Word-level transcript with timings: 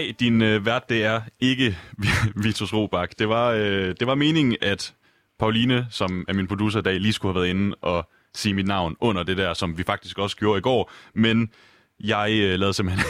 Nej, 0.00 0.12
din 0.20 0.42
øh, 0.42 0.66
vært, 0.66 0.88
det 0.88 1.04
er 1.04 1.20
ikke 1.40 1.78
Vitus 2.44 2.72
Robak. 2.72 3.18
Det 3.18 3.28
var, 3.28 3.50
øh, 3.50 3.94
det 4.00 4.06
var 4.06 4.14
meningen, 4.14 4.56
at 4.60 4.94
Pauline, 5.38 5.86
som 5.90 6.24
er 6.28 6.32
min 6.32 6.46
producer 6.46 6.78
i 6.78 6.82
dag, 6.82 7.00
lige 7.00 7.12
skulle 7.12 7.32
have 7.32 7.40
været 7.40 7.50
inde 7.50 7.76
og 7.80 8.08
sige 8.34 8.54
mit 8.54 8.66
navn 8.66 8.96
under 9.00 9.22
det 9.22 9.36
der, 9.36 9.54
som 9.54 9.78
vi 9.78 9.82
faktisk 9.82 10.18
også 10.18 10.36
gjorde 10.36 10.58
i 10.58 10.60
går. 10.60 10.92
Men 11.14 11.50
jeg 12.04 12.30
øh, 12.32 12.58
lavede 12.58 12.74
simpelthen 12.74 13.06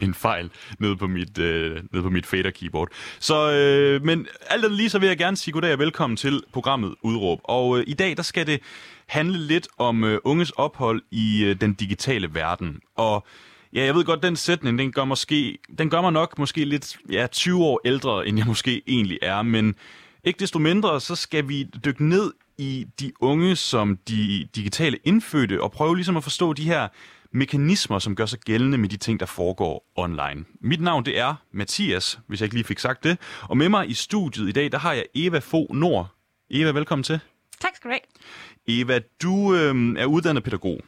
en 0.08 0.14
fejl 0.14 0.50
nede 0.78 0.96
på 0.96 1.06
mit, 1.06 1.38
øh, 1.38 1.82
nede 1.92 2.02
på 2.02 2.10
mit 2.10 2.26
fader 2.26 2.50
keyboard. 2.50 2.88
Så, 3.18 3.52
øh, 3.52 4.04
men 4.04 4.26
alt 4.50 4.64
andet 4.64 4.76
lige, 4.76 4.90
så 4.90 4.98
vil 4.98 5.06
jeg 5.06 5.18
gerne 5.18 5.36
sige 5.36 5.52
goddag 5.52 5.72
og 5.72 5.78
velkommen 5.78 6.16
til 6.16 6.42
programmet 6.52 6.94
Udråb. 7.02 7.40
Og 7.44 7.78
øh, 7.78 7.84
i 7.86 7.94
dag, 7.94 8.16
der 8.16 8.22
skal 8.22 8.46
det 8.46 8.60
handle 9.06 9.38
lidt 9.38 9.68
om 9.78 10.04
øh, 10.04 10.18
unges 10.24 10.50
ophold 10.50 11.02
i 11.10 11.44
øh, 11.44 11.60
den 11.60 11.74
digitale 11.74 12.34
verden. 12.34 12.80
Og 12.96 13.26
Ja, 13.72 13.84
jeg 13.84 13.94
ved 13.94 14.04
godt, 14.04 14.22
den 14.22 14.36
sætning, 14.36 14.78
den 14.78 14.92
gør, 14.92 15.04
måske, 15.04 15.58
den 15.78 15.90
gør 15.90 16.00
mig 16.00 16.12
nok 16.12 16.38
måske 16.38 16.64
lidt 16.64 16.98
ja, 17.10 17.26
20 17.26 17.64
år 17.64 17.80
ældre, 17.84 18.26
end 18.26 18.38
jeg 18.38 18.46
måske 18.46 18.82
egentlig 18.86 19.18
er, 19.22 19.42
men 19.42 19.74
ikke 20.24 20.40
desto 20.40 20.58
mindre, 20.58 21.00
så 21.00 21.14
skal 21.14 21.48
vi 21.48 21.62
dykke 21.84 22.04
ned 22.08 22.32
i 22.58 22.86
de 23.00 23.12
unge 23.20 23.56
som 23.56 23.98
de 24.08 24.48
digitale 24.56 24.98
indfødte, 25.04 25.62
og 25.62 25.72
prøve 25.72 25.96
ligesom 25.96 26.16
at 26.16 26.22
forstå 26.22 26.52
de 26.52 26.62
her 26.62 26.88
mekanismer, 27.32 27.98
som 27.98 28.16
gør 28.16 28.26
sig 28.26 28.38
gældende 28.38 28.78
med 28.78 28.88
de 28.88 28.96
ting, 28.96 29.20
der 29.20 29.26
foregår 29.26 29.84
online. 29.96 30.44
Mit 30.60 30.80
navn 30.80 31.04
det 31.04 31.18
er 31.18 31.34
Mathias, 31.52 32.18
hvis 32.26 32.40
jeg 32.40 32.46
ikke 32.46 32.56
lige 32.56 32.64
fik 32.64 32.78
sagt 32.78 33.04
det, 33.04 33.18
og 33.42 33.56
med 33.56 33.68
mig 33.68 33.90
i 33.90 33.94
studiet 33.94 34.48
i 34.48 34.52
dag, 34.52 34.72
der 34.72 34.78
har 34.78 34.92
jeg 34.92 35.04
Eva 35.14 35.38
Fo 35.38 35.66
Nord. 35.70 36.08
Eva, 36.50 36.70
velkommen 36.70 37.02
til. 37.02 37.20
Tak 37.60 37.76
skal 37.76 37.90
du 37.90 37.92
have. 37.92 38.80
Eva, 38.80 39.00
du 39.22 39.54
øh, 39.54 39.94
er 39.98 40.06
uddannet 40.06 40.44
pædagog. 40.44 40.80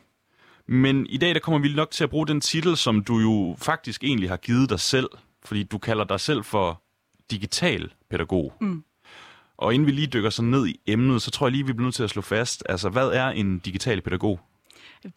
Men 0.72 1.06
i 1.06 1.16
dag 1.16 1.34
der 1.34 1.40
kommer 1.40 1.60
vi 1.60 1.74
nok 1.74 1.90
til 1.90 2.04
at 2.04 2.10
bruge 2.10 2.26
den 2.26 2.40
titel, 2.40 2.76
som 2.76 3.04
du 3.04 3.18
jo 3.18 3.56
faktisk 3.58 4.04
egentlig 4.04 4.28
har 4.28 4.36
givet 4.36 4.70
dig 4.70 4.80
selv, 4.80 5.08
fordi 5.44 5.62
du 5.62 5.78
kalder 5.78 6.04
dig 6.04 6.20
selv 6.20 6.44
for 6.44 6.82
digital 7.30 7.92
pædagog. 8.10 8.52
Mm. 8.60 8.84
Og 9.56 9.74
inden 9.74 9.86
vi 9.86 9.92
lige 9.92 10.06
dykker 10.06 10.30
så 10.30 10.42
ned 10.42 10.66
i 10.66 10.80
emnet, 10.86 11.22
så 11.22 11.30
tror 11.30 11.46
jeg 11.46 11.52
lige, 11.52 11.66
vi 11.66 11.72
bliver 11.72 11.84
nødt 11.84 11.94
til 11.94 12.02
at 12.02 12.10
slå 12.10 12.22
fast, 12.22 12.62
altså 12.68 12.88
hvad 12.88 13.08
er 13.08 13.28
en 13.28 13.58
digital 13.58 14.00
pædagog? 14.00 14.40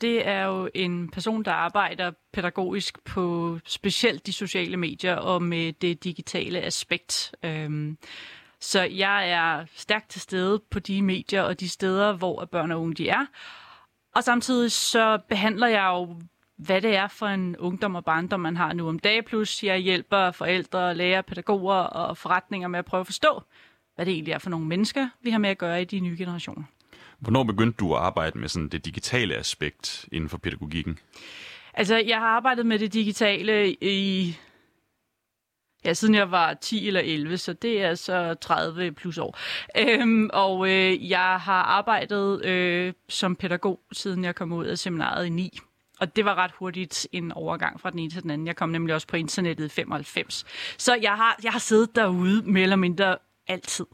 Det 0.01 0.27
er 0.27 0.45
jo 0.45 0.69
en 0.73 1.09
person, 1.09 1.43
der 1.43 1.51
arbejder 1.51 2.11
pædagogisk 2.33 3.03
på 3.05 3.59
specielt 3.65 4.25
de 4.27 4.33
sociale 4.33 4.77
medier 4.77 5.15
og 5.15 5.43
med 5.43 5.73
det 5.73 6.03
digitale 6.03 6.61
aspekt. 6.61 7.35
Øhm, 7.43 7.97
så 8.59 8.81
jeg 8.81 9.29
er 9.29 9.65
stærkt 9.75 10.09
til 10.09 10.21
stede 10.21 10.61
på 10.71 10.79
de 10.79 11.01
medier 11.01 11.41
og 11.41 11.59
de 11.59 11.69
steder, 11.69 12.13
hvor 12.13 12.45
børn 12.45 12.71
og 12.71 12.81
unge 12.81 12.93
de 12.93 13.09
er, 13.09 13.25
og 14.15 14.23
samtidig 14.23 14.71
så 14.71 15.19
behandler 15.29 15.67
jeg 15.67 15.89
jo, 15.93 16.15
hvad 16.57 16.81
det 16.81 16.95
er 16.95 17.07
for 17.07 17.27
en 17.27 17.57
ungdom 17.57 17.95
og 17.95 18.05
barndom, 18.05 18.39
man 18.39 18.57
har 18.57 18.73
nu 18.73 18.87
om 18.87 18.99
dagen. 18.99 19.23
Plus 19.23 19.63
jeg 19.63 19.77
hjælper 19.77 20.31
forældre, 20.31 20.95
lærere, 20.95 21.23
pædagoger 21.23 21.75
og 21.75 22.17
forretninger 22.17 22.67
med 22.67 22.79
at 22.79 22.85
prøve 22.85 23.01
at 23.01 23.07
forstå, 23.07 23.43
hvad 23.95 24.05
det 24.05 24.13
egentlig 24.13 24.31
er 24.31 24.37
for 24.37 24.49
nogle 24.49 24.65
mennesker, 24.65 25.07
vi 25.21 25.29
har 25.29 25.37
med 25.37 25.49
at 25.49 25.57
gøre 25.57 25.81
i 25.81 25.85
de 25.85 25.99
nye 25.99 26.17
generationer. 26.17 26.63
Hvornår 27.19 27.43
begyndte 27.43 27.77
du 27.77 27.93
at 27.93 28.01
arbejde 28.01 28.39
med 28.39 28.49
sådan 28.49 28.67
det 28.67 28.85
digitale 28.85 29.35
aspekt 29.35 30.05
inden 30.11 30.29
for 30.29 30.37
pædagogikken? 30.37 30.99
Altså, 31.73 31.97
jeg 32.07 32.19
har 32.19 32.27
arbejdet 32.27 32.65
med 32.65 32.79
det 32.79 32.93
digitale 32.93 33.71
i 33.71 34.37
Ja, 35.85 35.93
siden 35.93 36.15
jeg 36.15 36.31
var 36.31 36.53
10 36.53 36.87
eller 36.87 37.01
11, 37.03 37.37
så 37.37 37.53
det 37.53 37.81
er 37.81 37.95
så 37.95 38.33
30 38.41 38.91
plus 38.91 39.17
år. 39.17 39.37
Øhm, 39.77 40.29
og 40.33 40.69
øh, 40.69 41.09
jeg 41.09 41.39
har 41.39 41.63
arbejdet 41.63 42.45
øh, 42.45 42.93
som 43.09 43.35
pædagog, 43.35 43.79
siden 43.91 44.23
jeg 44.23 44.35
kom 44.35 44.53
ud 44.53 44.65
af 44.65 44.77
seminaret 44.77 45.25
i 45.25 45.29
9. 45.29 45.59
Og 45.99 46.15
det 46.15 46.25
var 46.25 46.35
ret 46.35 46.51
hurtigt 46.59 47.07
en 47.11 47.31
overgang 47.31 47.81
fra 47.81 47.89
den 47.89 47.99
ene 47.99 48.09
til 48.09 48.23
den 48.23 48.31
anden. 48.31 48.47
Jeg 48.47 48.55
kom 48.55 48.69
nemlig 48.69 48.95
også 48.95 49.07
på 49.07 49.15
internettet 49.15 49.65
i 49.65 49.69
95. 49.69 50.45
Så 50.77 50.95
jeg 51.01 51.11
har, 51.11 51.39
jeg 51.43 51.51
har 51.51 51.59
siddet 51.59 51.95
derude 51.95 52.51
mere 52.51 52.63
eller 52.63 52.75
mindre 52.75 53.17
altid. 53.47 53.85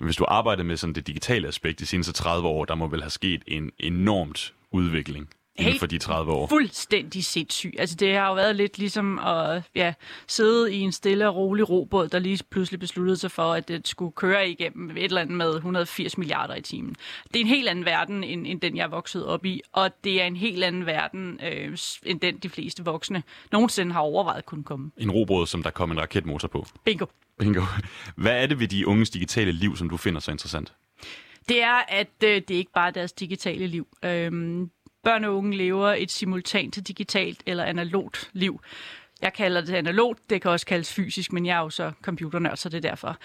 Hvis 0.00 0.16
du 0.16 0.24
arbejder 0.28 0.62
med 0.62 0.76
sådan 0.76 0.94
det 0.94 1.06
digitale 1.06 1.48
aspekt 1.48 1.78
de 1.78 1.86
seneste 1.86 2.12
30 2.12 2.48
år, 2.48 2.64
der 2.64 2.74
må 2.74 2.86
vel 2.86 3.02
have 3.02 3.10
sket 3.10 3.42
en 3.46 3.70
enormt 3.78 4.54
udvikling 4.70 5.28
inden 5.58 5.78
for 5.78 5.86
de 5.86 5.98
30 5.98 6.32
år. 6.32 6.46
fuldstændig 6.46 7.24
sindssyg. 7.24 7.74
Altså 7.78 7.96
det 7.96 8.14
har 8.14 8.28
jo 8.28 8.34
været 8.34 8.56
lidt 8.56 8.78
ligesom 8.78 9.18
at 9.18 9.62
ja, 9.74 9.94
sidde 10.26 10.74
i 10.74 10.80
en 10.80 10.92
stille 10.92 11.28
og 11.28 11.36
rolig 11.36 11.68
robåd, 11.68 12.08
der 12.08 12.18
lige 12.18 12.44
pludselig 12.50 12.80
besluttede 12.80 13.16
sig 13.16 13.30
for, 13.30 13.52
at 13.52 13.68
det 13.68 13.88
skulle 13.88 14.12
køre 14.12 14.50
igennem 14.50 14.90
et 14.90 15.04
eller 15.04 15.20
andet 15.20 15.36
med 15.36 15.54
180 15.54 16.18
milliarder 16.18 16.54
i 16.54 16.60
timen. 16.60 16.96
Det 17.24 17.36
er 17.36 17.40
en 17.40 17.46
helt 17.46 17.68
anden 17.68 17.84
verden, 17.84 18.24
end, 18.24 18.46
end 18.46 18.60
den 18.60 18.76
jeg 18.76 18.84
er 18.84 18.88
vokset 18.88 19.26
op 19.26 19.44
i, 19.44 19.60
og 19.72 19.90
det 20.04 20.22
er 20.22 20.26
en 20.26 20.36
helt 20.36 20.64
anden 20.64 20.86
verden, 20.86 21.40
øh, 21.52 21.78
end 22.06 22.20
den 22.20 22.38
de 22.38 22.48
fleste 22.48 22.84
voksne 22.84 23.22
nogensinde 23.52 23.92
har 23.92 24.00
overvejet 24.00 24.46
kunne 24.46 24.64
komme. 24.64 24.90
En 24.96 25.10
robåd, 25.10 25.46
som 25.46 25.62
der 25.62 25.70
kom 25.70 25.90
en 25.90 26.00
raketmotor 26.00 26.48
på. 26.48 26.66
Bingo. 26.84 27.06
Bingo. 27.38 27.62
Hvad 28.16 28.42
er 28.42 28.46
det 28.46 28.60
ved 28.60 28.68
de 28.68 28.86
unges 28.86 29.10
digitale 29.10 29.52
liv, 29.52 29.76
som 29.76 29.90
du 29.90 29.96
finder 29.96 30.20
så 30.20 30.30
interessant? 30.30 30.72
Det 31.48 31.62
er, 31.62 31.82
at 31.88 32.08
øh, 32.24 32.30
det 32.30 32.50
er 32.50 32.58
ikke 32.58 32.72
bare 32.72 32.90
deres 32.90 33.12
digitale 33.12 33.66
liv. 33.66 33.86
Øhm, 34.04 34.70
børn 35.04 35.24
og 35.24 35.36
unge 35.36 35.56
lever 35.56 35.88
et 35.88 36.10
simultant 36.10 36.88
digitalt 36.88 37.42
eller 37.46 37.64
analogt 37.64 38.30
liv. 38.32 38.60
Jeg 39.22 39.32
kalder 39.32 39.60
det 39.60 39.74
analogt, 39.74 40.30
det 40.30 40.42
kan 40.42 40.50
også 40.50 40.66
kaldes 40.66 40.92
fysisk, 40.92 41.32
men 41.32 41.46
jeg 41.46 41.56
er 41.56 41.60
jo 41.60 41.70
så 41.70 41.92
computernørd, 42.02 42.56
så 42.56 42.68
det 42.68 42.76
er 42.84 42.90
derfor. 42.90 43.16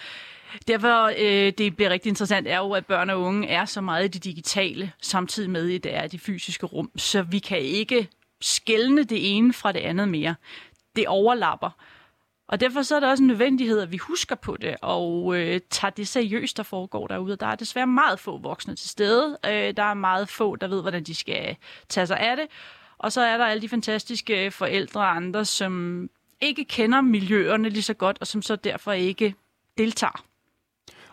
Derfor 0.67 1.11
øh, 1.19 1.53
det 1.57 1.75
bliver 1.75 1.89
rigtig 1.89 2.09
interessant 2.09 2.47
er 2.47 2.57
jo, 2.57 2.71
at 2.71 2.85
børn 2.85 3.09
og 3.09 3.21
unge 3.21 3.47
er 3.47 3.65
så 3.65 3.81
meget 3.81 4.05
i 4.05 4.07
det 4.07 4.23
digitale, 4.23 4.91
samtidig 5.01 5.49
med, 5.49 5.73
at 5.73 5.83
det 5.83 5.95
er 5.95 6.07
det 6.07 6.21
fysiske 6.21 6.65
rum. 6.65 6.91
Så 6.95 7.21
vi 7.21 7.39
kan 7.39 7.59
ikke 7.59 8.07
skælne 8.41 9.03
det 9.03 9.35
ene 9.37 9.53
fra 9.53 9.71
det 9.71 9.79
andet 9.79 10.07
mere. 10.07 10.35
Det 10.95 11.07
overlapper. 11.07 11.69
Og 12.47 12.59
derfor 12.59 12.81
så 12.81 12.95
er 12.95 12.99
det 12.99 13.09
også 13.09 13.23
en 13.23 13.27
nødvendighed, 13.27 13.79
at 13.79 13.91
vi 13.91 13.97
husker 13.97 14.35
på 14.35 14.57
det 14.61 14.75
og 14.81 15.35
øh, 15.35 15.61
tager 15.69 15.91
det 15.91 16.07
seriøst, 16.07 16.57
der 16.57 16.63
foregår 16.63 17.07
derude. 17.07 17.35
Der 17.35 17.47
er 17.47 17.55
desværre 17.55 17.87
meget 17.87 18.19
få 18.19 18.37
voksne 18.37 18.75
til 18.75 18.89
stede. 18.89 19.37
Øh, 19.45 19.73
der 19.77 19.83
er 19.83 19.93
meget 19.93 20.29
få, 20.29 20.55
der 20.55 20.67
ved, 20.67 20.81
hvordan 20.81 21.03
de 21.03 21.15
skal 21.15 21.55
tage 21.89 22.07
sig 22.07 22.19
af 22.19 22.35
det. 22.35 22.45
Og 22.97 23.11
så 23.11 23.21
er 23.21 23.37
der 23.37 23.45
alle 23.45 23.61
de 23.61 23.69
fantastiske 23.69 24.51
forældre 24.51 25.01
og 25.01 25.15
andre, 25.15 25.45
som 25.45 26.09
ikke 26.41 26.65
kender 26.65 27.01
miljøerne 27.01 27.69
lige 27.69 27.83
så 27.83 27.93
godt, 27.93 28.17
og 28.21 28.27
som 28.27 28.41
så 28.41 28.55
derfor 28.55 28.91
ikke 28.91 29.35
deltager. 29.77 30.25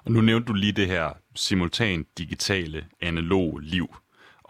Og 0.05 0.13
nu 0.13 0.21
nævnte 0.21 0.47
du 0.47 0.53
lige 0.53 0.73
det 0.73 0.87
her 0.87 1.11
simultant 1.35 2.19
digitale 2.19 2.87
analog 3.01 3.59
liv. 3.59 3.95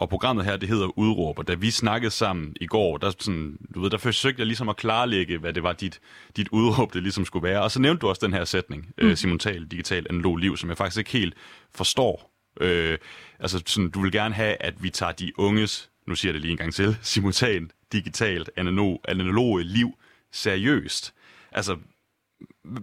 Og 0.01 0.09
programmet 0.09 0.45
her, 0.45 0.57
det 0.57 0.69
hedder 0.69 0.99
Udråb, 0.99 1.39
og 1.39 1.47
da 1.47 1.53
vi 1.53 1.71
snakkede 1.71 2.11
sammen 2.11 2.55
i 2.61 2.67
går, 2.67 2.97
der, 2.97 3.11
sådan, 3.19 3.57
du 3.75 3.81
ved, 3.81 3.89
der 3.89 3.97
forsøgte 3.97 4.39
jeg 4.39 4.47
ligesom 4.47 4.69
at 4.69 4.77
klarlægge, 4.77 5.37
hvad 5.37 5.53
det 5.53 5.63
var, 5.63 5.73
dit, 5.73 5.99
dit 6.37 6.49
udråb, 6.51 6.93
det 6.93 7.03
ligesom 7.03 7.25
skulle 7.25 7.43
være. 7.43 7.61
Og 7.61 7.71
så 7.71 7.79
nævnte 7.81 8.01
du 8.01 8.09
også 8.09 8.25
den 8.25 8.33
her 8.33 8.45
sætning, 8.45 8.85
mm. 8.97 9.07
øh, 9.07 9.17
simultan, 9.17 9.67
digital, 9.67 10.05
analog 10.09 10.37
liv, 10.37 10.57
som 10.57 10.69
jeg 10.69 10.77
faktisk 10.77 10.97
ikke 10.97 11.11
helt 11.11 11.33
forstår. 11.75 12.31
Øh, 12.61 12.97
altså, 13.39 13.63
sådan, 13.65 13.89
du 13.89 14.01
vil 14.01 14.11
gerne 14.11 14.35
have, 14.35 14.55
at 14.59 14.83
vi 14.83 14.89
tager 14.89 15.11
de 15.11 15.31
unges, 15.39 15.89
nu 16.07 16.15
siger 16.15 16.29
jeg 16.29 16.33
det 16.33 16.41
lige 16.41 16.51
en 16.51 16.57
gang 16.57 16.73
til, 16.73 16.97
simultan, 17.01 17.71
digitalt, 17.91 18.49
analog, 18.57 19.01
analoge 19.07 19.63
liv 19.63 19.91
seriøst. 20.31 21.13
Altså, 21.51 21.77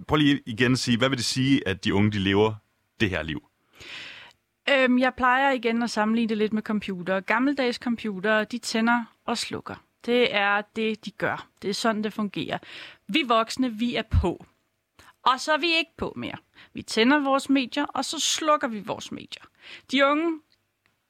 prøv 0.09 0.17
lige 0.17 0.41
igen 0.47 0.73
at 0.73 0.79
sige, 0.79 0.99
hvad 0.99 1.09
vil 1.09 1.19
det 1.19 1.27
sige, 1.27 1.69
at 1.69 1.85
de 1.85 1.95
unge, 1.95 2.13
de 2.13 2.19
lever 2.19 2.55
det 3.01 3.11
her 3.11 3.23
liv? 3.23 3.48
Øhm, 4.73 4.99
jeg 4.99 5.15
plejer 5.15 5.51
igen 5.51 5.83
at 5.83 5.91
sammenligne 5.91 6.29
det 6.29 6.39
lidt 6.39 6.53
med 6.53 6.63
computer. 6.63 7.21
Gammeldags 7.21 7.79
computer, 7.79 8.45
de 8.45 8.59
tænder 8.59 9.05
og 9.25 9.39
slukker. 9.39 9.75
Det 10.07 10.35
er 10.35 10.63
det, 10.77 11.05
de 11.05 11.11
gør. 11.11 11.47
Det 11.63 11.71
er 11.71 11.75
sådan, 11.75 12.05
det 12.05 12.13
fungerer. 12.13 12.59
Vi 13.07 13.23
voksne, 13.27 13.71
vi 13.71 13.95
er 13.95 14.03
på. 14.03 14.45
Og 15.23 15.41
så 15.41 15.53
er 15.53 15.59
vi 15.59 15.77
ikke 15.77 15.97
på 15.97 16.13
mere. 16.17 16.37
Vi 16.73 16.83
tænder 16.83 17.19
vores 17.19 17.51
medier, 17.51 17.85
og 17.85 18.05
så 18.05 18.21
slukker 18.21 18.69
vi 18.69 18.81
vores 18.81 19.13
medier. 19.13 19.45
De 19.93 20.07
unge, 20.07 20.41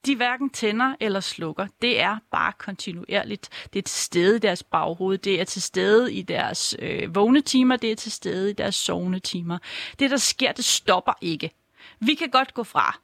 de 0.06 0.16
hverken 0.16 0.50
tænder 0.50 0.94
eller 1.00 1.20
slukker. 1.20 1.66
Det 1.82 2.00
er 2.00 2.16
bare 2.30 2.52
kontinuerligt. 2.58 3.48
Det 3.72 3.78
er 3.78 3.82
til 3.82 4.02
stede 4.02 4.36
i 4.36 4.38
deres 4.38 4.62
baghoved, 4.62 5.18
det 5.18 5.40
er 5.40 5.44
til 5.44 5.62
stede 5.62 6.14
i 6.14 6.22
deres 6.22 6.76
øh, 6.78 7.14
vågne 7.14 7.40
timer, 7.40 7.76
det 7.76 7.92
er 7.92 7.96
til 7.96 8.12
stede 8.12 8.50
i 8.50 8.52
deres 8.52 8.74
sovende 8.74 9.18
timer. 9.18 9.58
Det, 9.98 10.10
der 10.10 10.16
sker, 10.16 10.52
det 10.52 10.64
stopper 10.64 11.12
ikke. 11.20 11.50
Vi 12.00 12.14
kan 12.14 12.30
godt 12.30 12.54
gå 12.54 12.62
fra 12.62 12.98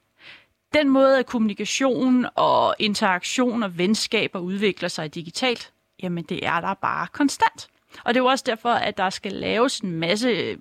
den 0.74 0.88
måde, 0.88 1.18
at 1.18 1.26
kommunikation 1.26 2.26
og 2.34 2.74
interaktion 2.78 3.62
og 3.62 3.78
venskaber 3.78 4.38
udvikler 4.38 4.88
sig 4.88 5.14
digitalt, 5.14 5.72
jamen 6.02 6.24
det 6.24 6.46
er 6.46 6.60
der 6.60 6.74
bare 6.74 7.06
konstant. 7.12 7.68
Og 8.04 8.14
det 8.14 8.20
er 8.20 8.24
jo 8.24 8.28
også 8.28 8.44
derfor, 8.46 8.70
at 8.70 8.96
der 8.96 9.10
skal 9.10 9.32
laves 9.32 9.80
en 9.80 9.92
masse 9.92 10.56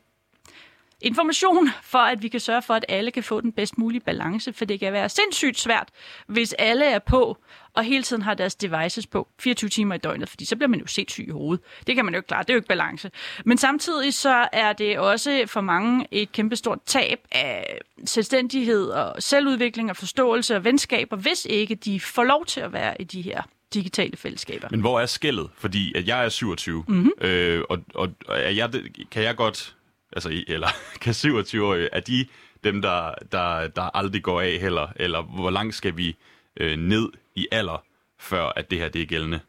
information, 1.01 1.69
for 1.81 1.97
at 1.97 2.23
vi 2.23 2.27
kan 2.27 2.39
sørge 2.39 2.61
for, 2.61 2.73
at 2.73 2.85
alle 2.89 3.11
kan 3.11 3.23
få 3.23 3.41
den 3.41 3.51
bedst 3.51 3.77
mulige 3.77 4.01
balance, 4.01 4.53
for 4.53 4.65
det 4.65 4.79
kan 4.79 4.93
være 4.93 5.09
sindssygt 5.09 5.59
svært, 5.59 5.89
hvis 6.27 6.53
alle 6.53 6.85
er 6.85 6.99
på, 6.99 7.37
og 7.75 7.83
hele 7.83 8.03
tiden 8.03 8.21
har 8.21 8.33
deres 8.33 8.55
devices 8.55 9.07
på 9.07 9.27
24 9.39 9.69
timer 9.69 9.95
i 9.95 9.97
døgnet, 9.97 10.29
fordi 10.29 10.45
så 10.45 10.55
bliver 10.55 10.69
man 10.69 10.79
jo 10.79 10.87
sindssyg 10.87 11.27
i 11.27 11.31
hovedet. 11.31 11.65
Det 11.87 11.95
kan 11.95 12.05
man 12.05 12.13
jo 12.13 12.17
ikke 12.17 12.27
klare, 12.27 12.43
det 12.43 12.49
er 12.49 12.53
jo 12.53 12.57
ikke 12.57 12.67
balance. 12.67 13.11
Men 13.45 13.57
samtidig 13.57 14.13
så 14.13 14.47
er 14.53 14.73
det 14.73 14.99
også 14.99 15.43
for 15.47 15.61
mange 15.61 16.07
et 16.11 16.31
kæmpestort 16.31 16.79
tab 16.85 17.19
af 17.31 17.77
selvstændighed 18.05 18.87
og 18.87 19.23
selvudvikling 19.23 19.89
og 19.89 19.97
forståelse 19.97 20.55
og 20.55 20.63
venskaber, 20.63 21.17
hvis 21.17 21.47
ikke 21.49 21.75
de 21.75 21.99
får 21.99 22.23
lov 22.23 22.45
til 22.45 22.61
at 22.61 22.73
være 22.73 23.01
i 23.01 23.03
de 23.03 23.21
her 23.21 23.41
digitale 23.73 24.17
fællesskaber. 24.17 24.67
Men 24.71 24.79
hvor 24.79 24.99
er 24.99 25.05
skældet? 25.05 25.49
Fordi 25.55 25.93
at 25.97 26.07
jeg 26.07 26.25
er 26.25 26.29
27, 26.29 26.83
mm-hmm. 26.87 27.11
øh, 27.21 27.63
og, 27.69 27.79
og, 27.95 28.09
er 28.29 28.49
jeg, 28.49 28.69
kan 29.11 29.23
jeg 29.23 29.35
godt, 29.35 29.75
altså, 30.11 30.43
eller 30.47 30.67
kan 31.01 31.13
27-årige, 31.13 31.89
er 31.91 31.99
de 31.99 32.25
dem, 32.63 32.81
der, 32.81 33.13
der, 33.31 33.67
der 33.67 33.97
aldrig 33.97 34.23
går 34.23 34.41
af 34.41 34.57
heller? 34.61 34.87
Eller 34.95 35.21
hvor 35.21 35.49
langt 35.49 35.75
skal 35.75 35.97
vi 35.97 36.15
øh, 36.59 36.77
ned 36.77 37.09
i 37.35 37.47
alder, 37.51 37.83
før 38.19 38.45
at 38.55 38.71
det 38.71 38.79
her 38.79 38.89
det 38.89 39.01
er 39.01 39.05
gældende? 39.05 39.39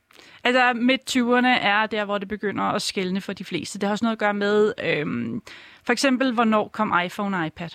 Altså 0.45 0.73
midt 0.75 1.17
20'erne 1.17 1.47
er 1.47 1.87
der, 1.87 2.05
hvor 2.05 2.19
det 2.19 2.29
begynder 2.29 2.65
at 2.65 2.83
skælne 2.83 3.21
for 3.21 3.33
de 3.33 3.45
fleste. 3.45 3.79
Det 3.79 3.87
har 3.87 3.93
også 3.93 4.05
noget 4.05 4.17
at 4.17 4.19
gøre 4.19 4.35
med, 4.35 4.73
øhm, 4.83 5.43
for 5.85 5.93
eksempel, 5.93 6.33
hvornår 6.33 6.69
kom 6.69 7.01
iPhone 7.05 7.37
og 7.37 7.47
iPad? 7.47 7.71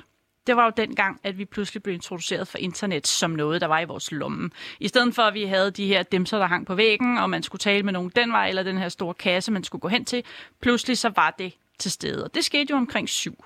Det 0.48 0.56
var 0.56 0.66
jo 0.66 0.72
dengang, 0.78 1.20
at 1.24 1.38
vi 1.38 1.46
pludselig 1.46 1.84
blev 1.84 1.96
introduceret 1.96 2.48
for 2.48 2.58
internet 2.58 3.08
som 3.08 3.31
noget, 3.31 3.62
der 3.62 3.68
var 3.68 3.80
i 3.80 3.86
vores 3.86 4.12
lomme. 4.12 4.50
I 4.80 4.88
stedet 4.88 5.16
for, 5.16 5.22
at 5.22 5.34
vi 5.34 5.44
havde 5.44 5.72
de 5.72 5.88
her 5.88 6.04
demser, 6.04 6.38
der 6.38 6.46
hang 6.46 6.66
på 6.66 6.76
væggen, 6.76 7.18
og 7.18 7.30
man 7.30 7.44
skulle 7.44 7.60
tale 7.60 7.84
med 7.84 7.94
nogen 7.94 8.12
den 8.16 8.31
vej, 8.31 8.50
eller 8.50 8.64
den 8.64 8.78
her 8.78 8.90
store 8.90 9.14
kasse, 9.14 9.52
man 9.52 9.64
skulle 9.64 9.80
gå 9.81 9.88
hen 9.88 10.06
til, 10.06 10.24
pludselig 10.62 10.98
så 10.98 11.12
var 11.16 11.36
det 11.40 11.54
til 11.80 11.92
stede. 11.92 12.24
Og 12.24 12.36
det 12.36 12.46
skete 12.46 12.72
jo 12.72 12.78
omkring 12.78 13.10
syv. 13.10 13.44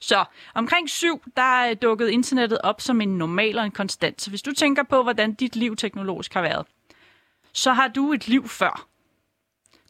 Så 0.00 0.24
omkring 0.54 0.90
syv, 0.90 1.22
der 1.36 1.70
øh, 1.70 1.76
dukkede 1.82 2.12
internettet 2.12 2.58
op 2.62 2.80
som 2.80 3.00
en 3.00 3.18
normal 3.18 3.58
og 3.58 3.64
en 3.64 3.70
konstant. 3.70 4.22
Så 4.22 4.30
hvis 4.30 4.42
du 4.42 4.52
tænker 4.52 4.82
på, 4.82 5.02
hvordan 5.02 5.34
dit 5.34 5.56
liv 5.56 5.76
teknologisk 5.76 6.34
har 6.34 6.42
været, 6.42 6.66
så 7.52 7.72
har 7.72 7.88
du 7.88 8.12
et 8.12 8.28
liv 8.28 8.48
før. 8.48 8.86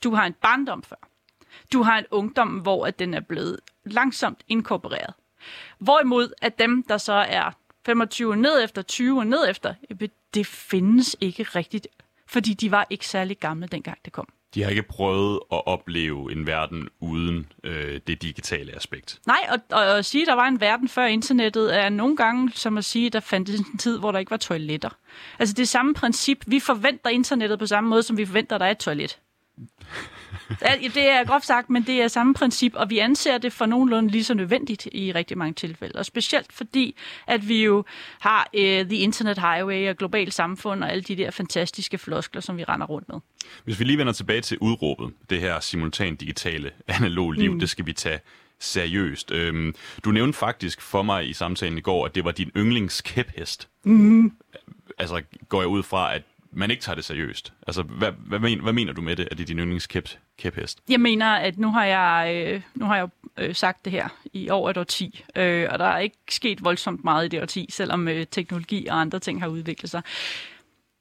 Du 0.04 0.14
har 0.14 0.26
en 0.26 0.32
barndom 0.32 0.82
før. 0.82 0.96
Du 1.72 1.82
har 1.82 1.98
en 1.98 2.04
ungdom, 2.10 2.48
hvor 2.48 2.86
at 2.86 2.98
den 2.98 3.14
er 3.14 3.20
blevet 3.20 3.60
langsomt 3.84 4.40
inkorporeret. 4.48 5.14
Hvorimod 5.78 6.32
at 6.42 6.58
dem, 6.58 6.82
der 6.82 6.98
så 6.98 7.12
er 7.12 7.50
25 7.86 8.36
ned 8.36 8.64
efter 8.64 8.82
20 8.82 9.18
og 9.18 9.26
ned 9.26 9.50
efter, 9.50 9.74
det 10.34 10.46
findes 10.46 11.16
ikke 11.20 11.42
rigtigt, 11.42 11.86
fordi 12.26 12.54
de 12.54 12.70
var 12.70 12.86
ikke 12.90 13.06
særlig 13.06 13.38
gamle 13.38 13.66
dengang 13.66 13.98
det 14.04 14.12
kom. 14.12 14.28
De 14.54 14.62
har 14.62 14.70
ikke 14.70 14.82
prøvet 14.82 15.40
at 15.52 15.66
opleve 15.66 16.32
en 16.32 16.46
verden 16.46 16.88
uden 17.00 17.52
øh, 17.64 18.00
det 18.06 18.22
digitale 18.22 18.76
aspekt. 18.76 19.20
Nej, 19.26 19.38
og, 19.48 19.58
og 19.70 19.98
at 19.98 20.04
sige, 20.04 20.22
at 20.22 20.26
der 20.26 20.34
var 20.34 20.48
en 20.48 20.60
verden 20.60 20.88
før 20.88 21.04
internettet, 21.04 21.76
er 21.76 21.88
nogle 21.88 22.16
gange 22.16 22.52
som 22.54 22.78
at 22.78 22.84
sige, 22.84 23.06
at 23.06 23.12
der 23.12 23.20
fandtes 23.20 23.60
en 23.60 23.78
tid, 23.78 23.98
hvor 23.98 24.12
der 24.12 24.18
ikke 24.18 24.30
var 24.30 24.36
toiletter. 24.36 24.90
Altså 25.38 25.54
det 25.54 25.62
er 25.62 25.66
samme 25.66 25.94
princip. 25.94 26.44
Vi 26.46 26.60
forventer 26.60 27.10
internettet 27.10 27.58
på 27.58 27.66
samme 27.66 27.90
måde, 27.90 28.02
som 28.02 28.16
vi 28.16 28.26
forventer, 28.26 28.56
at 28.56 28.60
der 28.60 28.66
er 28.66 28.70
et 28.70 28.78
toilet. 28.78 29.18
Det 30.94 31.08
er 31.08 31.24
groft 31.24 31.46
sagt, 31.46 31.70
men 31.70 31.82
det 31.82 32.02
er 32.02 32.08
samme 32.08 32.34
princip, 32.34 32.74
og 32.74 32.90
vi 32.90 32.98
anser 32.98 33.38
det 33.38 33.52
for 33.52 33.66
nogenlunde 33.66 34.10
lige 34.10 34.24
så 34.24 34.34
nødvendigt 34.34 34.88
i 34.92 35.12
rigtig 35.12 35.38
mange 35.38 35.54
tilfælde. 35.54 35.98
Og 35.98 36.06
specielt 36.06 36.52
fordi, 36.52 36.96
at 37.26 37.48
vi 37.48 37.64
jo 37.64 37.84
har 38.20 38.48
uh, 38.54 38.60
The 38.60 38.96
Internet 38.96 39.38
Highway 39.38 39.88
og 39.88 39.96
globalt 39.96 40.34
samfund 40.34 40.84
og 40.84 40.90
alle 40.90 41.02
de 41.02 41.16
der 41.16 41.30
fantastiske 41.30 41.98
floskler, 41.98 42.40
som 42.40 42.56
vi 42.56 42.64
render 42.64 42.86
rundt 42.86 43.08
med. 43.08 43.16
Hvis 43.64 43.80
vi 43.80 43.84
lige 43.84 43.98
vender 43.98 44.12
tilbage 44.12 44.40
til 44.40 44.58
udråbet, 44.58 45.12
det 45.30 45.40
her 45.40 45.60
simultant 45.60 46.20
digitale 46.20 46.70
analog 46.88 47.32
liv, 47.32 47.52
mm. 47.52 47.60
det 47.60 47.70
skal 47.70 47.86
vi 47.86 47.92
tage 47.92 48.20
seriøst. 48.58 49.30
Øhm, 49.30 49.74
du 50.04 50.10
nævnte 50.10 50.38
faktisk 50.38 50.80
for 50.80 51.02
mig 51.02 51.28
i 51.28 51.32
samtalen 51.32 51.78
i 51.78 51.80
går, 51.80 52.06
at 52.06 52.14
det 52.14 52.24
var 52.24 52.30
din 52.30 52.50
yndlingskæphest. 52.56 53.68
Mm. 53.84 54.32
Altså 54.98 55.22
går 55.48 55.60
jeg 55.60 55.68
ud 55.68 55.82
fra, 55.82 56.14
at 56.14 56.22
man 56.52 56.70
ikke 56.70 56.82
tager 56.82 56.96
det 56.96 57.04
seriøst. 57.04 57.52
Altså, 57.66 57.82
hvad, 57.82 58.12
hvad, 58.12 58.38
men, 58.38 58.60
hvad 58.60 58.72
mener 58.72 58.92
du 58.92 59.02
med 59.02 59.16
det? 59.16 59.28
at 59.30 59.38
det 59.38 59.48
din 59.48 59.58
yndlingskæphest? 59.58 60.80
Jeg 60.88 61.00
mener, 61.00 61.26
at 61.26 61.58
nu 61.58 61.70
har 61.70 61.84
jeg, 61.84 62.34
øh, 62.34 62.62
nu 62.74 62.84
har 62.84 62.96
jeg 62.96 63.08
øh, 63.38 63.54
sagt 63.54 63.84
det 63.84 63.92
her 63.92 64.08
i 64.32 64.50
over 64.50 64.70
et 64.70 64.76
årti, 64.76 65.24
øh, 65.36 65.68
og 65.70 65.78
der 65.78 65.84
er 65.84 65.98
ikke 65.98 66.16
sket 66.30 66.64
voldsomt 66.64 67.04
meget 67.04 67.24
i 67.24 67.28
det 67.28 67.42
årti, 67.42 67.66
selvom 67.70 68.08
øh, 68.08 68.26
teknologi 68.30 68.86
og 68.86 69.00
andre 69.00 69.18
ting 69.18 69.40
har 69.40 69.48
udviklet 69.48 69.90
sig. 69.90 70.02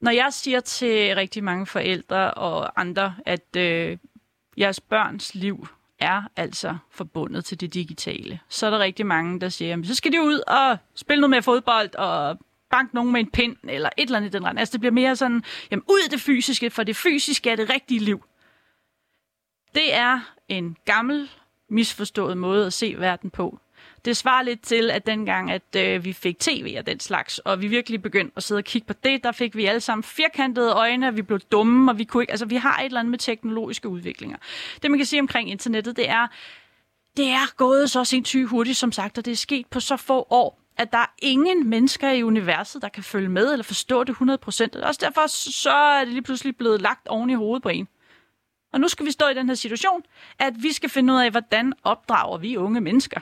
Når 0.01 0.11
jeg 0.11 0.27
siger 0.31 0.59
til 0.59 1.15
rigtig 1.15 1.43
mange 1.43 1.65
forældre 1.65 2.31
og 2.31 2.81
andre, 2.81 3.15
at 3.25 3.55
øh, 3.57 3.97
jeres 4.57 4.79
børns 4.79 5.35
liv 5.35 5.67
er 5.99 6.21
altså 6.35 6.77
forbundet 6.91 7.45
til 7.45 7.61
det 7.61 7.73
digitale, 7.73 8.39
så 8.49 8.65
er 8.65 8.69
der 8.69 8.79
rigtig 8.79 9.05
mange, 9.05 9.39
der 9.39 9.49
siger, 9.49 9.83
så 9.83 9.95
skal 9.95 10.11
de 10.11 10.21
ud 10.21 10.39
og 10.47 10.77
spille 10.95 11.21
noget 11.21 11.29
med 11.29 11.41
fodbold 11.41 11.95
og 11.95 12.37
banke 12.69 12.95
nogen 12.95 13.11
med 13.11 13.19
en 13.19 13.31
pind, 13.31 13.55
eller 13.63 13.89
et 13.97 14.05
eller 14.05 14.17
andet 14.17 14.29
i 14.29 14.31
den 14.37 14.45
retning. 14.45 14.59
Altså 14.59 14.71
det 14.71 14.79
bliver 14.79 14.93
mere 14.93 15.15
sådan, 15.15 15.43
jamen 15.71 15.83
ud 15.89 15.99
af 16.03 16.09
det 16.09 16.21
fysiske, 16.21 16.69
for 16.69 16.83
det 16.83 16.95
fysiske 16.95 17.49
er 17.49 17.55
det 17.55 17.69
rigtige 17.69 17.99
liv. 17.99 18.23
Det 19.75 19.95
er 19.95 20.19
en 20.47 20.77
gammel, 20.85 21.29
misforstået 21.69 22.37
måde 22.37 22.65
at 22.65 22.73
se 22.73 22.95
verden 22.97 23.29
på. 23.29 23.59
Det 24.05 24.17
svarer 24.17 24.43
lidt 24.43 24.61
til, 24.61 24.91
at 24.91 25.05
dengang, 25.05 25.51
at 25.51 25.75
øh, 25.77 26.05
vi 26.05 26.13
fik 26.13 26.39
tv 26.39 26.75
og 26.79 26.85
den 26.85 26.99
slags, 26.99 27.39
og 27.39 27.61
vi 27.61 27.67
virkelig 27.67 28.01
begyndte 28.01 28.33
at 28.35 28.43
sidde 28.43 28.59
og 28.59 28.63
kigge 28.63 28.87
på 28.87 28.93
det, 28.93 29.23
der 29.23 29.31
fik 29.31 29.55
vi 29.55 29.65
alle 29.65 29.81
sammen 29.81 30.03
firkantede 30.03 30.73
øjne, 30.73 31.15
vi 31.15 31.21
blev 31.21 31.39
dumme, 31.39 31.91
og 31.91 31.97
vi 31.97 32.03
kunne 32.03 32.23
ikke, 32.23 32.31
altså 32.31 32.45
vi 32.45 32.55
har 32.55 32.79
et 32.79 32.85
eller 32.85 32.99
andet 32.99 33.11
med 33.11 33.19
teknologiske 33.19 33.89
udviklinger. 33.89 34.37
Det 34.81 34.91
man 34.91 34.99
kan 34.99 35.05
sige 35.05 35.19
omkring 35.19 35.49
internettet, 35.49 35.95
det 35.95 36.09
er, 36.09 36.27
det 37.17 37.27
er 37.27 37.55
gået 37.55 37.89
så 37.89 38.03
sindssygt 38.03 38.49
hurtigt, 38.49 38.77
som 38.77 38.91
sagt, 38.91 39.17
og 39.17 39.25
det 39.25 39.31
er 39.31 39.35
sket 39.35 39.67
på 39.67 39.79
så 39.79 39.97
få 39.97 40.27
år, 40.29 40.58
at 40.79 40.91
der 40.91 40.97
er 40.97 41.11
ingen 41.21 41.69
mennesker 41.69 42.11
i 42.11 42.23
universet, 42.23 42.81
der 42.81 42.89
kan 42.89 43.03
følge 43.03 43.29
med 43.29 43.51
eller 43.51 43.63
forstå 43.63 44.03
det 44.03 44.13
100%. 44.13 44.21
Og 44.21 44.87
også 44.87 44.99
derfor 45.01 45.27
så 45.51 45.71
er 45.71 46.05
det 46.05 46.13
lige 46.13 46.21
pludselig 46.21 46.55
blevet 46.55 46.81
lagt 46.81 47.07
oven 47.07 47.29
i 47.29 47.33
hovedet 47.33 47.63
på 47.63 47.69
en. 47.69 47.87
Og 48.73 48.79
nu 48.79 48.87
skal 48.87 49.05
vi 49.05 49.11
stå 49.11 49.27
i 49.27 49.33
den 49.33 49.47
her 49.47 49.55
situation, 49.55 50.01
at 50.39 50.53
vi 50.59 50.71
skal 50.71 50.89
finde 50.89 51.13
ud 51.13 51.19
af, 51.19 51.31
hvordan 51.31 51.73
opdrager 51.83 52.37
vi 52.37 52.57
unge 52.57 52.81
mennesker, 52.81 53.19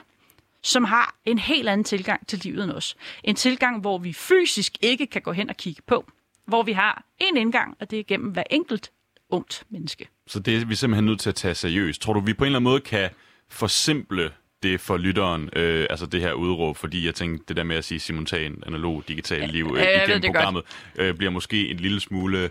som 0.62 0.84
har 0.84 1.16
en 1.24 1.38
helt 1.38 1.68
anden 1.68 1.84
tilgang 1.84 2.26
til 2.26 2.38
livet 2.38 2.64
end 2.64 2.72
os. 2.72 2.96
En 3.24 3.36
tilgang, 3.36 3.80
hvor 3.80 3.98
vi 3.98 4.12
fysisk 4.12 4.76
ikke 4.82 5.06
kan 5.06 5.22
gå 5.22 5.32
hen 5.32 5.50
og 5.50 5.56
kigge 5.56 5.82
på. 5.86 6.10
Hvor 6.44 6.62
vi 6.62 6.72
har 6.72 7.04
en 7.18 7.36
indgang, 7.36 7.76
og 7.80 7.90
det 7.90 7.98
er 7.98 8.04
gennem 8.04 8.30
hver 8.30 8.44
enkelt 8.50 8.90
ungt 9.30 9.64
menneske. 9.68 10.08
Så 10.26 10.40
det 10.40 10.56
er 10.56 10.66
vi 10.66 10.74
simpelthen 10.74 11.04
nødt 11.06 11.20
til 11.20 11.28
at 11.28 11.34
tage 11.34 11.54
seriøst. 11.54 12.00
Tror 12.00 12.12
du, 12.12 12.20
vi 12.20 12.34
på 12.34 12.44
en 12.44 12.46
eller 12.46 12.58
anden 12.58 12.70
måde 12.70 12.80
kan 12.80 13.10
forsimple 13.48 14.32
det 14.62 14.80
for 14.80 14.96
lytteren, 14.96 15.50
øh, 15.52 15.86
altså 15.90 16.06
det 16.06 16.20
her 16.20 16.32
udråb, 16.32 16.76
fordi 16.76 17.06
jeg 17.06 17.14
tænkte, 17.14 17.44
det 17.48 17.56
der 17.56 17.62
med 17.62 17.76
at 17.76 17.84
sige 17.84 18.00
simultan, 18.00 18.62
analog, 18.66 19.04
digital 19.08 19.48
liv 19.48 19.74
øh, 19.76 19.82
ja, 19.82 20.04
igennem 20.04 20.32
programmet, 20.32 20.62
øh, 20.96 21.14
bliver 21.14 21.30
måske 21.30 21.68
en 21.68 21.76
lille 21.76 22.00
smule 22.00 22.50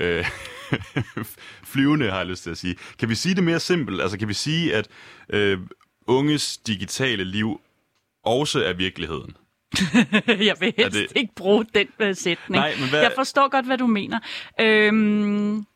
øh, 0.00 0.26
flyvende, 1.72 2.10
har 2.10 2.18
jeg 2.18 2.26
lyst 2.26 2.42
til 2.42 2.50
at 2.50 2.58
sige. 2.58 2.76
Kan 2.98 3.08
vi 3.08 3.14
sige 3.14 3.34
det 3.34 3.44
mere 3.44 3.60
simpelt? 3.60 4.00
Altså 4.00 4.18
kan 4.18 4.28
vi 4.28 4.34
sige, 4.34 4.74
at 4.74 4.88
øh, 5.28 5.58
unges 6.06 6.56
digitale 6.56 7.24
liv 7.24 7.60
også 8.24 8.64
er 8.64 8.72
virkeligheden? 8.72 9.36
jeg 10.26 10.56
vil 10.60 10.74
helst 10.76 10.98
det... 10.98 11.12
ikke 11.16 11.34
bruge 11.34 11.66
den 11.74 11.88
uh, 12.00 12.14
sætning. 12.14 12.60
Nej, 12.60 12.74
men 12.80 12.88
hvad... 12.88 13.00
Jeg 13.00 13.12
forstår 13.16 13.48
godt, 13.48 13.66
hvad 13.66 13.78
du 13.78 13.86
mener. 13.86 14.18
Øhm, 14.60 15.66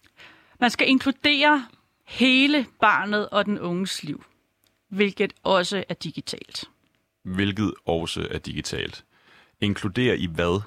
man 0.61 0.71
skal 0.71 0.89
inkludere 0.89 1.67
hele 2.07 2.67
barnet 2.81 3.29
og 3.29 3.47
den 3.47 3.59
unges 3.61 4.03
liv 4.03 4.25
hvilket 4.91 5.33
også 5.43 5.85
er 5.89 5.95
digitalt. 5.95 6.65
Hvilket 7.23 7.75
også 7.87 8.29
er 8.31 8.39
digitalt. 8.39 9.05
Inkluderer 9.61 10.15
i 10.15 10.27
hvad? 10.27 10.61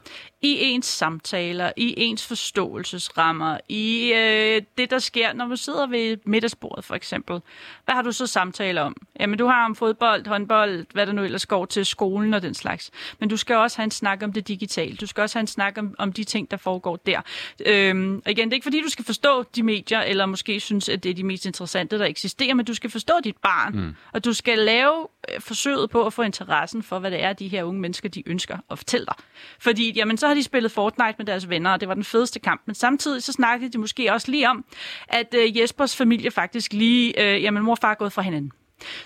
I 0.44 0.58
ens 0.62 0.86
samtaler, 0.86 1.72
i 1.78 1.94
ens 1.98 2.28
forståelsesrammer, 2.28 3.58
i 3.70 4.14
øh, 4.16 4.62
det, 4.78 4.90
der 4.90 5.00
sker, 5.00 5.34
når 5.34 5.48
man 5.48 5.58
sidder 5.58 5.88
ved 5.88 6.18
middagsbordet 6.26 6.86
for 6.86 6.96
eksempel. 6.96 7.42
Hvad 7.86 7.96
har 7.96 8.02
du 8.02 8.12
så 8.12 8.28
samtaler 8.28 8.82
om? 8.82 8.96
Jamen, 9.20 9.40
du 9.40 9.46
har 9.46 9.66
om 9.66 9.76
fodbold, 9.76 10.28
håndbold, 10.28 10.86
hvad 10.94 11.06
der 11.06 11.14
nu 11.14 11.24
ellers 11.24 11.46
går 11.46 11.66
til 11.66 11.86
skolen 11.86 12.34
og 12.34 12.42
den 12.42 12.54
slags. 12.54 12.92
Men 13.20 13.30
du 13.30 13.38
skal 13.38 13.56
også 13.56 13.78
have 13.78 13.84
en 13.84 13.92
snak 13.92 14.24
om 14.24 14.34
det 14.34 14.48
digitale. 14.48 14.96
Du 14.96 15.08
skal 15.08 15.22
også 15.22 15.38
have 15.38 15.42
en 15.42 15.48
snak 15.48 15.78
om, 15.78 15.96
om 15.98 16.14
de 16.14 16.24
ting, 16.24 16.52
der 16.52 16.58
foregår 16.58 16.96
der. 16.96 17.22
Øhm, 17.66 18.22
og 18.26 18.32
igen, 18.32 18.48
det 18.48 18.54
er 18.54 18.56
ikke 18.56 18.66
fordi, 18.66 18.82
du 18.82 18.90
skal 18.90 19.06
forstå 19.06 19.44
de 19.44 19.64
medier, 19.64 20.02
eller 20.02 20.26
måske 20.26 20.60
synes, 20.60 20.90
at 20.90 21.04
det 21.04 21.10
er 21.10 21.14
de 21.14 21.24
mest 21.24 21.46
interessante, 21.46 22.00
der 22.00 22.06
eksisterer, 22.06 22.54
men 22.54 22.66
du 22.66 22.74
skal 22.74 22.90
forstå 22.90 23.14
dit 23.24 23.38
barn. 23.38 23.76
Mm. 23.76 23.96
Og 24.14 24.26
du 24.26 24.34
skal 24.34 24.58
lave 24.58 25.08
øh, 25.30 25.42
forsøget 25.42 25.90
på 25.90 26.06
at 26.06 26.14
få 26.14 26.22
interessen 26.22 26.84
for, 26.84 27.00
hvad 27.00 27.12
det 27.12 27.24
er, 27.24 27.34
de 27.34 27.48
her 27.48 27.64
unge 27.64 27.82
mennesker, 27.82 28.10
de 28.10 28.30
ønsker 28.30 28.58
at 28.72 28.78
fortælle 28.78 29.06
dig. 29.06 29.16
Fordi, 29.60 29.94
jamen, 29.96 30.18
så 30.18 30.33
havde 30.34 30.40
de 30.40 30.46
spillet 30.46 30.72
Fortnite 30.72 31.16
med 31.18 31.26
deres 31.26 31.50
venner, 31.50 31.72
og 31.72 31.80
det 31.80 31.88
var 31.88 31.94
den 31.94 32.04
fedeste 32.04 32.40
kamp. 32.40 32.62
Men 32.66 32.76
samtidig 32.76 33.24
så 33.24 33.32
snakkede 33.32 33.72
de 33.72 33.78
måske 33.78 34.14
også 34.14 34.32
lige 34.32 34.50
om, 34.50 34.66
at 35.08 35.36
øh, 35.38 35.58
Jespers 35.58 35.96
familie 35.96 36.32
faktisk 36.32 36.74
lige, 36.74 37.22
øh, 37.22 37.44
jamen, 37.44 37.64
mor 37.64 37.72
og 37.72 37.78
far 37.78 37.92
er 37.92 37.96
gået 37.96 38.14
fra 38.14 38.22
hinanden. 38.22 38.52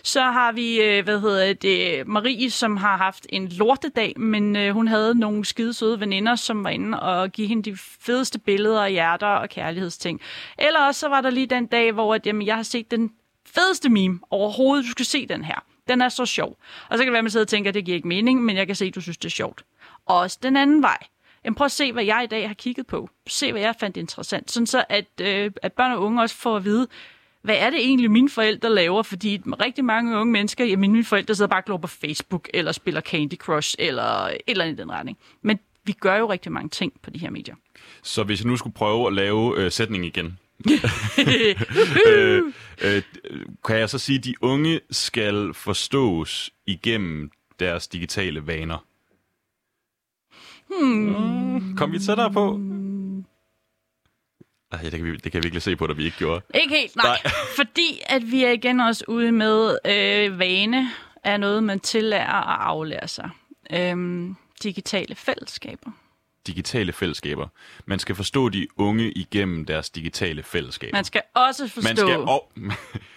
Så 0.04 0.22
har 0.22 0.52
vi, 0.52 0.82
øh, 0.82 1.04
hvad 1.04 1.20
hedder 1.20 1.54
det, 1.54 2.08
Marie, 2.08 2.52
som 2.52 2.78
har 2.78 2.98
haft 2.98 3.26
en 3.30 3.48
lortedag, 3.48 4.14
men 4.20 4.56
øh, 4.56 4.74
hun 4.74 4.88
havde 4.88 5.20
nogle 5.20 5.46
skide 5.46 5.74
søde 5.74 6.00
veninder, 6.00 6.36
som 6.36 6.64
var 6.64 6.70
inde 6.70 7.00
og 7.00 7.32
give 7.32 7.48
hende 7.48 7.72
de 7.72 7.78
fedeste 7.78 8.40
billeder 8.40 8.82
og 8.82 8.90
hjerter 8.90 9.28
og 9.28 9.50
kærlighedsting. 9.50 10.22
Eller 10.60 10.80
også 10.80 11.00
så 11.00 11.10
var 11.10 11.22
der 11.22 11.30
lige 11.30 11.48
den 11.48 11.66
dag, 11.66 11.92
hvor 11.92 12.16
at, 12.16 12.28
jamen, 12.28 12.48
jeg 12.48 12.56
har 12.56 12.64
set 12.64 12.92
den 12.92 13.12
fedeste 13.46 13.90
meme 13.90 14.20
overhovedet. 14.30 14.86
Du 14.86 14.92
skal 14.92 15.06
se 15.06 15.28
den 15.28 15.44
her. 15.44 15.64
Den 15.88 16.02
er 16.02 16.10
så 16.10 16.26
sjov. 16.26 16.58
Og 16.90 16.98
så 16.98 17.04
kan 17.04 17.08
det 17.08 17.12
være, 17.12 17.18
at 17.18 17.24
man 17.24 17.32
sidder 17.32 17.44
og 17.44 17.48
tænker, 17.48 17.72
at 17.72 17.76
det 17.76 17.86
giver 17.86 17.96
ikke 17.96 18.08
mening, 18.08 18.44
men 18.44 18.58
jeg 18.58 18.68
kan 18.68 18.76
se, 18.76 18.86
at 18.86 18.96
du 18.96 19.02
synes, 19.02 19.18
det 19.18 19.26
er 19.26 19.30
sjovt. 19.30 19.64
Og 20.06 20.18
også 20.18 20.40
den 20.44 20.58
anden 20.58 20.82
vej. 20.82 20.98
Jamen 21.46 21.56
prøv 21.56 21.66
at 21.66 21.72
se, 21.72 21.94
hvad 21.94 22.04
jeg 22.04 22.22
i 22.24 22.28
dag 22.28 22.48
har 22.48 22.54
kigget 22.54 22.88
på. 22.88 23.10
Se, 23.28 23.52
hvad 23.52 23.62
jeg 23.62 23.76
fandt 23.80 23.98
interessant. 23.98 24.52
Sådan 24.52 24.68
så, 24.68 24.84
at, 24.90 25.06
øh, 25.22 25.52
at 25.62 25.74
børn 25.74 25.92
og 25.92 26.02
unge 26.02 26.22
også 26.22 26.36
får 26.36 26.56
at 26.56 26.66
vide, 26.66 26.88
hvad 27.42 27.56
er 27.58 27.70
det 27.70 27.80
egentlig, 27.80 28.12
mine 28.12 28.30
forældre 28.30 28.76
laver? 28.76 29.04
Fordi 29.04 29.42
rigtig 29.62 29.86
mange 29.86 30.18
unge 30.18 30.32
mennesker, 30.32 30.66
jamen 30.66 30.92
mine 30.92 31.04
forældre 31.04 31.36
sidder 31.36 31.50
bare 31.50 31.74
og 31.74 31.82
på 31.82 31.88
Facebook, 31.88 32.50
eller 32.54 32.72
spiller 32.72 33.02
Candy 33.02 33.36
Crush, 33.36 33.76
eller 33.80 34.04
et 34.04 34.38
eller 34.48 34.64
andet 34.64 34.80
i 34.80 34.82
den 34.82 34.92
retning. 34.92 35.18
Men 35.42 35.60
vi 35.84 35.92
gør 35.92 36.16
jo 36.16 36.32
rigtig 36.32 36.52
mange 36.52 36.70
ting 36.70 36.94
på 37.02 37.10
de 37.10 37.20
her 37.20 37.30
medier. 37.30 37.56
Så 38.04 38.24
hvis 38.24 38.40
jeg 38.40 38.48
nu 38.48 38.58
skulle 38.58 38.74
prøve 38.74 39.08
at 39.08 39.14
lave 39.14 39.58
øh, 39.58 39.72
sætning 39.72 40.06
igen, 40.06 40.40
øh, 42.08 42.44
øh, 42.82 43.02
kan 43.66 43.78
jeg 43.78 43.90
så 43.90 44.00
sige, 44.00 44.18
at 44.18 44.26
de 44.26 44.34
unge 44.42 44.80
skal 44.92 45.54
forstås 45.54 46.52
igennem 46.66 47.32
deres 47.60 47.88
digitale 47.88 48.48
vaner? 48.48 48.86
Hmm. 50.70 51.78
Kom 51.78 51.92
vi 51.92 52.00
tættere 52.00 52.34
på? 52.34 52.60
Ej, 54.72 54.82
det, 54.82 54.92
kan 54.92 55.04
vi, 55.04 55.16
det 55.16 55.32
kan 55.32 55.40
vi 55.40 55.46
virkelig 55.46 55.62
se 55.62 55.76
på, 55.76 55.86
at 55.86 55.98
vi 55.98 56.06
ikke 56.06 56.18
gjorde. 56.18 56.42
Ikke 56.54 56.76
helt, 56.76 56.96
nej. 56.96 57.06
nej. 57.06 57.32
Fordi 57.58 58.02
at 58.06 58.32
vi 58.32 58.44
er 58.44 58.52
igen 58.52 58.80
også 58.80 59.04
ude 59.08 59.32
med 59.32 59.78
øh, 59.86 60.40
vane 60.40 60.92
er 61.24 61.38
noget, 61.38 61.64
man 61.64 61.80
tillærer 61.80 62.54
at 62.54 62.60
aflære 62.60 63.08
sig. 63.08 63.30
Øhm, 63.74 64.36
digitale 64.64 65.16
fællesskaber. 65.16 65.92
Digitale 66.48 66.94
fællesskaber. 66.94 67.48
Man 67.86 68.00
skal 68.00 68.16
forstå 68.16 68.50
de 68.50 68.68
unge 68.78 69.12
igennem 69.12 69.66
deres 69.66 69.90
digitale 69.90 70.44
fællesskaber. 70.44 70.98
Man 70.98 71.04
skal 71.04 71.22
også 71.34 71.68
forstå... 71.68 71.90
Man 71.90 71.98
skal... 71.98 72.18
Oh. 72.18 72.74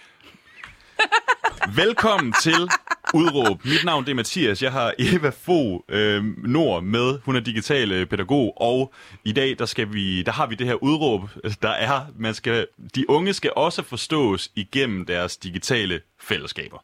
Velkommen 1.75 2.33
til 2.41 2.69
Udråb. 3.13 3.65
Mit 3.65 3.85
navn 3.85 4.05
det 4.05 4.11
er 4.11 4.15
Mathias. 4.15 4.63
Jeg 4.63 4.71
har 4.71 4.93
Eva 4.99 5.29
Fo 5.29 5.85
øh, 5.89 6.23
Nord 6.37 6.83
med. 6.83 7.19
Hun 7.25 7.35
er 7.35 7.39
digital 7.39 7.91
øh, 7.91 8.07
pædagog. 8.07 8.61
Og 8.61 8.93
i 9.23 9.31
dag 9.31 9.55
der 9.59 9.65
skal 9.65 9.93
vi, 9.93 10.23
der 10.23 10.31
har 10.31 10.47
vi 10.47 10.55
det 10.55 10.67
her 10.67 10.83
udråb, 10.83 11.21
der 11.61 11.69
er, 11.69 12.05
man 12.17 12.33
skal, 12.33 12.67
de 12.95 13.09
unge 13.09 13.33
skal 13.33 13.51
også 13.55 13.83
forstås 13.83 14.51
igennem 14.55 15.05
deres 15.05 15.37
digitale 15.37 16.01
fællesskaber. 16.21 16.77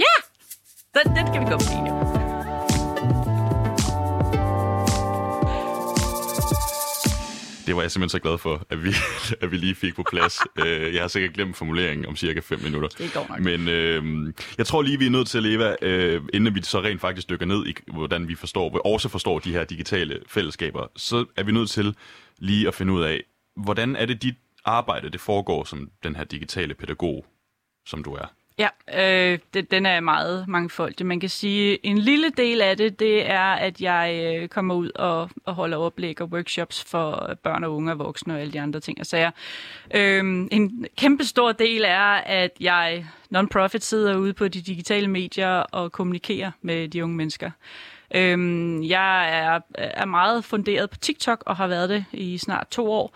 Ja! 0.00 0.04
Den, 0.94 1.16
den 1.16 1.32
kan 1.32 1.42
vi 1.42 1.50
gå 1.50 1.58
på 1.58 1.84
nu. 1.86 2.21
Det 7.66 7.76
var 7.76 7.82
jeg 7.82 7.90
simpelthen 7.90 8.18
så 8.18 8.22
glad 8.22 8.38
for, 8.38 8.66
at 8.70 8.84
vi, 8.84 8.90
at 9.42 9.50
vi 9.50 9.56
lige 9.56 9.74
fik 9.74 9.94
på 9.94 10.04
plads. 10.10 10.38
Øh, 10.66 10.94
jeg 10.94 11.02
har 11.02 11.08
sikkert 11.08 11.32
glemt 11.34 11.56
formuleringen 11.56 12.06
om 12.06 12.16
cirka 12.16 12.40
5 12.40 12.60
minutter. 12.60 12.88
Det 12.88 13.12
går 13.14 13.26
nok. 13.28 13.40
Men 13.40 13.68
øh, 13.68 14.32
jeg 14.58 14.66
tror 14.66 14.82
lige, 14.82 14.98
vi 14.98 15.06
er 15.06 15.10
nødt 15.10 15.28
til 15.28 15.38
at 15.38 15.44
leve, 15.44 15.84
øh, 15.84 16.22
inden 16.32 16.54
vi 16.54 16.62
så 16.62 16.80
rent 16.80 17.00
faktisk 17.00 17.30
dykker 17.30 17.46
ned 17.46 17.66
i, 17.66 17.74
hvordan 17.92 18.28
vi 18.28 18.34
forstår, 18.34 18.86
også 18.86 19.08
forstår 19.08 19.38
de 19.38 19.52
her 19.52 19.64
digitale 19.64 20.20
fællesskaber, 20.26 20.86
så 20.96 21.24
er 21.36 21.42
vi 21.42 21.52
nødt 21.52 21.70
til 21.70 21.96
lige 22.38 22.68
at 22.68 22.74
finde 22.74 22.92
ud 22.92 23.02
af, 23.02 23.22
hvordan 23.56 23.96
er 23.96 24.06
det 24.06 24.22
dit 24.22 24.34
arbejde, 24.64 25.10
det 25.10 25.20
foregår 25.20 25.64
som 25.64 25.90
den 26.02 26.16
her 26.16 26.24
digitale 26.24 26.74
pædagog, 26.74 27.26
som 27.86 28.04
du 28.04 28.12
er? 28.12 28.26
Ja, 28.58 28.68
øh, 28.94 29.38
det, 29.54 29.70
den 29.70 29.86
er 29.86 30.00
meget 30.00 30.48
mangfoldig. 30.48 31.06
Man 31.06 31.20
kan 31.20 31.28
sige, 31.28 31.86
en 31.86 31.98
lille 31.98 32.30
del 32.30 32.60
af 32.60 32.76
det, 32.76 33.00
det 33.00 33.30
er, 33.30 33.52
at 33.52 33.80
jeg 33.80 34.36
øh, 34.42 34.48
kommer 34.48 34.74
ud 34.74 34.90
og, 34.94 35.30
og 35.44 35.54
holder 35.54 35.76
oplæg 35.76 36.20
og 36.20 36.28
workshops 36.28 36.84
for 36.84 37.34
børn 37.42 37.64
og 37.64 37.76
unge 37.76 37.92
og 37.92 37.98
voksne 37.98 38.34
og 38.34 38.40
alle 38.40 38.52
de 38.52 38.60
andre 38.60 38.80
ting 38.80 39.00
og 39.00 39.06
sager. 39.06 39.30
Øh, 39.94 40.24
en 40.50 40.86
kæmpe 40.96 41.24
stor 41.24 41.52
del 41.52 41.84
er, 41.84 42.14
at 42.14 42.50
jeg 42.60 43.06
non-profit 43.30 43.84
sidder 43.84 44.16
ude 44.16 44.32
på 44.32 44.48
de 44.48 44.60
digitale 44.60 45.08
medier 45.08 45.48
og 45.48 45.92
kommunikerer 45.92 46.50
med 46.62 46.88
de 46.88 47.04
unge 47.04 47.16
mennesker. 47.16 47.50
Øh, 48.14 48.38
jeg 48.88 49.38
er, 49.38 49.60
er 49.74 50.06
meget 50.06 50.44
funderet 50.44 50.90
på 50.90 50.96
TikTok 50.98 51.42
og 51.46 51.56
har 51.56 51.66
været 51.66 51.88
det 51.88 52.04
i 52.12 52.38
snart 52.38 52.66
to 52.70 52.92
år 52.92 53.14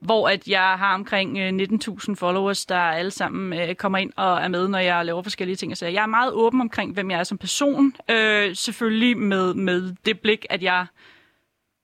hvor 0.00 0.28
at 0.28 0.48
jeg 0.48 0.74
har 0.78 0.94
omkring 0.94 1.60
19.000 1.62 2.10
øh, 2.10 2.16
followers, 2.16 2.66
der 2.66 2.78
alle 2.78 3.10
sammen 3.10 3.60
øh, 3.60 3.74
kommer 3.74 3.98
ind 3.98 4.12
og 4.16 4.38
er 4.38 4.48
med, 4.48 4.68
når 4.68 4.78
jeg 4.78 5.04
laver 5.04 5.22
forskellige 5.22 5.56
ting. 5.56 5.76
Så 5.76 5.86
jeg 5.86 6.02
er 6.02 6.06
meget 6.06 6.32
åben 6.32 6.60
omkring, 6.60 6.92
hvem 6.92 7.10
jeg 7.10 7.20
er 7.20 7.24
som 7.24 7.38
person. 7.38 7.94
Øh, 8.10 8.56
selvfølgelig 8.56 9.18
med, 9.18 9.54
med 9.54 9.94
det 10.06 10.20
blik, 10.20 10.46
at 10.50 10.62
jeg 10.62 10.86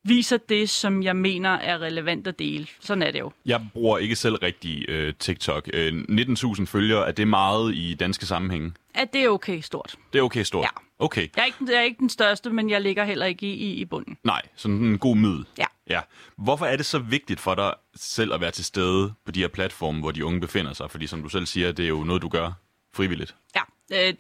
viser 0.05 0.37
det, 0.37 0.71
som 0.71 1.03
jeg 1.03 1.17
mener 1.17 1.51
er 1.51 1.79
relevant 1.79 2.27
at 2.27 2.39
dele. 2.39 2.67
Sådan 2.81 3.03
er 3.03 3.11
det 3.11 3.21
jo. 3.21 3.33
Jeg 3.47 3.67
bruger 3.73 3.99
ikke 3.99 4.17
selv 4.17 4.35
rigtig 4.37 4.89
øh, 4.89 5.15
TikTok. 5.19 5.71
Øh, 5.73 5.93
19.000 6.11 6.65
følgere, 6.65 7.09
er 7.09 7.13
det 7.13 7.29
meget 7.29 7.75
i 7.75 7.95
danske 7.95 8.27
sammenhænge? 8.27 8.73
At 8.95 9.13
det 9.13 9.25
er 9.25 9.29
okay 9.29 9.61
stort. 9.61 9.95
Det 10.13 10.19
er 10.19 10.23
okay 10.23 10.43
stort? 10.43 10.65
Ja. 10.65 11.05
Okay. 11.05 11.29
Jeg 11.37 11.43
er, 11.43 11.47
ikke, 11.47 11.59
jeg 11.69 11.77
er 11.77 11.83
ikke 11.83 11.99
den 11.99 12.09
største, 12.09 12.51
men 12.51 12.71
jeg 12.71 12.81
ligger 12.81 13.05
heller 13.05 13.27
ikke 13.27 13.47
i, 13.47 13.53
i, 13.53 13.75
i 13.75 13.85
bunden. 13.85 14.17
Nej, 14.25 14.43
sådan 14.57 14.77
en 14.77 14.99
god 14.99 15.17
mid. 15.17 15.45
Ja 15.59 15.65
ja. 15.91 16.01
Hvorfor 16.37 16.67
er 16.67 16.77
det 16.77 16.87
så 16.87 16.99
vigtigt 16.99 17.41
for 17.41 17.55
dig 17.55 17.75
selv 17.95 18.33
at 18.33 18.41
være 18.41 18.51
til 18.51 18.65
stede 18.65 19.15
på 19.25 19.33
de 19.33 19.41
her 19.41 19.49
platforme, 19.49 20.01
hvor 20.01 20.11
de 20.11 20.25
unge 20.25 20.41
befinder 20.41 20.73
sig? 20.73 20.91
Fordi 20.91 21.07
som 21.07 21.23
du 21.23 21.29
selv 21.29 21.47
siger, 21.47 21.73
det 21.73 21.85
er 21.85 21.89
jo 21.89 22.05
noget, 22.05 22.23
du 22.23 22.29
gør 22.29 22.53
frivilligt. 22.95 23.37
Ja. 23.57 23.63
Øh, 23.93 24.15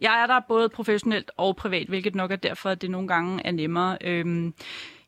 jeg 0.00 0.22
er 0.22 0.26
der 0.26 0.40
både 0.48 0.68
professionelt 0.68 1.30
og 1.36 1.56
privat, 1.56 1.86
hvilket 1.86 2.14
nok 2.14 2.30
er 2.30 2.36
derfor, 2.36 2.70
at 2.70 2.82
det 2.82 2.90
nogle 2.90 3.08
gange 3.08 3.46
er 3.46 3.50
nemmere. 3.50 3.98
Øh, 4.00 4.52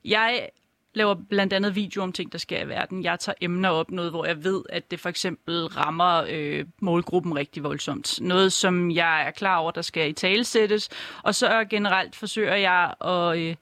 jeg 0.05 0.49
laver 0.95 1.15
blandt 1.29 1.53
andet 1.53 1.75
video 1.75 2.03
om 2.03 2.13
ting, 2.13 2.33
der 2.33 2.39
sker 2.39 2.63
i 2.63 2.69
verden. 2.69 3.05
Jeg 3.05 3.21
tager 3.21 3.37
emner 3.41 3.69
op, 3.69 3.91
noget 3.91 4.11
hvor 4.11 4.27
jeg 4.27 4.45
ved, 4.45 4.63
at 4.69 4.91
det 4.91 5.01
for 5.01 5.09
eksempel 5.09 5.67
rammer 5.67 6.25
øh, 6.29 6.65
målgruppen 6.81 7.37
rigtig 7.37 7.63
voldsomt. 7.63 8.19
Noget, 8.21 8.53
som 8.53 8.91
jeg 8.91 9.27
er 9.27 9.31
klar 9.31 9.57
over, 9.57 9.71
der 9.71 9.83
skal 9.83 10.11
i 10.11 10.13
talesættes. 10.13 10.89
Og 11.23 11.35
så 11.35 11.65
generelt 11.71 12.17
forsøger 12.17 12.55
jeg 12.55 12.95
at, 13.01 13.39
øh, 13.39 13.57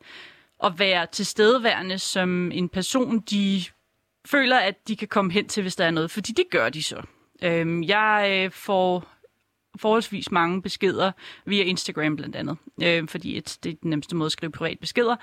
at 0.65 0.79
være 0.79 1.07
tilstedeværende 1.07 1.99
som 1.99 2.53
en 2.53 2.69
person, 2.69 3.21
de 3.21 3.63
føler, 4.27 4.59
at 4.59 4.89
de 4.89 4.97
kan 4.97 5.09
komme 5.09 5.33
hen 5.33 5.49
til, 5.49 5.63
hvis 5.63 5.77
der 5.77 5.85
er 5.85 5.91
noget. 5.91 6.11
Fordi 6.11 6.33
det 6.33 6.45
gør 6.51 6.69
de 6.69 6.83
så. 6.83 7.03
Øhm, 7.43 7.83
jeg 7.83 8.29
øh, 8.31 8.51
får 8.51 9.09
forholdsvis 9.79 10.31
mange 10.31 10.63
beskeder 10.63 11.13
via 11.45 11.65
Instagram 11.65 12.17
blandt 12.17 12.37
andet, 12.37 12.57
øh, 12.83 13.09
fordi 13.09 13.41
det 13.41 13.71
er 13.71 13.77
den 13.83 13.91
nemmeste 13.91 14.17
måde 14.17 14.27
at 14.27 14.33
skrive 14.33 14.53
privat 14.53 14.79
beskeder 14.79 15.17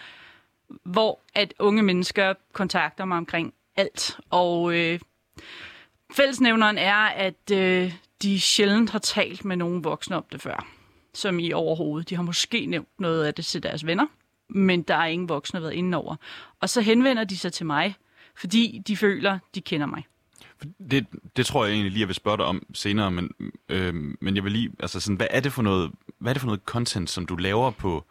hvor 0.83 1.19
at 1.35 1.53
unge 1.59 1.83
mennesker 1.83 2.33
kontakter 2.53 3.05
mig 3.05 3.17
omkring 3.17 3.53
alt. 3.75 4.19
Og 4.29 4.75
øh, 4.75 4.99
fællesnævneren 6.11 6.77
er, 6.77 6.95
at 6.95 7.51
øh, 7.51 7.93
de 8.21 8.39
sjældent 8.39 8.89
har 8.89 8.99
talt 8.99 9.45
med 9.45 9.55
nogen 9.55 9.83
voksne 9.83 10.15
om 10.15 10.25
det 10.31 10.41
før. 10.41 10.67
Som 11.13 11.39
i 11.39 11.53
overhovedet. 11.53 12.09
De 12.09 12.15
har 12.15 12.23
måske 12.23 12.65
nævnt 12.65 12.99
noget 12.99 13.25
af 13.25 13.33
det 13.33 13.45
til 13.45 13.63
deres 13.63 13.85
venner, 13.85 14.05
men 14.55 14.81
der 14.81 14.95
er 14.95 15.05
ingen 15.05 15.29
voksne 15.29 15.61
været 15.61 15.73
inde 15.73 15.97
over. 15.97 16.15
Og 16.59 16.69
så 16.69 16.81
henvender 16.81 17.23
de 17.23 17.37
sig 17.37 17.53
til 17.53 17.65
mig, 17.65 17.95
fordi 18.35 18.81
de 18.87 18.97
føler, 18.97 19.39
de 19.55 19.61
kender 19.61 19.87
mig. 19.87 20.07
Det, 20.91 21.05
det 21.35 21.45
tror 21.45 21.65
jeg 21.65 21.73
egentlig 21.73 21.91
lige, 21.91 21.99
jeg 21.99 22.07
vil 22.07 22.15
spørge 22.15 22.37
dig 22.37 22.45
om 22.45 22.65
senere, 22.73 23.11
men, 23.11 23.31
øh, 23.69 23.93
men 24.21 24.35
jeg 24.35 24.43
vil 24.43 24.51
lige, 24.51 24.71
altså 24.79 24.99
sådan, 24.99 25.15
hvad 25.15 25.27
er 25.29 25.39
det 25.39 25.53
for 25.53 25.61
noget, 25.61 25.91
hvad 26.19 26.31
er 26.31 26.33
det 26.33 26.41
for 26.41 26.47
noget 26.47 26.61
content, 26.65 27.09
som 27.09 27.25
du 27.25 27.35
laver 27.35 27.71
på, 27.71 28.05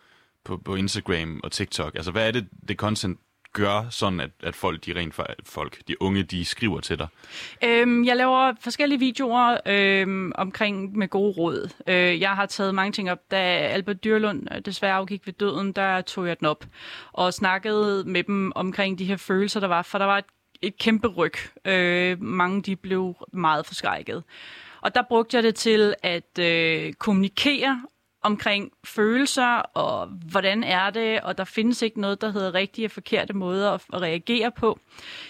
på, 0.45 0.57
på 0.57 0.75
Instagram 0.75 1.41
og 1.45 1.53
TikTok? 1.53 1.95
Altså, 1.95 2.11
hvad 2.11 2.29
er 2.29 2.31
det, 2.31 2.49
det 2.69 2.77
content 2.77 3.21
gør 3.55 3.87
sådan, 3.91 4.21
at, 4.21 4.31
at 4.43 4.57
folk, 4.57 4.87
de 4.87 4.95
rent 4.97 5.15
folk, 5.45 5.79
de 5.89 6.03
unge, 6.03 6.23
de 6.23 6.45
skriver 6.45 6.81
til 6.81 6.99
dig? 6.99 7.09
Øhm, 7.65 8.05
jeg 8.05 8.17
laver 8.17 8.53
forskellige 8.61 8.99
videoer 8.99 9.57
øhm, 9.67 10.33
omkring 10.35 10.97
med 10.97 11.09
gode 11.09 11.33
råd. 11.33 11.69
Øh, 11.87 12.21
jeg 12.21 12.31
har 12.31 12.47
taget 12.47 12.75
mange 12.75 12.93
ting 12.93 13.11
op. 13.11 13.19
Da 13.31 13.37
Albert 13.57 14.05
Dyrlund 14.05 14.49
øh, 14.55 14.61
desværre 14.61 14.95
afgik 14.95 15.27
ved 15.27 15.33
døden, 15.33 15.73
der 15.73 16.01
tog 16.01 16.29
jeg 16.29 16.39
den 16.39 16.47
op 16.47 16.65
og 17.13 17.35
snakkede 17.35 18.05
med 18.07 18.23
dem 18.23 18.53
omkring 18.55 18.99
de 18.99 19.05
her 19.05 19.17
følelser, 19.17 19.61
der 19.61 19.69
var. 19.69 19.83
For 19.83 19.99
der 19.99 20.07
var 20.07 20.19
et, 20.19 20.25
et 20.63 20.79
kæmpe 20.79 21.09
ryg. 21.09 21.35
Øh, 21.65 22.23
mange 22.23 22.63
de 22.63 22.77
blev 22.77 23.15
meget 23.33 23.67
forskrækket. 23.67 24.23
Og 24.81 24.95
der 24.95 25.03
brugte 25.09 25.37
jeg 25.37 25.43
det 25.43 25.55
til 25.55 25.95
at 26.03 26.39
øh, 26.39 26.93
kommunikere 26.93 27.83
omkring 28.25 28.73
følelser 28.85 29.57
og 29.59 30.07
hvordan 30.07 30.65
er 30.65 30.91
det, 30.91 31.21
og 31.21 31.39
der 31.39 31.45
findes 31.45 31.83
ikke 31.83 32.01
noget, 32.01 32.21
der 32.21 32.33
hedder 32.33 32.55
rigtige 32.55 32.87
og 32.87 32.91
forkerte 32.91 33.33
måder 33.33 33.73
at, 33.73 33.83
at 33.93 34.03
reagere 34.03 34.51
på. 34.51 34.79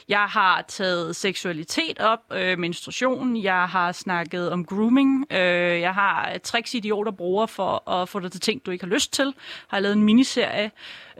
Jeg 0.08 0.24
har 0.24 0.64
taget 0.68 1.16
seksualitet 1.16 1.98
op, 2.00 2.18
øh, 2.32 2.58
menstruation, 2.58 3.36
jeg 3.36 3.68
har 3.68 3.92
snakket 3.92 4.50
om 4.50 4.64
grooming, 4.64 5.26
øh, 5.30 5.38
jeg 5.80 5.94
har 5.94 6.38
tricks 6.42 6.74
idioter 6.74 7.12
bruger 7.12 7.46
for 7.46 7.90
at 7.90 8.08
få 8.08 8.20
dig 8.20 8.32
til 8.32 8.40
ting, 8.40 8.66
du 8.66 8.70
ikke 8.70 8.84
har 8.84 8.92
lyst 8.92 9.12
til, 9.12 9.34
har 9.68 9.80
lavet 9.80 9.96
en 9.96 10.02
miniserie, 10.02 10.70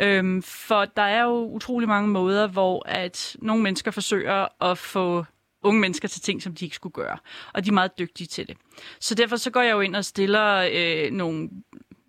øh, 0.01 0.43
for 0.43 0.85
der 0.85 1.03
er 1.03 1.23
jo 1.23 1.47
utrolig 1.47 1.89
mange 1.89 2.09
måder, 2.09 2.47
hvor 2.47 2.83
at 2.87 3.37
nogle 3.39 3.63
mennesker 3.63 3.91
forsøger 3.91 4.65
at 4.71 4.79
få 4.79 5.25
unge 5.65 5.81
mennesker 5.81 6.09
til 6.09 6.21
ting, 6.23 6.43
som 6.43 6.55
de 6.55 6.65
ikke 6.65 6.77
skulle 6.77 6.93
gøre. 6.93 7.19
Og 7.53 7.65
de 7.65 7.69
er 7.69 7.73
meget 7.73 7.99
dygtige 7.99 8.27
til 8.27 8.47
det. 8.47 8.57
Så 9.01 9.15
derfor 9.15 9.37
så 9.37 9.51
går 9.51 9.61
jeg 9.61 9.73
jo 9.73 9.81
ind 9.81 9.97
og 9.97 10.05
stiller 10.05 10.69
øh, 10.73 11.11
nogle 11.13 11.51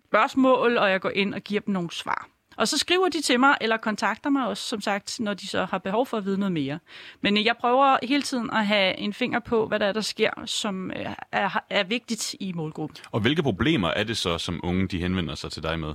spørgsmål, 0.08 0.76
og 0.76 0.90
jeg 0.90 1.00
går 1.00 1.10
ind 1.10 1.34
og 1.34 1.40
giver 1.40 1.60
dem 1.60 1.74
nogle 1.74 1.90
svar. 1.90 2.28
Og 2.56 2.68
så 2.68 2.78
skriver 2.78 3.08
de 3.08 3.20
til 3.20 3.40
mig, 3.40 3.56
eller 3.60 3.76
kontakter 3.76 4.30
mig 4.30 4.46
også, 4.46 4.62
som 4.62 4.80
sagt, 4.80 5.20
når 5.20 5.34
de 5.34 5.46
så 5.46 5.64
har 5.64 5.78
behov 5.78 6.06
for 6.06 6.16
at 6.16 6.24
vide 6.24 6.38
noget 6.38 6.52
mere. 6.52 6.78
Men 7.20 7.44
jeg 7.44 7.56
prøver 7.60 7.98
hele 8.02 8.22
tiden 8.22 8.50
at 8.50 8.66
have 8.66 8.98
en 8.98 9.12
finger 9.12 9.40
på, 9.40 9.66
hvad 9.66 9.80
der 9.80 9.86
er, 9.86 9.92
der 9.92 10.00
sker, 10.00 10.30
som 10.46 10.90
øh, 10.90 11.06
er, 11.32 11.64
er 11.70 11.84
vigtigt 11.84 12.34
i 12.40 12.52
målgruppen. 12.52 12.98
Og 13.12 13.20
hvilke 13.20 13.42
problemer 13.42 13.88
er 13.88 14.04
det 14.04 14.16
så, 14.16 14.38
som 14.38 14.60
unge 14.62 14.88
de 14.88 14.98
henvender 14.98 15.34
sig 15.34 15.52
til 15.52 15.62
dig 15.62 15.80
med? 15.80 15.88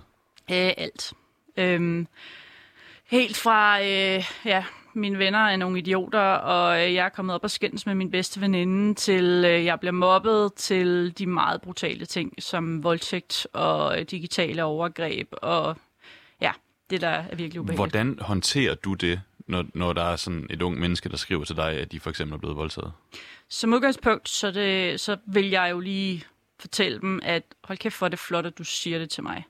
Øh, 0.52 0.72
alt. 0.78 1.14
Øhm, 1.58 2.08
helt 3.06 3.38
fra, 3.38 3.82
øh, 3.82 4.24
ja, 4.46 4.64
mine 4.94 5.20
venner 5.20 5.40
er 5.40 5.56
nogle 5.56 5.80
idioter, 5.80 6.20
og 6.20 6.86
øh, 6.86 6.94
jeg 6.94 7.06
er 7.06 7.10
kommet 7.10 7.36
op 7.36 7.44
og 7.44 7.52
skændes 7.52 7.86
med 7.86 7.96
min 7.96 8.12
bedste 8.12 8.42
veninde, 8.42 8.94
til 8.94 9.44
øh, 9.46 9.66
jeg 9.66 9.80
bliver 9.80 9.92
mobbet, 9.92 10.54
til 10.54 11.18
de 11.18 11.26
meget 11.26 11.62
brutale 11.62 12.06
ting, 12.06 12.34
som 12.40 12.84
voldtægt 12.84 13.48
og 13.54 14.00
øh, 14.00 14.06
digitale 14.12 14.64
overgreb, 14.64 15.28
og 15.32 15.78
ja, 16.42 16.52
det 16.90 17.02
der 17.02 17.08
er 17.08 17.36
virkelig 17.36 17.62
ubehageligt. 17.62 17.92
Hvordan 17.92 18.20
håndterer 18.22 18.76
du 18.76 18.94
det, 18.94 19.22
når, 19.48 19.66
når 19.74 19.94
der 19.94 20.04
er 20.04 20.16
sådan 20.16 20.48
et 20.50 20.62
ung 20.62 20.80
menneske, 20.80 21.10
der 21.10 21.18
skriver 21.18 21.44
til 21.44 21.56
dig, 21.56 21.72
at 21.72 21.92
de 21.92 22.00
for 22.00 22.10
eksempel 22.10 22.36
er 22.36 22.40
blevet 22.40 22.58
voldtaget? 22.58 22.92
Som 23.50 23.74
udgangspunkt, 23.74 24.30
så, 24.30 24.52
det, 24.52 25.00
så 25.00 25.18
vil 25.26 25.50
jeg 25.50 25.72
jo 25.72 25.80
lige 25.80 26.24
fortælle 26.60 27.00
dem, 27.00 27.20
at 27.24 27.44
hold 27.64 27.78
kæft, 27.78 27.98
hvor 27.98 28.06
er 28.06 28.10
det 28.10 28.20
flot, 28.20 28.46
at 28.46 28.58
du 28.58 28.64
siger 28.64 29.00
det 29.00 29.10
til 29.10 29.24
mig. 29.24 29.44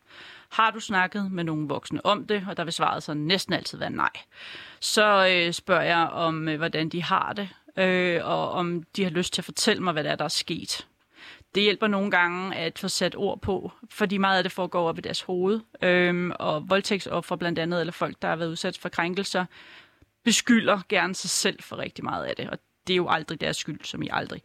Har 0.52 0.72
du 0.72 0.80
snakket 0.80 1.32
med 1.32 1.44
nogen 1.44 1.70
voksne 1.70 2.06
om 2.06 2.28
det? 2.28 2.46
Og 2.48 2.58
der 2.58 2.64
vil 2.64 2.74
svaret 2.74 3.04
så 3.04 3.14
næsten 3.14 3.54
altid 3.54 3.78
være 3.78 3.90
nej. 3.90 4.10
Så 4.80 5.28
øh, 5.28 5.54
spørger 5.54 5.82
jeg 5.82 6.08
om, 6.08 6.48
øh, 6.48 6.58
hvordan 6.58 6.90
de 6.90 7.04
har 7.04 7.34
det, 7.34 7.50
øh, 7.78 8.26
og 8.26 8.52
om 8.52 8.84
de 8.96 9.04
har 9.04 9.12
lyst 9.12 9.34
til 9.34 9.42
at 9.42 9.46
fortælle 9.46 9.84
mig, 9.84 9.94
hvad 9.94 10.04
der 10.04 10.12
er, 10.12 10.16
der 10.16 10.26
er 10.26 10.30
sket. 10.30 10.88
Det 11.56 11.64
hjælper 11.64 11.88
nogle 11.88 12.12
gange 12.12 12.56
at 12.56 12.80
få 12.80 12.88
sat 12.88 13.16
ord 13.16 13.42
på, 13.42 13.72
fordi 13.90 14.18
meget 14.18 14.38
af 14.38 14.44
det 14.44 14.52
foregår 14.52 14.90
op 14.90 14.98
i 14.98 15.02
deres 15.02 15.22
hoved. 15.22 15.60
Øhm, 15.82 16.32
og 16.40 16.70
voldtægtsoffer 16.70 17.36
blandt 17.36 17.60
andet, 17.60 17.80
eller 17.80 17.94
folk, 17.94 18.22
der 18.22 18.28
har 18.28 18.36
været 18.36 18.50
udsat 18.50 18.78
for 18.78 18.90
krænkelser, 18.90 19.46
beskylder 20.24 20.80
gerne 20.90 21.16
sig 21.16 21.30
selv 21.30 21.64
for 21.64 21.78
rigtig 21.78 22.04
meget 22.04 22.26
af 22.26 22.36
det. 22.36 22.50
Og 22.50 22.58
det 22.88 22.94
er 22.94 22.98
jo 22.98 23.08
aldrig 23.10 23.42
deres 23.42 23.58
skyld, 23.58 23.80
som 23.84 24.02
I 24.02 24.08
aldrig. 24.12 24.42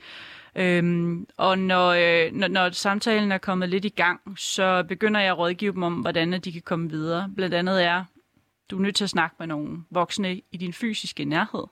Øhm, 0.57 1.27
og 1.37 1.59
når, 1.59 1.89
øh, 1.89 2.33
når, 2.33 2.49
når 2.49 2.71
samtalen 2.71 3.33
er 3.33 3.39
kommet 3.39 3.69
lidt 3.69 3.85
i 3.85 3.89
gang, 3.89 4.21
så 4.37 4.83
begynder 4.89 5.21
jeg 5.21 5.31
at 5.31 5.39
rådgive 5.39 5.73
dem 5.73 5.83
om, 5.83 5.95
hvordan 5.95 6.33
de 6.33 6.53
kan 6.53 6.63
komme 6.63 6.91
videre. 6.91 7.33
Blandt 7.37 7.55
andet 7.55 7.85
er, 7.85 8.05
du 8.71 8.77
er 8.77 8.81
nødt 8.81 8.97
til 8.97 9.05
at 9.05 9.11
snakke 9.11 9.37
med 9.39 9.47
nogle 9.47 9.79
voksne 9.91 10.41
i 10.53 10.57
din 10.57 10.73
fysiske 10.73 11.25
nærhed. 11.25 11.65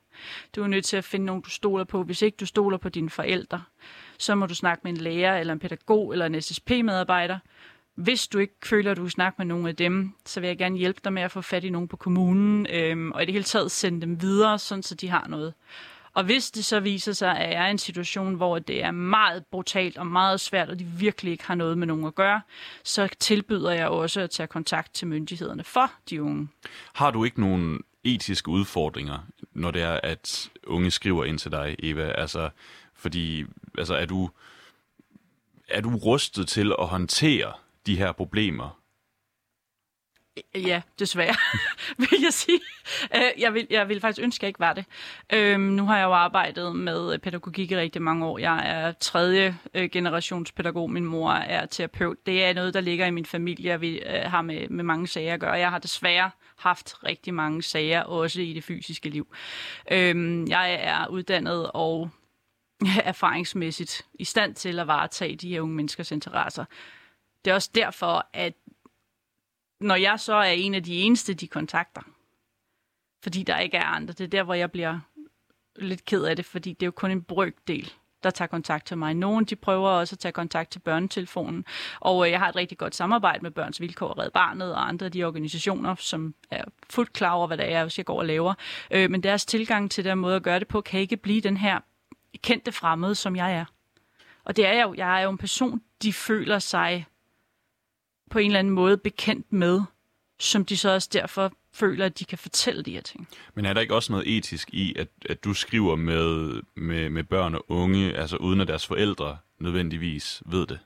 Du 0.56 0.62
er 0.62 0.66
nødt 0.66 0.85
til 0.85 0.97
at 0.97 1.04
finde 1.04 1.26
nogen, 1.26 1.42
du 1.42 1.50
stoler 1.50 1.85
på. 1.85 2.02
Hvis 2.02 2.23
ikke 2.23 2.37
du 2.37 2.47
stoler 2.47 2.78
på 2.78 2.88
dine 2.88 3.11
forældre, 3.11 3.62
så 4.18 4.35
må 4.35 4.47
du 4.47 4.54
snakke 4.54 4.80
med 4.85 4.92
en 4.92 4.97
lærer, 4.97 5.38
eller 5.40 5.52
en 5.52 5.59
pædagog, 5.59 6.12
eller 6.12 6.26
en 6.26 6.42
SSP-medarbejder. 6.42 7.38
Hvis 7.94 8.28
du 8.28 8.38
ikke 8.38 8.54
føler, 8.64 8.90
at 8.90 8.97
du 8.97 9.02
kan 9.02 9.11
snakke 9.11 9.35
med 9.38 9.47
nogen 9.47 9.66
af 9.66 9.76
dem, 9.76 10.12
så 10.26 10.40
vil 10.40 10.47
jeg 10.47 10.59
gerne 10.59 10.76
hjælpe 10.76 11.00
dig 11.04 11.12
med 11.12 11.23
at 11.23 11.30
få 11.30 11.40
fat 11.40 11.64
i 11.64 11.71
nogen 11.71 11.88
på 11.88 11.97
kommunen, 11.97 12.66
øhm, 12.71 13.12
og 13.12 13.23
i 13.23 13.26
det 13.26 13.33
hele 13.33 13.44
taget 13.44 13.71
sende 13.71 14.00
dem 14.00 14.23
videre, 14.23 14.59
sådan 14.59 14.83
så 14.83 14.94
de 14.94 15.09
har 15.09 15.26
noget. 15.28 15.54
Og 16.14 16.25
hvis 16.25 16.50
det 16.50 16.64
så 16.64 16.80
viser 16.80 17.12
sig, 17.12 17.38
at 17.38 17.50
jeg 17.50 17.62
er 17.62 17.66
i 17.66 17.71
en 17.71 17.78
situation, 17.78 18.35
hvor 18.35 18.59
det 18.59 18.85
er 18.85 18.90
meget 18.90 19.47
brutalt 19.47 19.99
og 19.99 20.06
meget 20.06 20.40
svært, 20.40 20.68
og 20.68 20.78
de 20.78 20.85
virkelig 20.85 21.33
ikke 21.33 21.44
har 21.44 21.54
noget 21.54 21.78
med 21.78 21.87
nogen 21.87 22.06
at 22.06 22.14
gøre, 22.14 22.40
så 22.85 23.09
tilbyder 23.21 23.71
jeg 23.71 23.88
også 23.88 24.21
at 24.21 24.30
tage 24.30 24.47
kontakt 24.47 24.94
til 24.94 25.09
myndighederne 25.09 25.64
for 25.64 25.92
de 26.11 26.23
unge. 26.23 26.49
Har 26.92 27.11
du 27.11 27.25
ikke 27.25 27.40
nogen 27.40 27.80
etiske 28.04 28.49
udfordringer, 28.49 29.18
når 29.52 29.71
det 29.71 29.83
er, 29.83 30.00
at 30.02 30.50
unge 30.66 30.90
skriver 30.90 31.25
ind 31.25 31.38
til 31.38 31.50
dig, 31.50 31.76
Eva? 31.78 32.12
Altså, 32.21 32.50
fordi 32.94 33.44
altså, 33.78 33.94
er, 33.94 34.06
du, 34.06 34.30
er 35.68 35.80
du 35.80 35.97
rustet 35.97 36.49
til 36.49 36.73
at 36.78 36.87
håndtere 36.87 37.52
de 37.87 37.97
her 37.97 38.12
problemer? 38.12 38.78
Øh, 40.37 40.67
ja, 40.67 40.83
desværre, 40.99 41.37
vil 41.99 42.21
jeg 42.23 42.33
sige. 42.33 42.61
Øh, 43.14 43.43
jeg 43.43 43.55
vil, 43.55 43.67
jeg 43.71 43.88
vil 43.88 44.00
faktisk 44.00 44.25
ønske, 44.25 44.38
at 44.38 44.43
jeg 44.43 44.49
ikke 44.49 44.61
var 44.61 44.73
det. 44.73 44.85
Øhm, 45.33 45.61
nu 45.61 45.87
har 45.87 45.99
jeg 45.99 46.05
jo 46.05 46.12
arbejdet 46.12 46.77
med 46.77 47.12
øh, 47.12 47.18
pædagogik 47.18 47.70
i 47.70 47.77
rigtig 47.77 48.03
mange 48.03 48.27
år. 48.27 48.38
Jeg 48.38 48.62
er 48.66 48.92
tredje 48.92 49.59
generations 49.92 50.53
pædagog. 50.53 50.90
Min 50.90 51.05
mor 51.05 51.33
er 51.33 51.66
terapeut. 51.66 52.27
Det 52.27 52.44
er 52.44 52.53
noget, 52.53 52.75
der 52.75 52.81
ligger 52.81 53.07
i 53.07 53.11
min 53.11 53.27
familie, 53.27 53.75
og 53.75 53.81
vi 53.81 54.03
har 54.07 54.42
med, 54.42 54.68
med 54.68 54.85
mange 54.85 55.07
sager 55.07 55.35
at 55.35 55.40
gøre. 55.40 55.53
Jeg 55.53 55.70
har 55.70 55.79
desværre 55.79 56.31
haft 56.57 57.05
rigtig 57.05 57.35
mange 57.35 57.62
sager, 57.62 58.03
også 58.03 58.40
i 58.40 58.53
det 58.53 58.64
fysiske 58.64 59.09
liv. 59.09 59.35
Øhm, 59.90 60.47
jeg 60.49 60.79
er 60.81 61.07
uddannet 61.07 61.70
og 61.75 62.11
erfaringsmæssigt 63.05 64.07
i 64.14 64.25
stand 64.25 64.55
til 64.55 64.79
at 64.79 64.87
varetage 64.87 65.37
de 65.37 65.49
her 65.49 65.61
unge 65.61 65.75
menneskers 65.75 66.12
interesser. 66.12 66.64
Det 67.44 67.51
er 67.51 67.55
også 67.55 67.70
derfor, 67.75 68.27
at 68.33 68.55
når 69.85 69.94
jeg 69.94 70.20
så 70.20 70.35
er 70.35 70.51
en 70.51 70.75
af 70.75 70.83
de 70.83 70.97
eneste, 70.97 71.35
de 71.35 71.47
kontakter, 71.47 72.03
fordi 73.23 73.42
der 73.42 73.59
ikke 73.59 73.77
er 73.77 73.85
andre, 73.85 74.12
det 74.12 74.25
er 74.25 74.29
der, 74.29 74.42
hvor 74.42 74.55
jeg 74.55 74.73
bliver 74.73 75.01
lidt 75.77 76.05
ked 76.05 76.25
af 76.25 76.37
det, 76.37 76.44
fordi 76.44 76.73
det 76.73 76.83
er 76.83 76.87
jo 76.87 76.90
kun 76.90 77.11
en 77.11 77.23
brøkdel, 77.23 77.92
der 78.23 78.31
tager 78.31 78.47
kontakt 78.47 78.87
til 78.87 78.99
mig. 78.99 79.14
Nogle 79.14 79.47
de 79.47 79.57
prøver 79.57 79.88
også 79.88 80.14
at 80.14 80.18
tage 80.18 80.33
kontakt 80.33 80.70
til 80.70 80.79
børnetelefonen, 80.79 81.64
og 82.01 82.27
øh, 82.27 82.31
jeg 82.31 82.38
har 82.38 82.49
et 82.49 82.57
rigtig 82.57 82.79
godt 82.79 82.94
samarbejde 82.94 83.42
med 83.42 83.51
Børns 83.51 83.81
Vilkår 83.81 84.09
og 84.09 84.18
Red 84.18 84.31
Barnet 84.31 84.75
og 84.75 84.88
andre 84.88 85.07
af 85.07 85.12
de 85.12 85.25
organisationer, 85.25 85.94
som 85.94 86.35
er 86.51 86.64
fuldt 86.90 87.12
klar 87.12 87.33
over, 87.33 87.47
hvad 87.47 87.59
det 87.59 87.73
er, 87.73 87.83
hvis 87.83 87.99
jeg 87.99 88.07
går 88.07 88.18
og 88.18 88.27
laver. 88.27 88.55
Øh, 88.90 89.11
men 89.11 89.23
deres 89.23 89.47
tilgang 89.47 89.90
til 89.90 90.05
den 90.05 90.18
måde 90.18 90.37
at 90.37 90.42
gøre 90.42 90.59
det 90.59 90.68
på, 90.68 90.81
kan 90.81 91.01
ikke 91.01 91.16
blive 91.16 91.40
den 91.40 91.57
her 91.57 91.81
kendte 92.42 92.73
fremmede, 92.73 93.14
som 93.14 93.37
jeg 93.37 93.55
er. 93.55 93.64
Og 94.44 94.57
det 94.57 94.66
er 94.66 94.73
jeg 94.73 94.83
jo. 94.83 94.94
Jeg 94.94 95.18
er 95.18 95.25
jo 95.25 95.31
en 95.31 95.38
person, 95.38 95.81
de 96.03 96.12
føler 96.12 96.59
sig 96.59 97.07
på 98.35 98.38
en 98.38 98.47
eller 98.47 98.59
anden 98.59 98.75
måde 98.75 98.97
bekendt 98.97 99.53
med, 99.53 99.81
som 100.38 100.64
de 100.64 100.77
så 100.77 100.90
også 100.90 101.09
derfor 101.12 101.53
føler, 101.73 102.07
at 102.07 102.18
de 102.18 102.25
kan 102.25 102.38
fortælle 102.38 102.83
de 102.83 102.92
her 102.92 103.01
ting. 103.01 103.29
Men 103.55 103.64
er 103.64 103.73
der 103.73 103.81
ikke 103.81 103.94
også 103.94 104.12
noget 104.12 104.37
etisk 104.37 104.70
i, 104.73 104.94
at, 104.99 105.09
at 105.29 105.44
du 105.44 105.55
skriver 105.55 105.97
med, 105.97 106.61
med, 106.77 107.11
med 107.11 107.25
børn 107.25 107.55
og 107.55 107.64
unge, 107.68 108.16
altså 108.16 108.37
uden 108.37 108.61
at 108.61 108.68
deres 108.68 108.87
forældre 108.87 109.38
nødvendigvis 109.61 110.42
ved 110.47 110.66
det? 110.66 110.79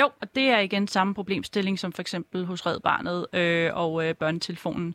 Jo, 0.00 0.10
og 0.20 0.34
det 0.34 0.42
er 0.42 0.58
igen 0.58 0.88
samme 0.88 1.14
problemstilling 1.14 1.78
som 1.78 1.92
for 1.92 2.00
eksempel 2.02 2.44
hos 2.44 2.66
Red 2.66 2.80
Barnet 2.80 3.26
øh, 3.32 3.70
og 3.74 4.08
øh, 4.08 4.14
børnetelefonen. 4.14 4.94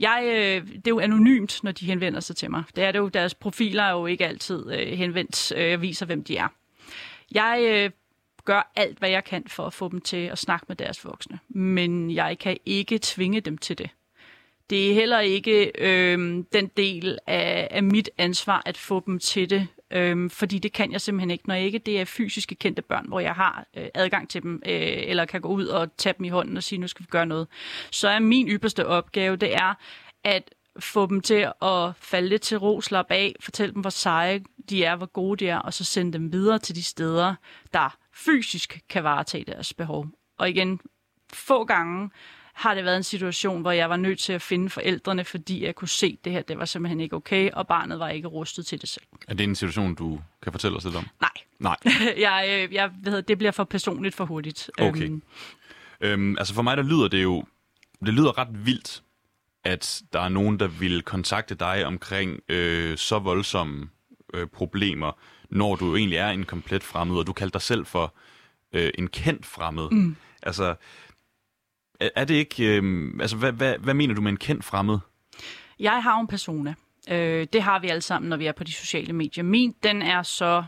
Jeg, 0.00 0.22
øh, 0.26 0.66
det 0.66 0.86
er 0.86 0.90
jo 0.90 1.00
anonymt, 1.00 1.60
når 1.62 1.72
de 1.72 1.86
henvender 1.86 2.20
sig 2.20 2.36
til 2.36 2.50
mig. 2.50 2.64
Det 2.76 2.84
er 2.84 2.92
det 2.92 2.98
jo, 2.98 3.08
deres 3.08 3.34
profiler 3.34 3.82
er 3.82 3.92
jo 3.92 4.06
ikke 4.06 4.26
altid 4.26 4.72
øh, 4.72 4.98
henvendt 4.98 5.52
øh, 5.56 5.82
viser, 5.82 6.06
hvem 6.06 6.24
de 6.24 6.36
er. 6.36 6.48
Jeg 7.34 7.60
øh, 7.64 7.90
gør 8.44 8.72
alt, 8.76 8.98
hvad 8.98 9.10
jeg 9.10 9.24
kan 9.24 9.44
for 9.46 9.66
at 9.66 9.72
få 9.72 9.88
dem 9.88 10.00
til 10.00 10.16
at 10.16 10.38
snakke 10.38 10.66
med 10.68 10.76
deres 10.76 11.04
voksne. 11.04 11.38
Men 11.48 12.10
jeg 12.10 12.38
kan 12.38 12.56
ikke 12.66 12.98
tvinge 13.02 13.40
dem 13.40 13.58
til 13.58 13.78
det. 13.78 13.90
Det 14.70 14.90
er 14.90 14.94
heller 14.94 15.20
ikke 15.20 15.72
øh, 15.78 16.44
den 16.52 16.70
del 16.76 17.18
af, 17.26 17.68
af 17.70 17.82
mit 17.82 18.10
ansvar 18.18 18.62
at 18.66 18.76
få 18.76 19.02
dem 19.06 19.18
til 19.18 19.50
det, 19.50 19.68
øh, 19.90 20.30
fordi 20.30 20.58
det 20.58 20.72
kan 20.72 20.92
jeg 20.92 21.00
simpelthen 21.00 21.30
ikke, 21.30 21.48
når 21.48 21.54
jeg 21.54 21.64
ikke 21.64 21.78
det 21.78 22.00
er 22.00 22.04
fysiske 22.04 22.54
kendte 22.54 22.82
børn, 22.82 23.08
hvor 23.08 23.20
jeg 23.20 23.34
har 23.34 23.66
øh, 23.76 23.86
adgang 23.94 24.28
til 24.28 24.42
dem, 24.42 24.62
øh, 24.66 24.82
eller 24.82 25.24
kan 25.24 25.40
gå 25.40 25.48
ud 25.48 25.66
og 25.66 25.96
tage 25.96 26.14
dem 26.18 26.24
i 26.24 26.28
hånden 26.28 26.56
og 26.56 26.62
sige, 26.62 26.78
nu 26.78 26.86
skal 26.86 27.02
vi 27.02 27.08
gøre 27.10 27.26
noget. 27.26 27.48
Så 27.90 28.08
er 28.08 28.18
min 28.18 28.48
ypperste 28.48 28.86
opgave, 28.86 29.36
det 29.36 29.54
er 29.54 29.74
at 30.24 30.50
få 30.78 31.06
dem 31.06 31.20
til 31.20 31.48
at 31.62 31.96
falde 31.96 32.28
lidt 32.28 32.42
til 32.42 32.58
ro, 32.58 32.80
slappe 32.80 33.14
af, 33.14 33.34
fortælle 33.40 33.74
dem, 33.74 33.80
hvor 33.80 33.90
seje 33.90 34.44
de 34.70 34.84
er, 34.84 34.96
hvor 34.96 35.06
gode 35.06 35.44
de 35.44 35.48
er, 35.48 35.58
og 35.58 35.74
så 35.74 35.84
sende 35.84 36.12
dem 36.12 36.32
videre 36.32 36.58
til 36.58 36.74
de 36.74 36.82
steder, 36.82 37.34
der 37.72 37.96
fysisk 38.14 38.80
kan 38.88 39.04
varetage 39.04 39.44
deres 39.44 39.74
behov. 39.74 40.06
Og 40.38 40.50
igen, 40.50 40.80
få 41.32 41.64
gange 41.64 42.10
har 42.52 42.74
det 42.74 42.84
været 42.84 42.96
en 42.96 43.02
situation, 43.02 43.60
hvor 43.60 43.70
jeg 43.70 43.90
var 43.90 43.96
nødt 43.96 44.18
til 44.18 44.32
at 44.32 44.42
finde 44.42 44.70
forældrene, 44.70 45.24
fordi 45.24 45.64
jeg 45.64 45.74
kunne 45.74 45.88
se, 45.88 46.16
at 46.18 46.24
det 46.24 46.32
her 46.32 46.42
det 46.42 46.58
var 46.58 46.64
simpelthen 46.64 47.00
ikke 47.00 47.16
okay, 47.16 47.50
og 47.50 47.66
barnet 47.66 47.98
var 47.98 48.08
ikke 48.08 48.28
rustet 48.28 48.66
til 48.66 48.80
det 48.80 48.88
selv. 48.88 49.04
Er 49.28 49.34
det 49.34 49.44
en 49.44 49.54
situation, 49.54 49.94
du 49.94 50.20
kan 50.42 50.52
fortælle 50.52 50.76
os 50.76 50.84
lidt 50.84 50.96
om? 50.96 51.06
Nej. 51.20 51.30
Nej. 51.58 51.76
jeg, 52.26 52.46
øh, 52.48 52.74
jeg 52.74 52.90
ved, 53.02 53.22
det 53.22 53.38
bliver 53.38 53.50
for 53.50 53.64
personligt 53.64 54.14
for 54.14 54.24
hurtigt. 54.24 54.70
Okay. 54.78 55.02
Øhm, 55.02 55.22
øhm, 56.00 56.38
altså 56.38 56.54
for 56.54 56.62
mig, 56.62 56.76
der 56.76 56.82
lyder 56.82 57.08
det 57.08 57.22
jo, 57.22 57.44
det 58.00 58.14
lyder 58.14 58.38
ret 58.38 58.66
vildt, 58.66 59.02
at 59.64 60.02
der 60.12 60.20
er 60.20 60.28
nogen, 60.28 60.60
der 60.60 60.66
vil 60.66 61.02
kontakte 61.02 61.54
dig 61.54 61.86
omkring 61.86 62.40
øh, 62.48 62.96
så 62.98 63.18
voldsomme 63.18 63.88
øh, 64.34 64.46
problemer, 64.46 65.18
når 65.50 65.76
du 65.76 65.96
egentlig 65.96 66.16
er 66.16 66.28
en 66.28 66.44
komplet 66.44 66.82
fremmed, 66.82 67.16
og 67.16 67.26
du 67.26 67.32
kalder 67.32 67.52
dig 67.52 67.62
selv 67.62 67.86
for 67.86 68.14
øh, 68.72 68.90
en 68.98 69.08
kendt 69.08 69.46
fremmed. 69.46 69.90
Mm. 69.90 70.16
Altså, 70.42 70.74
er, 72.00 72.08
er 72.16 72.24
det 72.24 72.34
ikke... 72.34 72.64
Øh, 72.64 73.10
altså, 73.20 73.36
hvad, 73.36 73.52
hvad, 73.52 73.78
hvad 73.78 73.94
mener 73.94 74.14
du 74.14 74.20
med 74.20 74.30
en 74.30 74.36
kendt 74.36 74.64
fremmed? 74.64 74.98
Jeg 75.78 76.02
har 76.02 76.20
en 76.20 76.26
persona. 76.26 76.74
Øh, 77.10 77.46
det 77.52 77.62
har 77.62 77.78
vi 77.78 77.88
alle 77.88 78.02
sammen, 78.02 78.28
når 78.28 78.36
vi 78.36 78.46
er 78.46 78.52
på 78.52 78.64
de 78.64 78.72
sociale 78.72 79.12
medier. 79.12 79.44
Min, 79.44 79.74
den 79.82 80.02
er 80.02 80.22
så 80.22 80.64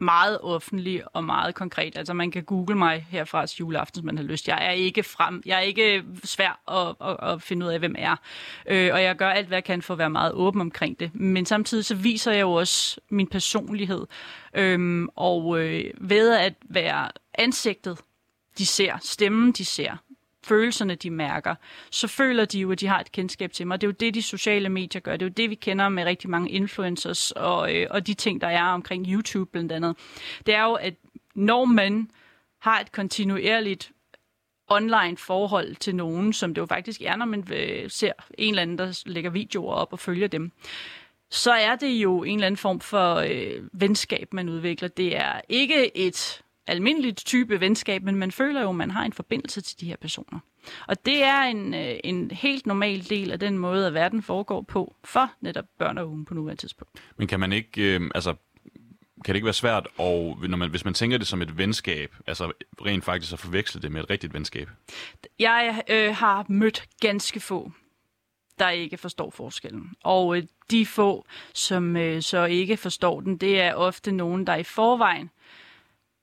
meget 0.00 0.38
offentlig 0.42 1.02
og 1.12 1.24
meget 1.24 1.54
konkret. 1.54 1.96
Altså 1.96 2.14
man 2.14 2.30
kan 2.30 2.44
google 2.44 2.74
mig 2.74 3.06
herfra 3.10 3.46
til 3.46 3.58
juleaften, 3.58 4.00
hvis 4.00 4.06
man 4.06 4.16
har 4.16 4.24
lyst. 4.24 4.48
Jeg 4.48 4.66
er 4.66 4.70
ikke 4.70 5.02
frem, 5.02 5.42
jeg 5.46 5.56
er 5.56 5.60
ikke 5.60 6.04
svær 6.24 6.60
at, 6.68 7.08
at, 7.08 7.32
at 7.32 7.42
finde 7.42 7.66
ud 7.66 7.70
af, 7.70 7.78
hvem 7.78 7.96
jeg 7.98 8.12
er. 8.12 8.16
Øh, 8.66 8.94
og 8.94 9.02
jeg 9.02 9.16
gør 9.16 9.28
alt, 9.28 9.46
hvad 9.46 9.56
jeg 9.56 9.64
kan 9.64 9.82
for 9.82 9.94
at 9.94 9.98
være 9.98 10.10
meget 10.10 10.32
åben 10.32 10.60
omkring 10.60 11.00
det. 11.00 11.14
Men 11.14 11.46
samtidig 11.46 11.84
så 11.84 11.94
viser 11.94 12.32
jeg 12.32 12.40
jo 12.40 12.52
også 12.52 13.00
min 13.08 13.26
personlighed. 13.26 14.06
Øhm, 14.54 15.08
og 15.16 15.60
øh, 15.60 15.84
ved 16.00 16.36
at 16.36 16.54
være 16.64 17.08
ansigtet, 17.34 17.98
de 18.58 18.66
ser, 18.66 18.98
stemmen, 19.02 19.52
de 19.52 19.64
ser, 19.64 19.96
følelserne, 20.46 20.94
de 20.94 21.10
mærker, 21.10 21.54
så 21.90 22.08
føler 22.08 22.44
de 22.44 22.60
jo, 22.60 22.72
at 22.72 22.80
de 22.80 22.86
har 22.86 23.00
et 23.00 23.12
kendskab 23.12 23.52
til 23.52 23.66
mig. 23.66 23.80
Det 23.80 23.86
er 23.86 23.88
jo 23.88 23.96
det, 24.00 24.14
de 24.14 24.22
sociale 24.22 24.68
medier 24.68 25.00
gør. 25.00 25.12
Det 25.12 25.22
er 25.22 25.26
jo 25.26 25.34
det, 25.36 25.50
vi 25.50 25.54
kender 25.54 25.88
med 25.88 26.04
rigtig 26.04 26.30
mange 26.30 26.50
influencers 26.50 27.30
og, 27.30 27.74
øh, 27.74 27.86
og 27.90 28.06
de 28.06 28.14
ting, 28.14 28.40
der 28.40 28.48
er 28.48 28.64
omkring 28.64 29.06
YouTube 29.08 29.50
blandt 29.52 29.72
andet. 29.72 29.96
Det 30.46 30.54
er 30.54 30.64
jo, 30.64 30.72
at 30.72 30.94
når 31.34 31.64
man 31.64 32.10
har 32.60 32.80
et 32.80 32.92
kontinuerligt 32.92 33.92
online 34.68 35.16
forhold 35.16 35.76
til 35.76 35.94
nogen, 35.94 36.32
som 36.32 36.54
det 36.54 36.60
jo 36.60 36.66
faktisk 36.66 37.02
er, 37.02 37.16
når 37.16 37.26
man 37.26 37.44
øh, 37.52 37.90
ser 37.90 38.12
en 38.38 38.48
eller 38.48 38.62
anden, 38.62 38.78
der 38.78 39.02
lægger 39.06 39.30
videoer 39.30 39.74
op 39.74 39.92
og 39.92 39.98
følger 39.98 40.28
dem, 40.28 40.52
så 41.30 41.52
er 41.52 41.76
det 41.76 41.88
jo 41.88 42.22
en 42.22 42.34
eller 42.34 42.46
anden 42.46 42.56
form 42.56 42.80
for 42.80 43.14
øh, 43.14 43.68
venskab, 43.72 44.28
man 44.32 44.48
udvikler. 44.48 44.88
Det 44.88 45.16
er 45.16 45.40
ikke 45.48 45.96
et 45.96 46.42
almindeligt 46.66 47.16
type 47.16 47.60
venskab, 47.60 48.02
men 48.02 48.16
man 48.16 48.32
føler 48.32 48.62
jo, 48.62 48.68
at 48.68 48.74
man 48.74 48.90
har 48.90 49.04
en 49.04 49.12
forbindelse 49.12 49.60
til 49.60 49.80
de 49.80 49.86
her 49.86 49.96
personer. 49.96 50.38
Og 50.86 51.06
det 51.06 51.22
er 51.22 51.42
en, 51.42 51.74
øh, 51.74 51.96
en 52.04 52.30
helt 52.30 52.66
normal 52.66 53.08
del 53.08 53.32
af 53.32 53.40
den 53.40 53.58
måde, 53.58 53.86
at 53.86 53.94
verden 53.94 54.22
foregår 54.22 54.62
på 54.62 54.94
for 55.04 55.32
netop 55.40 55.64
børn 55.78 55.98
og 55.98 56.10
unge 56.10 56.24
på 56.24 56.34
nuværende 56.34 56.60
tidspunkt. 56.60 57.02
Men 57.16 57.28
kan 57.28 57.40
man 57.40 57.52
ikke, 57.52 57.94
øh, 57.94 58.10
altså, 58.14 58.34
kan 59.24 59.32
det 59.32 59.36
ikke 59.36 59.44
være 59.44 59.54
svært, 59.54 59.88
og 59.98 60.38
når 60.48 60.56
man, 60.56 60.70
hvis 60.70 60.84
man 60.84 60.94
tænker 60.94 61.18
det 61.18 61.26
som 61.26 61.42
et 61.42 61.58
venskab, 61.58 62.14
altså 62.26 62.52
rent 62.80 63.04
faktisk 63.04 63.32
at 63.32 63.38
forveksle 63.38 63.82
det 63.82 63.92
med 63.92 64.00
et 64.00 64.10
rigtigt 64.10 64.34
venskab? 64.34 64.68
Jeg 65.38 65.82
øh, 65.88 66.14
har 66.14 66.46
mødt 66.48 66.84
ganske 67.00 67.40
få, 67.40 67.72
der 68.58 68.70
ikke 68.70 68.96
forstår 68.96 69.30
forskellen. 69.30 69.94
Og 70.04 70.36
øh, 70.36 70.42
de 70.70 70.86
få, 70.86 71.26
som 71.54 71.96
øh, 71.96 72.22
så 72.22 72.44
ikke 72.44 72.76
forstår 72.76 73.20
den, 73.20 73.36
det 73.36 73.60
er 73.60 73.74
ofte 73.74 74.12
nogen, 74.12 74.46
der 74.46 74.56
i 74.56 74.62
forvejen 74.62 75.30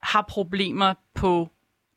har 0.04 0.22
problemer 0.22 0.94
på 1.14 1.50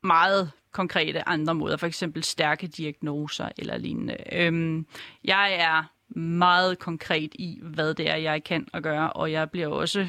meget 0.03 0.51
konkrete 0.71 1.29
andre 1.29 1.55
måder, 1.55 1.77
for 1.77 1.87
eksempel 1.87 2.23
stærke 2.23 2.67
diagnoser 2.67 3.49
eller 3.57 3.77
lignende. 3.77 4.17
Øhm, 4.31 4.87
jeg 5.23 5.53
er 5.53 5.83
meget 6.19 6.79
konkret 6.79 7.31
i, 7.35 7.59
hvad 7.63 7.93
det 7.93 8.09
er, 8.09 8.15
jeg 8.15 8.43
kan 8.43 8.67
at 8.73 8.83
gøre, 8.83 9.13
og 9.13 9.31
jeg 9.31 9.51
bliver 9.51 9.67
også, 9.67 10.07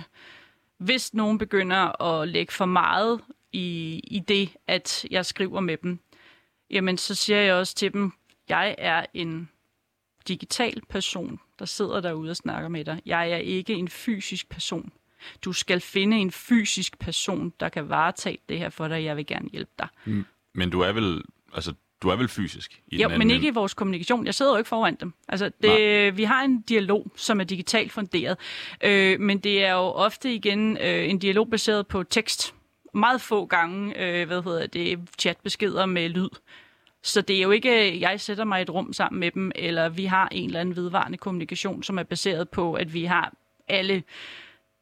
hvis 0.78 1.14
nogen 1.14 1.38
begynder 1.38 2.02
at 2.02 2.28
lægge 2.28 2.52
for 2.52 2.66
meget 2.66 3.20
i, 3.52 4.00
i 4.04 4.18
det, 4.18 4.56
at 4.66 5.06
jeg 5.11 5.26
skriver 5.26 5.61
med 5.61 5.76
dem, 5.76 5.98
jamen 6.70 6.98
så 6.98 7.14
siger 7.14 7.40
jeg 7.40 7.54
også 7.54 7.74
til 7.74 7.92
dem, 7.92 8.12
jeg 8.48 8.74
er 8.78 9.06
en 9.14 9.48
digital 10.28 10.82
person, 10.88 11.40
der 11.58 11.64
sidder 11.64 12.00
derude 12.00 12.30
og 12.30 12.37
snakker 12.37 12.68
med 12.68 12.84
dig. 12.84 13.02
Jeg 13.06 13.30
er 13.30 13.37
ikke 13.37 13.74
en 13.74 13.88
fysisk 13.88 14.48
person. 14.48 14.92
Du 15.44 15.52
skal 15.52 15.81
finde 15.81 16.16
en 16.16 16.31
fysisk 16.31 16.98
person, 16.98 17.52
der 17.61 17.68
kan 17.68 17.88
varetage 17.88 18.38
det 18.48 18.59
her 18.59 18.70
for 18.70 18.88
dig. 18.88 19.04
Jeg 19.04 19.16
vil 19.16 19.26
gerne 19.26 19.48
hjælpe 19.52 19.72
dig. 19.78 19.88
Mm. 20.04 20.26
Men 20.54 20.70
du 20.70 20.81
er 20.81 20.92
vel, 20.92 21.22
altså, 21.54 21.74
du 22.02 22.09
er 22.09 22.16
vel 22.16 22.28
fysisk? 22.28 22.83
I 22.87 23.02
jo, 23.02 23.09
men 23.09 23.31
ikke 23.31 23.46
i 23.46 23.50
vores 23.50 23.74
kommunikation. 23.74 24.26
Jeg 24.26 24.35
sidder 24.35 24.52
jo 24.52 24.59
ikke 24.59 24.68
foran 24.68 24.96
dem. 25.00 25.12
Altså, 25.28 25.50
det, 25.62 26.16
vi 26.16 26.24
har 26.24 26.42
en 26.42 26.61
dialog, 26.61 27.12
som 27.16 27.40
er 27.40 27.44
digitalt 27.44 27.92
funderet. 27.92 28.37
Øh, 28.85 29.20
men 29.20 29.38
det 29.38 29.64
er 29.64 29.72
jo 29.72 29.78
ofte 29.78 30.35
igen 30.35 30.78
øh, 30.78 31.11
en 31.11 31.18
dialog 31.18 31.50
baseret 31.50 31.87
på 31.87 32.02
tekst. 32.02 32.54
Meget 32.94 33.20
få 33.20 33.46
gange, 33.46 34.02
øh, 34.02 34.26
hvad 34.26 34.42
hedder 34.42 34.66
det, 34.66 34.98
chatbeskeder 35.18 35.87
med 35.87 36.09
lyd. 36.09 36.28
Så 37.02 37.20
det 37.20 37.37
er 37.37 37.42
jo 37.42 37.50
ikke, 37.50 38.00
jeg 38.00 38.20
sætter 38.20 38.44
mig 38.44 38.59
i 38.59 38.62
et 38.62 38.70
rum 38.70 38.92
sammen 38.92 39.20
med 39.20 39.31
dem, 39.31 39.52
eller 39.54 39.88
vi 39.88 40.04
har 40.04 40.28
en 40.33 40.46
eller 40.46 40.61
anden 40.61 40.76
vedvarende 40.76 41.18
kommunikation, 41.18 41.83
som 41.83 41.98
er 41.98 42.02
baseret 42.02 42.48
på, 42.48 42.74
at 42.74 42.94
vi 42.94 43.04
har 43.04 43.33
alle 43.68 44.02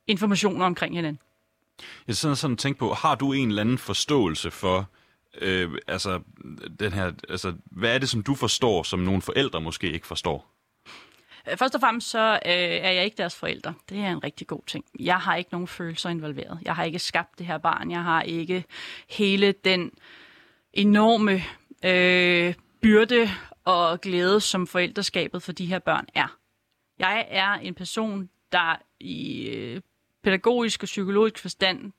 informationer 0.07 0.66
omkring 0.66 0.95
hinanden. 0.95 1.23
Jeg 2.07 2.16
sidder 2.16 2.35
sådan 2.35 2.53
og 2.53 2.59
tænker 2.59 2.79
på, 2.79 2.95
har 2.95 3.14
du 3.14 3.33
en 3.33 3.49
eller 3.49 3.61
anden 3.61 3.79
forståelse 3.79 4.51
for, 4.51 4.88
øh, 5.40 5.71
altså, 5.87 6.21
den 6.81 6.92
her, 6.92 7.12
altså, 7.29 7.55
hvad 7.64 7.95
er 7.95 7.99
det, 7.99 8.09
som 8.09 8.23
du 8.23 8.35
forstår, 8.35 8.83
som 8.83 8.99
nogle 8.99 9.23
forældre 9.23 9.61
måske 9.61 9.92
ikke 9.92 10.07
forstår? 10.07 10.53
Øh, 11.51 11.57
først 11.57 11.75
og 11.75 11.81
fremmest 11.81 12.11
så 12.11 12.33
øh, 12.33 12.53
er 12.53 12.90
jeg 12.90 13.05
ikke 13.05 13.16
deres 13.16 13.37
forældre. 13.37 13.75
Det 13.88 13.99
er 13.99 14.12
en 14.12 14.25
rigtig 14.25 14.47
god 14.47 14.61
ting. 14.66 14.85
Jeg 15.01 15.16
har 15.19 15.37
ikke 15.37 15.51
nogen 15.53 15.69
følelser 15.69 16.11
involveret. 16.11 16.59
Jeg 16.64 16.75
har 16.75 16.85
ikke 16.85 16.99
skabt 16.99 17.38
det 17.38 17.47
her 17.47 17.59
barn. 17.59 17.90
Jeg 17.90 18.03
har 18.03 18.23
ikke 18.23 18.64
hele 19.11 19.53
den 19.53 19.92
enorme 20.73 21.42
øh, 21.85 22.55
byrde 22.81 23.31
og 23.64 24.01
glæde, 24.01 24.40
som 24.40 24.66
forældreskabet 24.66 25.42
for 25.42 25.53
de 25.53 25.66
her 25.66 25.79
børn 25.79 26.07
er. 26.14 26.37
Jeg 26.99 27.27
er 27.29 27.53
en 27.53 27.75
person, 27.75 28.29
der 28.53 28.77
i 29.01 29.49
øh, 29.49 29.81
pædagogisk 30.27 30.83
og 30.83 30.87
psykologisk 30.87 31.39
forstand 31.39 31.93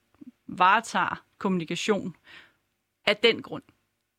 varetager 0.48 1.24
kommunikation 1.38 2.16
af 3.06 3.18
den 3.18 3.42
grund. 3.42 3.64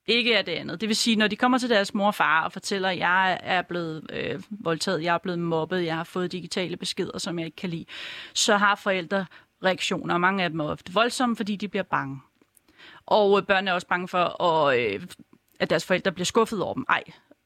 Ikke 0.05 0.37
af 0.37 0.45
det 0.45 0.51
andet. 0.51 0.81
Det 0.81 0.89
vil 0.89 0.95
sige, 0.95 1.15
når 1.15 1.27
de 1.27 1.35
kommer 1.35 1.57
til 1.57 1.69
deres 1.69 1.93
mor 1.93 2.07
og 2.07 2.15
far 2.15 2.43
og 2.43 2.51
fortæller, 2.51 2.89
at 2.89 2.97
jeg 2.97 3.39
er 3.43 3.61
blevet 3.61 4.11
øh, 4.13 4.41
voldtaget, 4.49 5.03
jeg 5.03 5.13
er 5.13 5.17
blevet 5.17 5.39
mobbet, 5.39 5.85
jeg 5.85 5.95
har 5.95 6.03
fået 6.03 6.31
digitale 6.31 6.77
beskeder, 6.77 7.17
som 7.17 7.39
jeg 7.39 7.45
ikke 7.45 7.55
kan 7.55 7.69
lide, 7.69 7.85
så 8.33 8.57
har 8.57 8.75
forældre 8.75 9.25
reaktioner, 9.63 10.13
og 10.13 10.21
mange 10.21 10.43
af 10.43 10.49
dem 10.49 10.59
er 10.59 10.65
ofte 10.65 10.93
voldsomme, 10.93 11.35
fordi 11.35 11.55
de 11.55 11.67
bliver 11.67 11.83
bange. 11.83 12.21
Og 13.05 13.37
øh, 13.37 13.45
børnene 13.45 13.71
er 13.71 13.75
også 13.75 13.87
bange 13.87 14.07
for, 14.07 14.43
at, 14.43 14.79
øh, 14.79 15.01
at 15.59 15.69
deres 15.69 15.85
forældre 15.85 16.11
bliver 16.11 16.25
skuffet 16.25 16.61
over 16.63 16.73
dem. 16.73 16.85
Ej, 16.89 17.03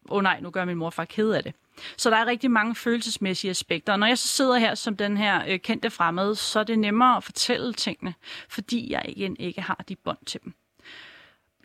åh 0.09 0.17
oh 0.17 0.23
nej, 0.23 0.39
nu 0.39 0.49
gør 0.49 0.65
min 0.65 0.77
mor 0.77 0.89
far 0.89 1.05
ked 1.05 1.31
af 1.31 1.43
det. 1.43 1.53
Så 1.97 2.09
der 2.09 2.17
er 2.17 2.25
rigtig 2.25 2.51
mange 2.51 2.75
følelsesmæssige 2.75 3.51
aspekter. 3.51 3.93
Og 3.93 3.99
når 3.99 4.07
jeg 4.07 4.17
så 4.17 4.27
sidder 4.27 4.57
her 4.57 4.75
som 4.75 4.97
den 4.97 5.17
her 5.17 5.43
øh, 5.47 5.59
kendte 5.59 5.89
fremmede, 5.89 6.35
så 6.35 6.59
er 6.59 6.63
det 6.63 6.79
nemmere 6.79 7.17
at 7.17 7.23
fortælle 7.23 7.73
tingene, 7.73 8.13
fordi 8.49 8.91
jeg 8.91 9.05
igen 9.07 9.35
ikke 9.39 9.61
har 9.61 9.83
de 9.89 9.95
bånd 9.95 10.25
til 10.25 10.39
dem. 10.43 10.53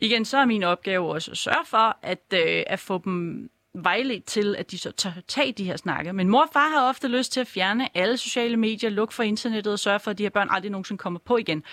Igen, 0.01 0.24
så 0.24 0.38
er 0.38 0.44
min 0.44 0.62
opgave 0.62 1.12
også 1.12 1.31
at 1.31 1.37
sørge 1.37 1.66
for, 1.66 1.98
at, 2.03 2.22
øh, 2.35 2.62
at 2.66 2.81
få 2.81 3.01
dem 3.05 3.51
vejledt 3.74 4.24
til, 4.24 4.57
at 4.57 4.70
de 4.70 4.79
så 4.79 4.90
tager 4.90 5.20
tage 5.29 5.53
de 5.53 5.64
her 5.64 5.77
snakke. 5.77 6.12
Men 6.12 6.29
mor 6.29 6.42
og 6.42 6.48
far 6.53 6.68
har 6.68 6.88
ofte 6.88 7.09
lyst 7.09 7.33
til 7.33 7.40
at 7.40 7.46
fjerne 7.46 7.96
alle 7.96 8.16
sociale 8.16 8.57
medier, 8.57 8.90
lukke 8.90 9.14
for 9.14 9.22
internettet 9.22 9.72
og 9.72 9.79
sørge 9.79 10.01
for, 10.01 10.11
at 10.11 10.18
de 10.18 10.22
her 10.22 10.31
børn 10.31 10.48
aldrig 10.51 10.70
nogensinde 10.70 10.98
kommer 10.98 11.20
på 11.20 11.37
igen. 11.37 11.64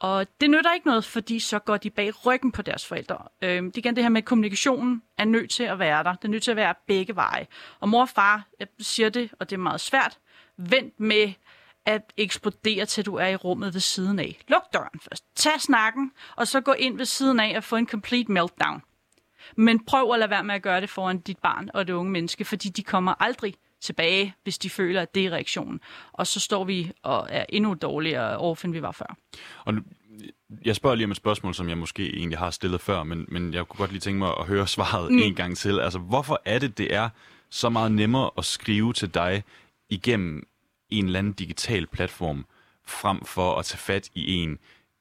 Og 0.00 0.26
det 0.40 0.50
nytter 0.50 0.74
ikke 0.74 0.86
noget, 0.86 1.04
fordi 1.04 1.38
så 1.38 1.58
går 1.58 1.76
de 1.76 1.90
bag 1.90 2.26
ryggen 2.26 2.52
på 2.52 2.62
deres 2.62 2.86
forældre. 2.86 3.18
Øh, 3.42 3.62
det 3.62 3.76
igen 3.76 3.96
det 3.96 4.04
her 4.04 4.08
med, 4.08 4.22
at 4.22 4.24
kommunikationen 4.24 5.02
er 5.18 5.24
nødt 5.24 5.50
til 5.50 5.62
at 5.62 5.78
være 5.78 6.04
der. 6.04 6.12
Det 6.12 6.24
er 6.24 6.28
nødt 6.28 6.42
til 6.42 6.50
at 6.50 6.56
være 6.56 6.74
begge 6.86 7.16
veje. 7.16 7.46
Og 7.80 7.88
mor 7.88 8.00
og 8.00 8.08
far 8.08 8.48
jeg 8.60 8.68
siger 8.80 9.08
det, 9.08 9.30
og 9.40 9.50
det 9.50 9.56
er 9.56 9.60
meget 9.60 9.80
svært. 9.80 10.18
Vent 10.56 11.00
med 11.00 11.32
at 11.86 12.12
eksplodere, 12.16 12.86
til 12.86 13.06
du 13.06 13.14
er 13.14 13.26
i 13.26 13.36
rummet 13.36 13.74
ved 13.74 13.80
siden 13.80 14.18
af. 14.18 14.38
Luk 14.48 14.72
døren 14.72 15.00
først. 15.00 15.24
Tag 15.34 15.60
snakken, 15.60 16.12
og 16.36 16.46
så 16.46 16.60
gå 16.60 16.72
ind 16.72 16.96
ved 16.96 17.04
siden 17.04 17.40
af 17.40 17.56
og 17.56 17.64
få 17.64 17.76
en 17.76 17.86
complete 17.86 18.32
meltdown. 18.32 18.82
Men 19.56 19.84
prøv 19.84 20.12
at 20.12 20.18
lade 20.18 20.30
være 20.30 20.44
med 20.44 20.54
at 20.54 20.62
gøre 20.62 20.80
det 20.80 20.90
foran 20.90 21.18
dit 21.18 21.38
barn 21.38 21.70
og 21.74 21.86
det 21.86 21.92
unge 21.92 22.12
menneske, 22.12 22.44
fordi 22.44 22.68
de 22.68 22.82
kommer 22.82 23.14
aldrig 23.20 23.54
tilbage, 23.86 24.34
hvis 24.42 24.58
de 24.58 24.70
føler, 24.70 25.02
at 25.02 25.14
det 25.14 25.26
er 25.26 25.30
reaktionen. 25.30 25.80
Og 26.12 26.26
så 26.26 26.40
står 26.40 26.64
vi 26.64 26.92
og 27.02 27.26
er 27.30 27.44
endnu 27.48 27.74
dårligere 27.74 28.36
over, 28.36 28.64
end 28.64 28.72
vi 28.72 28.82
var 28.82 28.92
før. 28.92 29.16
Og 29.64 29.74
nu, 29.74 29.82
jeg 30.64 30.76
spørger 30.76 30.96
lige 30.96 31.04
om 31.04 31.10
et 31.10 31.16
spørgsmål, 31.16 31.54
som 31.54 31.68
jeg 31.68 31.78
måske 31.78 32.16
egentlig 32.16 32.38
har 32.38 32.50
stillet 32.50 32.80
før, 32.80 33.02
men, 33.02 33.24
men 33.28 33.54
jeg 33.54 33.66
kunne 33.68 33.78
godt 33.78 33.90
lige 33.90 34.00
tænke 34.00 34.18
mig 34.18 34.32
at 34.40 34.46
høre 34.46 34.66
svaret 34.66 35.12
mm. 35.12 35.18
en 35.18 35.34
gang 35.34 35.56
til. 35.56 35.80
Altså, 35.80 35.98
hvorfor 35.98 36.42
er 36.44 36.58
det, 36.58 36.78
det 36.78 36.94
er 36.94 37.08
så 37.50 37.68
meget 37.68 37.92
nemmere 37.92 38.30
at 38.38 38.44
skrive 38.44 38.92
til 38.92 39.14
dig 39.14 39.44
igennem 39.88 40.48
en 40.88 41.06
eller 41.06 41.18
anden 41.18 41.32
digital 41.32 41.86
platform, 41.86 42.46
frem 42.86 43.24
for 43.24 43.58
at 43.58 43.64
tage 43.64 43.78
fat 43.78 44.10
i 44.14 44.34
en, 44.34 44.58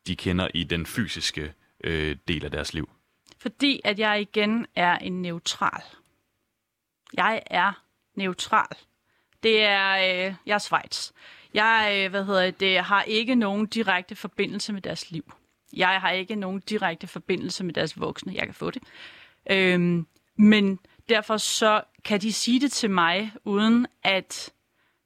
de 0.07 0.15
kender 0.15 0.47
i 0.53 0.63
den 0.63 0.85
fysiske 0.85 1.53
øh, 1.83 2.15
del 2.27 2.45
af 2.45 2.51
deres 2.51 2.73
liv? 2.73 2.89
Fordi 3.37 3.81
at 3.83 3.99
jeg 3.99 4.21
igen 4.21 4.65
er 4.75 4.97
en 4.97 5.21
neutral. 5.21 5.83
Jeg 7.13 7.41
er 7.45 7.84
neutral. 8.17 8.77
Det 9.43 9.63
er, 9.63 9.91
øh, 9.95 10.33
jeg 10.45 10.53
er 10.53 10.57
Schweiz. 10.57 11.11
Jeg 11.53 12.01
øh, 12.05 12.09
hvad 12.09 12.25
hedder 12.25 12.51
det, 12.51 12.79
har 12.79 13.03
ikke 13.03 13.35
nogen 13.35 13.65
direkte 13.65 14.15
forbindelse 14.15 14.73
med 14.73 14.81
deres 14.81 15.11
liv. 15.11 15.33
Jeg 15.73 16.01
har 16.01 16.11
ikke 16.11 16.35
nogen 16.35 16.59
direkte 16.59 17.07
forbindelse 17.07 17.63
med 17.63 17.73
deres 17.73 17.99
voksne. 17.99 18.33
Jeg 18.35 18.45
kan 18.45 18.53
få 18.53 18.71
det. 18.71 18.83
Øhm, 19.51 20.07
men 20.37 20.79
derfor 21.09 21.37
så 21.37 21.81
kan 22.03 22.21
de 22.21 22.33
sige 22.33 22.59
det 22.59 22.71
til 22.71 22.89
mig, 22.89 23.31
uden 23.43 23.87
at 24.03 24.53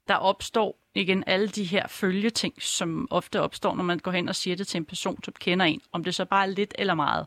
der 0.08 0.16
opstår 0.16 0.80
igen 0.96 1.24
alle 1.28 1.48
de 1.48 1.64
her 1.64 1.88
følgeting, 1.88 2.54
som 2.62 3.08
ofte 3.12 3.42
opstår, 3.42 3.76
når 3.76 3.84
man 3.84 4.00
går 4.00 4.12
hen 4.12 4.30
og 4.30 4.36
siger 4.36 4.56
det 4.56 4.68
til 4.68 4.78
en 4.78 4.86
person, 4.86 5.24
som 5.24 5.34
kender 5.40 5.66
en, 5.66 5.82
om 5.92 6.04
det 6.04 6.16
så 6.16 6.26
bare 6.26 6.44
er 6.44 6.50
lidt 6.50 6.76
eller 6.78 6.94
meget. 6.94 7.26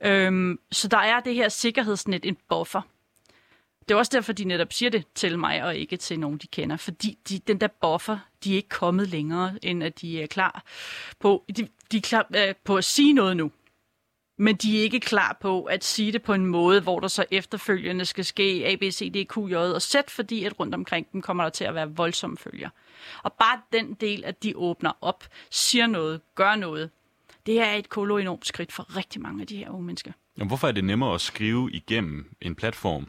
Øhm, 0.00 0.58
så 0.72 0.88
der 0.88 0.98
er 0.98 1.20
det 1.20 1.34
her 1.34 1.48
sikkerhedsnet, 1.48 2.24
en 2.24 2.36
buffer. 2.48 2.82
Det 3.88 3.94
er 3.94 3.98
også 3.98 4.10
derfor, 4.14 4.32
de 4.32 4.44
netop 4.44 4.72
siger 4.72 4.90
det 4.90 5.04
til 5.14 5.38
mig, 5.38 5.64
og 5.64 5.76
ikke 5.76 5.96
til 5.96 6.20
nogen, 6.20 6.38
de 6.38 6.46
kender. 6.46 6.76
Fordi 6.76 7.18
de, 7.28 7.38
den 7.38 7.60
der 7.60 7.68
buffer, 7.80 8.18
de 8.44 8.52
er 8.52 8.56
ikke 8.56 8.68
kommet 8.68 9.08
længere, 9.08 9.58
end 9.62 9.84
at 9.84 10.00
de 10.00 10.22
er 10.22 10.26
klar 10.26 10.64
på, 11.20 11.44
de, 11.56 11.68
de 11.92 11.96
er 11.96 12.00
klar 12.00 12.26
øh, 12.36 12.54
på 12.64 12.76
at 12.76 12.84
sige 12.84 13.12
noget 13.12 13.36
nu. 13.36 13.50
Men 14.38 14.56
de 14.56 14.78
er 14.78 14.82
ikke 14.82 15.00
klar 15.00 15.38
på 15.40 15.62
at 15.62 15.84
sige 15.84 16.12
det 16.12 16.22
på 16.22 16.34
en 16.34 16.46
måde, 16.46 16.80
hvor 16.80 17.00
der 17.00 17.08
så 17.08 17.24
efterfølgende 17.30 18.04
skal 18.04 18.24
ske 18.24 18.64
A, 18.66 18.76
B, 18.76 18.82
C, 18.82 19.12
D, 19.12 19.26
Q, 19.28 19.36
J 19.50 19.54
og 19.54 19.82
Z, 19.82 19.94
fordi 20.08 20.44
at 20.44 20.60
rundt 20.60 20.74
omkring 20.74 21.12
dem 21.12 21.22
kommer 21.22 21.42
der 21.42 21.50
til 21.50 21.64
at 21.64 21.74
være 21.74 21.90
voldsomme 21.90 22.36
følger. 22.36 22.68
Og 23.22 23.32
bare 23.32 23.60
den 23.72 23.94
del, 23.94 24.24
at 24.24 24.42
de 24.42 24.52
åbner 24.56 24.92
op, 25.00 25.24
siger 25.50 25.86
noget, 25.86 26.20
gør 26.34 26.56
noget, 26.56 26.90
det 27.46 27.60
er 27.60 27.72
et 27.72 27.88
kolo 27.88 28.16
enormt 28.16 28.46
skridt 28.46 28.72
for 28.72 28.96
rigtig 28.96 29.20
mange 29.20 29.40
af 29.40 29.46
de 29.46 29.56
her 29.56 29.70
unge 29.70 29.86
mennesker. 29.86 30.12
Jamen, 30.38 30.48
hvorfor 30.48 30.68
er 30.68 30.72
det 30.72 30.84
nemmere 30.84 31.14
at 31.14 31.20
skrive 31.20 31.72
igennem 31.72 32.34
en 32.40 32.54
platform? 32.54 33.06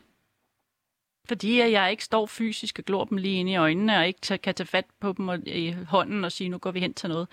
Fordi 1.28 1.60
jeg 1.60 1.92
ikke 1.92 2.04
står 2.04 2.26
fysisk 2.26 2.80
og 2.80 2.86
glor 2.86 3.06
dem 3.06 3.18
lige 3.18 3.40
ind 3.40 3.50
i 3.50 3.56
øjnene, 3.56 3.98
og 3.98 4.08
ikke 4.08 4.38
kan 4.38 4.56
tage 4.56 4.68
fat 4.68 4.86
på 5.00 5.14
dem 5.18 5.44
i 5.46 5.76
hånden 5.88 6.24
og 6.24 6.32
sige, 6.32 6.50
nu 6.50 6.58
går 6.58 6.72
vi 6.72 6.80
hen 6.80 6.94
til 6.94 7.10
noget. 7.10 7.28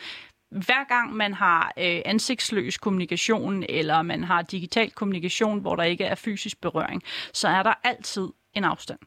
Hver 0.50 0.88
gang 0.88 1.16
man 1.16 1.34
har 1.34 1.72
øh, 1.78 2.02
ansigtsløs 2.04 2.78
kommunikation, 2.78 3.64
eller 3.68 4.02
man 4.02 4.24
har 4.24 4.42
digital 4.42 4.90
kommunikation, 4.90 5.60
hvor 5.60 5.76
der 5.76 5.82
ikke 5.82 6.04
er 6.04 6.14
fysisk 6.14 6.60
berøring, 6.60 7.02
så 7.32 7.48
er 7.48 7.62
der 7.62 7.74
altid 7.84 8.28
en 8.54 8.64
afstand. 8.64 8.98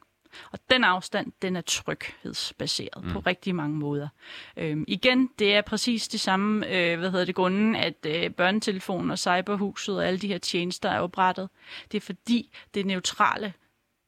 Og 0.52 0.58
den 0.70 0.84
afstand, 0.84 1.32
den 1.42 1.56
er 1.56 1.60
tryghedsbaseret 1.60 3.04
mm. 3.04 3.12
på 3.12 3.18
rigtig 3.18 3.54
mange 3.54 3.76
måder. 3.76 4.08
Øhm, 4.56 4.84
igen, 4.88 5.30
det 5.38 5.54
er 5.54 5.62
præcis 5.62 6.08
de 6.08 6.18
samme, 6.18 6.66
øh, 6.66 6.98
hvad 6.98 7.10
hedder 7.10 7.24
det, 7.24 7.34
grunden, 7.34 7.76
at 7.76 8.06
øh, 8.06 8.30
børnetelefonen 8.30 9.10
og 9.10 9.18
cyberhuset 9.18 9.96
og 9.96 10.06
alle 10.06 10.18
de 10.18 10.28
her 10.28 10.38
tjenester 10.38 10.88
er 10.88 11.00
oprettet. 11.00 11.48
Det 11.92 11.96
er 11.96 12.00
fordi, 12.00 12.56
det 12.74 12.86
neutrale, 12.86 13.52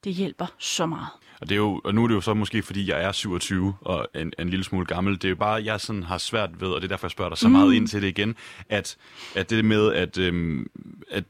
det 0.03 0.13
hjælper 0.13 0.45
så 0.59 0.85
meget. 0.85 1.07
Og, 1.41 1.49
det 1.49 1.55
er 1.55 1.59
jo, 1.59 1.81
og 1.83 1.95
nu 1.95 2.03
er 2.03 2.07
det 2.07 2.15
jo 2.15 2.21
så 2.21 2.33
måske, 2.33 2.63
fordi 2.63 2.89
jeg 2.89 3.03
er 3.03 3.11
27 3.11 3.75
og 3.81 4.07
en, 4.15 4.33
en 4.39 4.49
lille 4.49 4.63
smule 4.63 4.85
gammel. 4.85 5.15
Det 5.15 5.25
er 5.25 5.29
jo 5.29 5.35
bare, 5.35 5.63
jeg 5.65 5.81
sådan 5.81 6.03
har 6.03 6.17
svært 6.17 6.61
ved, 6.61 6.67
og 6.67 6.81
det 6.81 6.87
er 6.87 6.89
derfor, 6.89 7.07
jeg 7.07 7.11
spørger 7.11 7.29
dig 7.29 7.37
så 7.37 7.47
mm. 7.47 7.51
meget 7.51 7.73
ind 7.73 7.87
til 7.87 8.01
det 8.01 8.07
igen, 8.07 8.35
at, 8.69 8.97
at 9.35 9.49
det 9.49 9.65
med, 9.65 9.93
at, 9.93 10.17
øhm, 10.17 10.67
at 11.11 11.23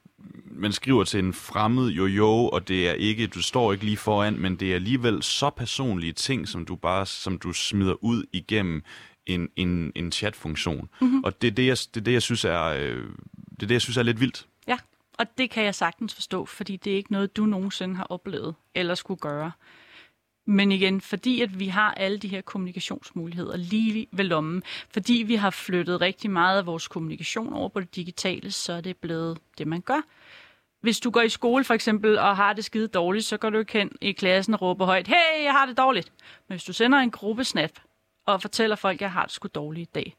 man 0.46 0.72
skriver 0.72 1.04
til 1.04 1.20
en 1.20 1.34
fremmed 1.34 1.90
jo-jo, 1.90 2.30
og 2.30 2.68
det 2.68 2.90
er 2.90 2.94
ikke, 2.94 3.28
du 3.28 3.42
står 3.42 3.74
ikke 3.74 3.86
lige 3.86 3.98
foran, 3.98 4.40
men 4.40 4.56
det 4.56 4.72
er 4.72 4.76
alligevel 4.76 5.24
så 5.24 5.50
personlige 5.50 6.14
ting, 6.14 6.48
som 6.48 6.66
du 6.66 6.76
bare 6.76 7.06
som 7.06 7.38
du 7.38 7.54
smider 7.54 8.04
ud 8.04 8.24
igennem 8.34 8.84
en, 9.26 9.50
en, 9.56 9.92
en 9.96 10.12
chatfunktion. 10.12 10.90
Mm-hmm. 11.02 11.24
Og 11.24 11.42
det 11.42 11.48
er 11.48 11.52
det, 11.52 11.68
jeg, 11.68 11.78
det 11.94 11.98
er 11.98 12.04
det, 12.04 12.14
jeg 12.14 12.22
synes 12.22 12.46
er, 12.46 12.64
øh, 12.64 13.04
det 13.50 13.64
er 13.64 13.68
det, 13.68 13.72
jeg 13.72 13.82
synes 13.82 13.98
er 13.98 14.04
lidt 14.04 14.20
vildt. 14.20 14.48
Og 15.18 15.38
det 15.38 15.50
kan 15.50 15.64
jeg 15.64 15.76
sagtens 15.76 16.14
forstå, 16.14 16.46
fordi 16.46 16.78
det 16.78 16.94
er 16.94 16.98
ikke 16.98 17.12
noget, 17.12 17.38
du 17.38 17.46
nogensinde 17.46 17.96
har 17.96 18.04
oplevet 18.04 18.56
eller 18.76 18.96
skulle 18.96 19.20
gøre. 19.20 19.52
Men 20.46 20.72
igen, 20.72 21.02
fordi 21.02 21.42
at 21.42 21.60
vi 21.60 21.68
har 21.68 21.94
alle 21.94 22.18
de 22.18 22.28
her 22.28 22.42
kommunikationsmuligheder 22.42 23.58
lige 23.58 24.08
ved 24.12 24.26
lommen, 24.26 24.64
fordi 24.90 25.14
vi 25.14 25.36
har 25.36 25.50
flyttet 25.50 26.02
rigtig 26.02 26.32
meget 26.32 26.58
af 26.58 26.66
vores 26.66 26.88
kommunikation 26.88 27.54
over 27.54 27.70
på 27.70 27.80
det 27.80 27.96
digitale, 27.96 28.52
så 28.52 28.74
er 28.74 28.82
det 28.82 28.98
blevet 28.98 29.38
det, 29.58 29.68
man 29.68 29.82
gør. 29.82 30.02
Hvis 30.82 31.00
du 31.00 31.10
går 31.10 31.22
i 31.22 31.30
skole 31.30 31.64
for 31.64 31.74
eksempel 31.74 32.18
og 32.18 32.36
har 32.36 32.54
det 32.54 32.66
skide 32.66 32.88
dårligt, 32.88 33.26
så 33.26 33.38
går 33.38 33.50
du 33.50 33.60
ikke 33.60 33.74
hen 33.74 33.92
i 34.02 34.12
klassen 34.12 34.54
og 34.54 34.62
råber 34.62 34.86
højt, 34.86 35.08
hey, 35.08 35.44
jeg 35.44 35.52
har 35.52 35.66
det 35.66 35.78
dårligt. 35.78 36.14
Men 36.48 36.54
hvis 36.54 36.64
du 36.64 36.74
sender 36.74 36.98
en 36.98 37.12
gruppesnap 37.12 37.72
og 38.26 38.42
fortæller 38.42 38.76
folk, 38.76 38.96
at 38.96 39.02
jeg 39.02 39.12
har 39.12 39.24
det 39.24 39.32
sgu 39.32 39.48
dårligt 39.56 39.90
i 39.90 39.92
dag, 39.96 40.16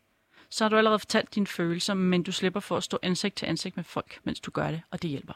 så 0.51 0.65
har 0.65 0.69
du 0.69 0.77
allerede 0.77 0.99
fortalt 0.99 1.35
dine 1.35 1.47
følelser, 1.47 1.95
men 1.95 2.23
du 2.23 2.33
slipper 2.33 2.61
for 2.61 2.77
at 2.77 2.83
stå 2.83 2.99
ansigt 3.03 3.37
til 3.37 3.47
ansigt 3.47 3.77
med 3.77 3.85
folk, 3.85 4.21
mens 4.25 4.41
du 4.41 4.51
gør 4.51 4.71
det, 4.71 4.81
og 4.91 5.03
det 5.03 5.11
hjælper. 5.11 5.33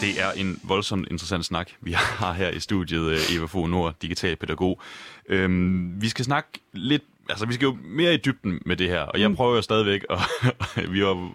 Det 0.00 0.20
er 0.20 0.32
en 0.36 0.60
voldsomt 0.62 1.08
interessant 1.10 1.44
snak, 1.44 1.70
vi 1.80 1.92
har 1.92 2.32
her 2.32 2.50
i 2.50 2.60
studiet, 2.60 3.10
øh, 3.10 3.36
Eva 3.36 3.46
Fogh 3.46 3.70
Nord, 3.70 3.94
digital 4.02 4.36
pædagog. 4.36 4.80
Øhm, 5.28 6.02
vi 6.02 6.08
skal 6.08 6.24
snakke 6.24 6.48
lidt, 6.72 7.02
altså 7.28 7.46
vi 7.46 7.54
skal 7.54 7.66
jo 7.66 7.78
mere 7.84 8.14
i 8.14 8.16
dybden 8.16 8.62
med 8.66 8.76
det 8.76 8.88
her, 8.88 9.00
og 9.00 9.20
jeg 9.20 9.28
mm. 9.28 9.36
prøver 9.36 9.56
jo 9.56 9.62
stadigvæk, 9.62 10.04
og 10.08 10.18
vi 10.92 10.98
har 10.98 11.32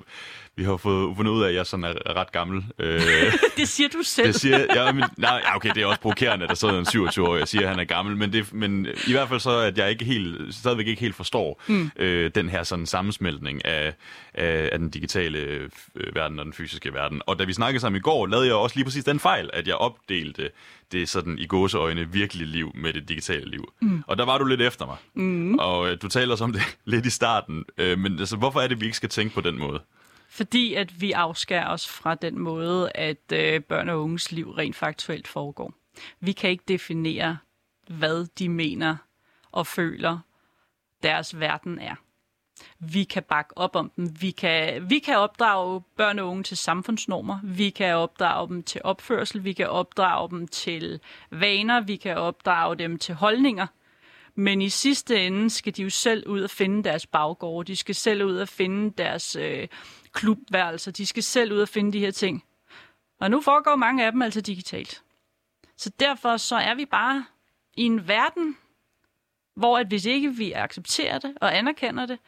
vi 0.56 0.64
har 0.64 0.78
fået 0.78 1.16
fundet 1.16 1.32
ud 1.32 1.44
af, 1.44 1.50
at 1.50 1.56
jeg 1.56 1.66
sådan 1.66 1.84
er 1.84 2.16
ret 2.16 2.32
gammel. 2.32 2.64
Øh, 2.80 3.02
det 3.58 3.68
siger 3.68 3.90
du 3.90 4.04
selv. 4.04 4.28
Det 4.28 4.36
siger, 4.36 4.66
ja, 4.76 4.92
men, 4.92 5.04
nej, 5.18 5.44
okay, 5.56 5.70
det 5.76 5.84
er 5.84 5.86
også 5.86 6.02
provokerende, 6.02 6.44
at 6.44 6.50
der 6.50 6.56
sidder 6.56 6.80
en 6.80 6.86
27-årig 6.86 7.42
og 7.42 7.48
siger, 7.48 7.62
at 7.62 7.70
han 7.70 7.80
er 7.80 7.84
gammel, 7.84 8.18
men, 8.18 8.34
det, 8.34 8.54
men 8.54 8.88
i 9.08 9.12
hvert 9.12 9.30
fald 9.30 9.40
så, 9.40 9.58
at 9.58 9.78
jeg 9.78 9.90
ikke 9.90 10.06
helt, 10.06 10.56
stadigvæk 10.56 10.88
ikke 10.88 11.02
helt 11.02 11.16
forstår 11.16 11.62
mm. 11.68 11.92
øh, 11.96 12.32
den 12.36 12.50
her 12.50 12.64
sådan 12.64 12.86
sammensmeltning 12.86 13.66
af, 13.66 13.94
af, 14.34 14.70
af 14.72 14.80
den 14.80 14.90
digitale 14.90 15.40
øh, 15.40 15.70
verden 16.16 16.40
og 16.40 16.46
den 16.46 16.54
fysiske 16.54 16.94
verden. 16.94 17.22
Og 17.26 17.40
da 17.40 17.44
vi 17.44 17.54
snakkede 17.54 17.82
sammen 17.82 18.00
i 18.00 18.02
går, 18.02 18.28
lavede 18.28 18.48
jeg 18.48 18.56
også 18.56 18.76
lige 18.76 18.86
præcis 18.86 19.04
den 19.04 19.20
fejl, 19.20 19.50
at 19.54 19.68
jeg 19.68 19.76
opdelte 19.76 20.50
det 20.92 21.10
sådan 21.10 21.40
i 21.40 21.46
gåseøjne 21.46 22.12
virkelige 22.12 22.48
liv 22.48 22.72
med 22.76 22.94
det 22.94 23.10
digitale 23.10 23.50
liv. 23.50 23.74
Mm. 23.82 24.04
Og 24.08 24.18
der 24.18 24.26
var 24.26 24.38
du 24.38 24.46
lidt 24.46 24.62
efter 24.62 24.86
mig. 24.86 24.98
Mm. 25.14 25.60
Og 25.60 25.90
øh, 25.90 25.98
du 26.02 26.08
taler 26.08 26.32
også 26.32 26.44
om 26.44 26.54
det 26.54 26.62
lidt 26.86 27.06
i 27.06 27.10
starten. 27.10 27.66
Øh, 27.78 28.00
men 28.00 28.20
altså, 28.20 28.36
hvorfor 28.36 28.62
er 28.62 28.68
det, 28.68 28.80
vi 28.80 28.86
ikke 28.86 28.98
skal 28.98 29.10
tænke 29.10 29.36
på 29.36 29.42
den 29.42 29.58
måde? 29.58 29.80
Fordi 30.34 30.74
at 30.74 31.02
vi 31.02 31.12
afskærer 31.12 31.68
os 31.68 31.90
fra 31.90 32.16
den 32.16 32.40
måde, 32.40 32.92
at 32.96 33.32
øh, 33.34 33.62
børn 33.62 33.90
og 33.90 34.04
unges 34.04 34.32
liv 34.32 34.52
rent 34.52 34.76
faktuelt 34.76 35.28
foregår. 35.28 35.74
Vi 36.20 36.32
kan 36.32 36.50
ikke 36.50 36.64
definere, 36.68 37.38
hvad 37.88 38.26
de 38.40 38.50
mener 38.50 38.96
og 39.52 39.68
føler, 39.68 40.20
deres 41.04 41.40
verden 41.40 41.80
er. 41.80 41.96
Vi 42.80 43.04
kan 43.04 43.24
bakke 43.24 43.58
op 43.58 43.76
om 43.76 43.92
dem. 43.96 44.22
Vi 44.22 44.32
kan, 44.32 44.90
vi 44.90 45.00
kan 45.00 45.18
opdrage 45.18 45.82
børn 45.98 46.20
og 46.20 46.28
unge 46.28 46.44
til 46.44 46.58
samfundsnormer. 46.58 47.40
Vi 47.44 47.70
kan 47.70 47.96
opdrage 47.96 48.48
dem 48.48 48.64
til 48.64 48.82
opførsel. 48.84 49.44
Vi 49.44 49.54
kan 49.54 49.70
opdrage 49.70 50.30
dem 50.30 50.48
til 50.48 51.00
vaner. 51.32 51.82
Vi 51.82 51.96
kan 51.96 52.18
opdrage 52.18 52.76
dem 52.76 52.98
til 52.98 53.16
holdninger. 53.16 53.68
Men 54.36 54.62
i 54.62 54.70
sidste 54.70 55.26
ende 55.28 55.50
skal 55.50 55.76
de 55.76 55.84
jo 55.84 55.90
selv 55.90 56.28
ud 56.28 56.42
og 56.42 56.50
finde 56.50 56.84
deres 56.84 57.08
baggård. 57.08 57.66
De 57.66 57.76
skal 57.76 57.96
selv 57.96 58.24
ud 58.24 58.38
og 58.38 58.48
finde 58.48 58.94
deres 58.98 59.36
øh, 59.36 59.68
klubværelser. 60.14 60.92
De 60.92 61.06
skal 61.06 61.24
selv 61.24 61.54
ud 61.54 61.60
og 61.60 61.70
finde 61.70 61.94
de 61.94 62.00
her 62.00 62.12
ting. 62.12 62.44
Og 63.20 63.32
nu 63.32 63.42
foregår 63.42 63.76
mange 63.76 64.06
af 64.06 64.12
dem 64.12 64.22
altså 64.22 64.42
digitalt. 64.42 65.04
Så 65.78 65.90
derfor 66.00 66.38
så 66.38 66.56
er 66.56 66.76
vi 66.76 66.86
bare 66.86 67.26
i 67.74 67.84
en 67.84 68.08
verden, 68.08 68.58
hvor 69.56 69.78
at 69.78 69.88
hvis 69.88 70.06
ikke 70.06 70.36
vi 70.36 70.52
accepterer 70.52 71.20
det 71.20 71.38
og 71.42 71.58
anerkender 71.58 72.06
det, 72.06 72.20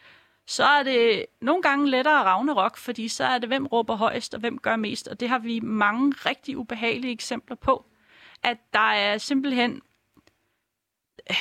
så 0.48 0.64
er 0.64 0.84
det 0.84 1.26
nogle 1.42 1.62
gange 1.62 1.90
lettere 1.90 2.20
at 2.20 2.26
ravne 2.26 2.54
rock, 2.54 2.78
fordi 2.78 3.08
så 3.08 3.24
er 3.24 3.38
det, 3.38 3.50
hvem 3.50 3.66
råber 3.66 3.96
højst 3.96 4.34
og 4.34 4.40
hvem 4.40 4.58
gør 4.58 4.76
mest. 4.76 5.08
Og 5.08 5.20
det 5.20 5.30
har 5.30 5.40
vi 5.40 5.60
mange 5.60 6.14
rigtig 6.26 6.58
ubehagelige 6.58 7.14
eksempler 7.14 7.56
på. 7.56 7.86
At 8.44 8.58
der 8.74 8.80
er 8.80 9.18
simpelthen 9.18 9.82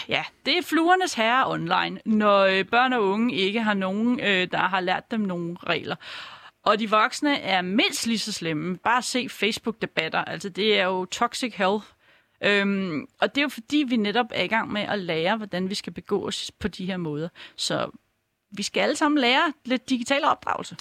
ja, 0.08 0.24
det 0.46 0.58
er 0.58 0.62
fluernes 0.62 1.14
herre 1.14 1.50
online, 1.50 2.00
når 2.04 2.40
øh, 2.40 2.64
børn 2.64 2.92
og 2.92 3.02
unge 3.02 3.34
ikke 3.34 3.62
har 3.62 3.74
nogen, 3.74 4.20
øh, 4.20 4.48
der 4.50 4.58
har 4.58 4.80
lært 4.80 5.10
dem 5.10 5.20
nogle 5.20 5.56
regler. 5.66 5.96
Og 6.64 6.78
de 6.78 6.90
voksne 6.90 7.38
er 7.38 7.62
mindst 7.62 8.06
lige 8.06 8.18
så 8.18 8.32
slemme. 8.32 8.76
Bare 8.76 9.02
se 9.02 9.28
Facebook-debatter. 9.28 10.24
Altså, 10.24 10.48
det 10.48 10.78
er 10.78 10.84
jo 10.84 11.04
toxic 11.04 11.54
health. 11.54 11.86
Øhm, 12.44 13.06
og 13.20 13.34
det 13.34 13.40
er 13.40 13.42
jo 13.42 13.48
fordi, 13.48 13.84
vi 13.88 13.96
netop 13.96 14.26
er 14.30 14.42
i 14.42 14.46
gang 14.46 14.72
med 14.72 14.82
at 14.82 14.98
lære, 14.98 15.36
hvordan 15.36 15.70
vi 15.70 15.74
skal 15.74 15.92
begå 15.92 16.26
os 16.26 16.50
på 16.60 16.68
de 16.68 16.86
her 16.86 16.96
måder. 16.96 17.28
Så 17.56 17.90
vi 18.50 18.62
skal 18.62 18.80
alle 18.80 18.96
sammen 18.96 19.20
lære 19.20 19.52
lidt 19.64 19.90
digital 19.90 20.24
opdragelse. 20.24 20.76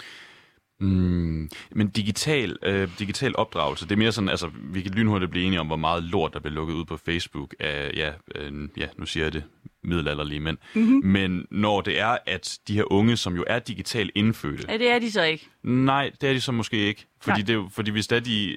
Mm, 0.79 1.49
men 1.71 1.89
digital, 1.89 2.57
øh, 2.63 2.89
digital 2.99 3.35
opdragelse, 3.37 3.85
det 3.85 3.91
er 3.91 3.97
mere 3.97 4.11
sådan, 4.11 4.29
altså 4.29 4.51
vi 4.63 4.81
kan 4.81 4.91
lynhurtigt 4.91 5.31
blive 5.31 5.45
enige 5.45 5.59
om, 5.59 5.67
hvor 5.67 5.75
meget 5.75 6.03
lort, 6.03 6.33
der 6.33 6.39
bliver 6.39 6.53
lukket 6.53 6.73
ud 6.73 6.85
på 6.85 6.97
Facebook 6.97 7.55
af, 7.59 7.91
ja, 7.95 8.13
øh, 8.35 8.69
ja 8.77 8.87
nu 8.97 9.05
siger 9.05 9.25
jeg 9.25 9.33
det, 9.33 9.43
middelalderlige 9.83 10.39
mænd. 10.39 10.57
Mm-hmm. 10.73 11.01
Men 11.03 11.47
når 11.51 11.81
det 11.81 11.99
er, 11.99 12.17
at 12.25 12.59
de 12.67 12.73
her 12.73 12.91
unge, 12.91 13.17
som 13.17 13.35
jo 13.35 13.43
er 13.47 13.59
digitalt 13.59 14.11
indfødte... 14.15 14.65
Ja, 14.69 14.77
det 14.77 14.89
er 14.89 14.99
de 14.99 15.11
så 15.11 15.23
ikke. 15.23 15.49
Nej, 15.63 16.11
det 16.21 16.29
er 16.29 16.33
de 16.33 16.41
så 16.41 16.51
måske 16.51 16.77
ikke. 16.77 17.05
Fordi, 17.21 17.41
det, 17.41 17.55
er, 17.55 17.69
fordi 17.69 17.91
hvis 17.91 18.07
det 18.07 18.15
er, 18.15 18.19
de, 18.19 18.55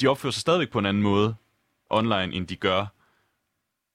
de 0.00 0.06
opfører 0.06 0.32
sig 0.32 0.40
stadigvæk 0.40 0.70
på 0.70 0.78
en 0.78 0.86
anden 0.86 1.02
måde 1.02 1.34
online, 1.90 2.34
end 2.34 2.46
de 2.46 2.56
gør 2.56 2.86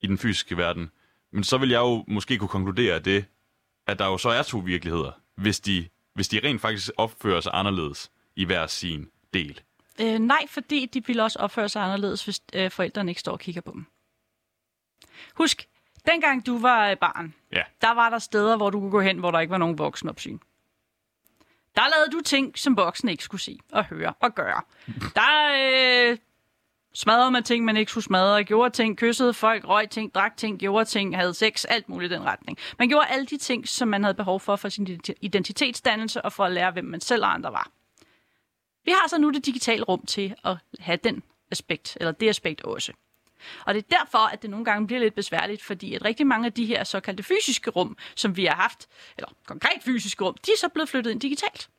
i 0.02 0.08
den 0.08 0.18
fysiske 0.18 0.58
verden. 0.58 0.92
Men 1.32 1.44
så 1.44 1.58
vil 1.58 1.70
jeg 1.70 1.80
jo 1.80 2.06
måske 2.08 2.38
kunne 2.38 2.48
konkludere 2.48 3.00
det, 3.00 3.26
at 3.88 4.00
der 4.00 4.06
jo 4.06 4.18
så 4.18 4.30
er 4.30 4.44
to 4.44 4.58
virkeligheder, 4.58 5.12
hvis 5.36 5.60
de 5.60 5.88
hvis 6.16 6.28
de 6.28 6.40
rent 6.44 6.62
faktisk 6.62 6.92
opfører 6.98 7.42
sig 7.42 7.52
anderledes 7.56 8.12
i 8.36 8.46
hver 8.46 8.68
sin 8.68 9.10
del? 9.34 9.62
Øh, 10.02 10.20
nej, 10.20 10.48
fordi 10.48 10.86
de 10.86 11.06
vil 11.08 11.20
også 11.20 11.40
opføre 11.40 11.70
sig 11.70 11.84
anderledes, 11.84 12.24
hvis 12.24 12.42
øh, 12.54 12.72
forældrene 12.72 13.12
ikke 13.12 13.22
står 13.22 13.32
og 13.32 13.40
kigger 13.40 13.62
på 13.62 13.72
dem. 13.72 13.86
Husk, 15.34 15.68
dengang 16.08 16.46
du 16.46 16.60
var 16.60 16.90
øh, 16.90 16.98
barn, 16.98 17.34
ja. 17.52 17.64
der 17.82 17.94
var 17.94 18.10
der 18.10 18.20
steder, 18.20 18.58
hvor 18.58 18.70
du 18.70 18.80
kunne 18.80 18.92
gå 18.92 19.02
hen, 19.02 19.18
hvor 19.18 19.32
der 19.32 19.40
ikke 19.40 19.52
var 19.52 19.58
nogen 19.58 19.78
voksenopsyn. 19.78 20.40
Der 21.76 21.82
lavede 21.82 22.12
du 22.12 22.22
ting, 22.22 22.58
som 22.58 22.78
voksne 22.78 23.12
ikke 23.12 23.24
skulle 23.24 23.42
se 23.42 23.60
og 23.72 23.86
høre 23.86 24.14
og 24.20 24.36
gøre. 24.36 24.62
Der, 25.16 26.12
øh, 26.12 26.18
Smadrede 26.96 27.32
man 27.32 27.44
ting, 27.44 27.66
man 27.66 27.78
ikke 27.78 27.90
skulle 27.90 28.04
smadre, 28.04 28.44
gjorde 28.44 28.70
ting, 28.70 28.98
kyssede 28.98 29.34
folk, 29.34 29.68
røg 29.68 29.90
ting, 29.90 30.14
drak 30.16 30.38
ting, 30.38 30.60
gjorde 30.60 30.86
ting, 30.86 31.16
havde 31.16 31.34
sex, 31.34 31.66
alt 31.70 31.90
muligt 31.90 32.12
i 32.12 32.16
den 32.16 32.24
retning. 32.24 32.58
Man 32.80 32.90
gjorde 32.90 33.08
alle 33.08 33.26
de 33.26 33.38
ting, 33.38 33.68
som 33.68 33.88
man 33.88 34.04
havde 34.04 34.14
behov 34.14 34.40
for 34.40 34.56
for 34.56 34.70
sin 34.70 35.02
identitetsdannelse 35.22 36.22
og 36.22 36.34
for 36.34 36.46
at 36.46 36.52
lære, 36.52 36.72
hvem 36.72 36.86
man 36.86 37.02
selv 37.02 37.24
og 37.24 37.34
andre 37.34 37.52
var. 37.52 37.72
Vi 38.86 38.92
har 38.92 39.10
så 39.10 39.18
nu 39.18 39.30
det 39.30 39.46
digitale 39.46 39.84
rum 39.84 40.06
til 40.06 40.36
at 40.46 40.58
have 40.80 40.98
den 41.04 41.24
aspekt, 41.52 41.98
eller 42.00 42.12
det 42.12 42.30
aspekt 42.30 42.62
også. 42.62 42.94
Og 43.66 43.74
det 43.74 43.86
er 43.92 43.98
derfor, 43.98 44.18
at 44.18 44.42
det 44.42 44.50
nogle 44.50 44.66
gange 44.66 44.88
bliver 44.88 45.00
lidt 45.00 45.16
besværligt, 45.16 45.64
fordi 45.64 45.94
at 45.96 46.06
rigtig 46.06 46.28
mange 46.28 46.46
af 46.46 46.54
de 46.54 46.66
her 46.66 46.84
såkaldte 46.84 47.24
fysiske 47.24 47.70
rum, 47.70 47.98
som 48.16 48.38
vi 48.38 48.46
har 48.46 48.56
haft, 48.56 48.88
eller 49.18 49.30
konkret 49.48 49.84
fysiske 49.86 50.24
rum, 50.24 50.36
de 50.46 50.52
er 50.52 50.58
så 50.58 50.70
blevet 50.74 50.90
flyttet 50.90 51.12
ind 51.12 51.22
digitalt. 51.22 51.70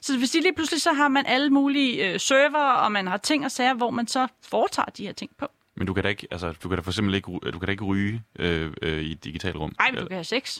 Så 0.00 0.18
hvis 0.18 0.34
lige 0.34 0.54
pludselig 0.54 0.82
så 0.82 0.92
har 0.92 1.08
man 1.08 1.26
alle 1.26 1.50
mulige 1.50 2.12
øh, 2.12 2.20
server, 2.20 2.72
og 2.72 2.92
man 2.92 3.06
har 3.06 3.16
ting 3.16 3.44
og 3.44 3.50
sager, 3.50 3.74
hvor 3.74 3.90
man 3.90 4.06
så 4.06 4.28
foretager 4.42 4.90
de 4.90 5.06
her 5.06 5.12
ting 5.12 5.30
på. 5.38 5.46
Men 5.74 5.86
du 5.86 5.94
kan 5.94 6.02
da 6.02 6.08
ikke, 6.08 6.28
altså, 6.30 6.52
du 6.62 6.68
kan 6.68 6.78
da 6.78 6.82
for 6.82 6.90
eksempel 6.90 7.14
ikke, 7.14 7.26
du 7.26 7.58
kan 7.58 7.66
da 7.66 7.70
ikke 7.70 7.84
ryge 7.84 8.22
øh, 8.38 8.72
øh, 8.82 9.02
i 9.02 9.12
et 9.12 9.24
digitalt 9.24 9.56
rum. 9.56 9.74
Nej, 9.78 9.90
men 9.90 10.00
du 10.00 10.06
kan 10.06 10.16
have 10.16 10.24
sex. 10.24 10.58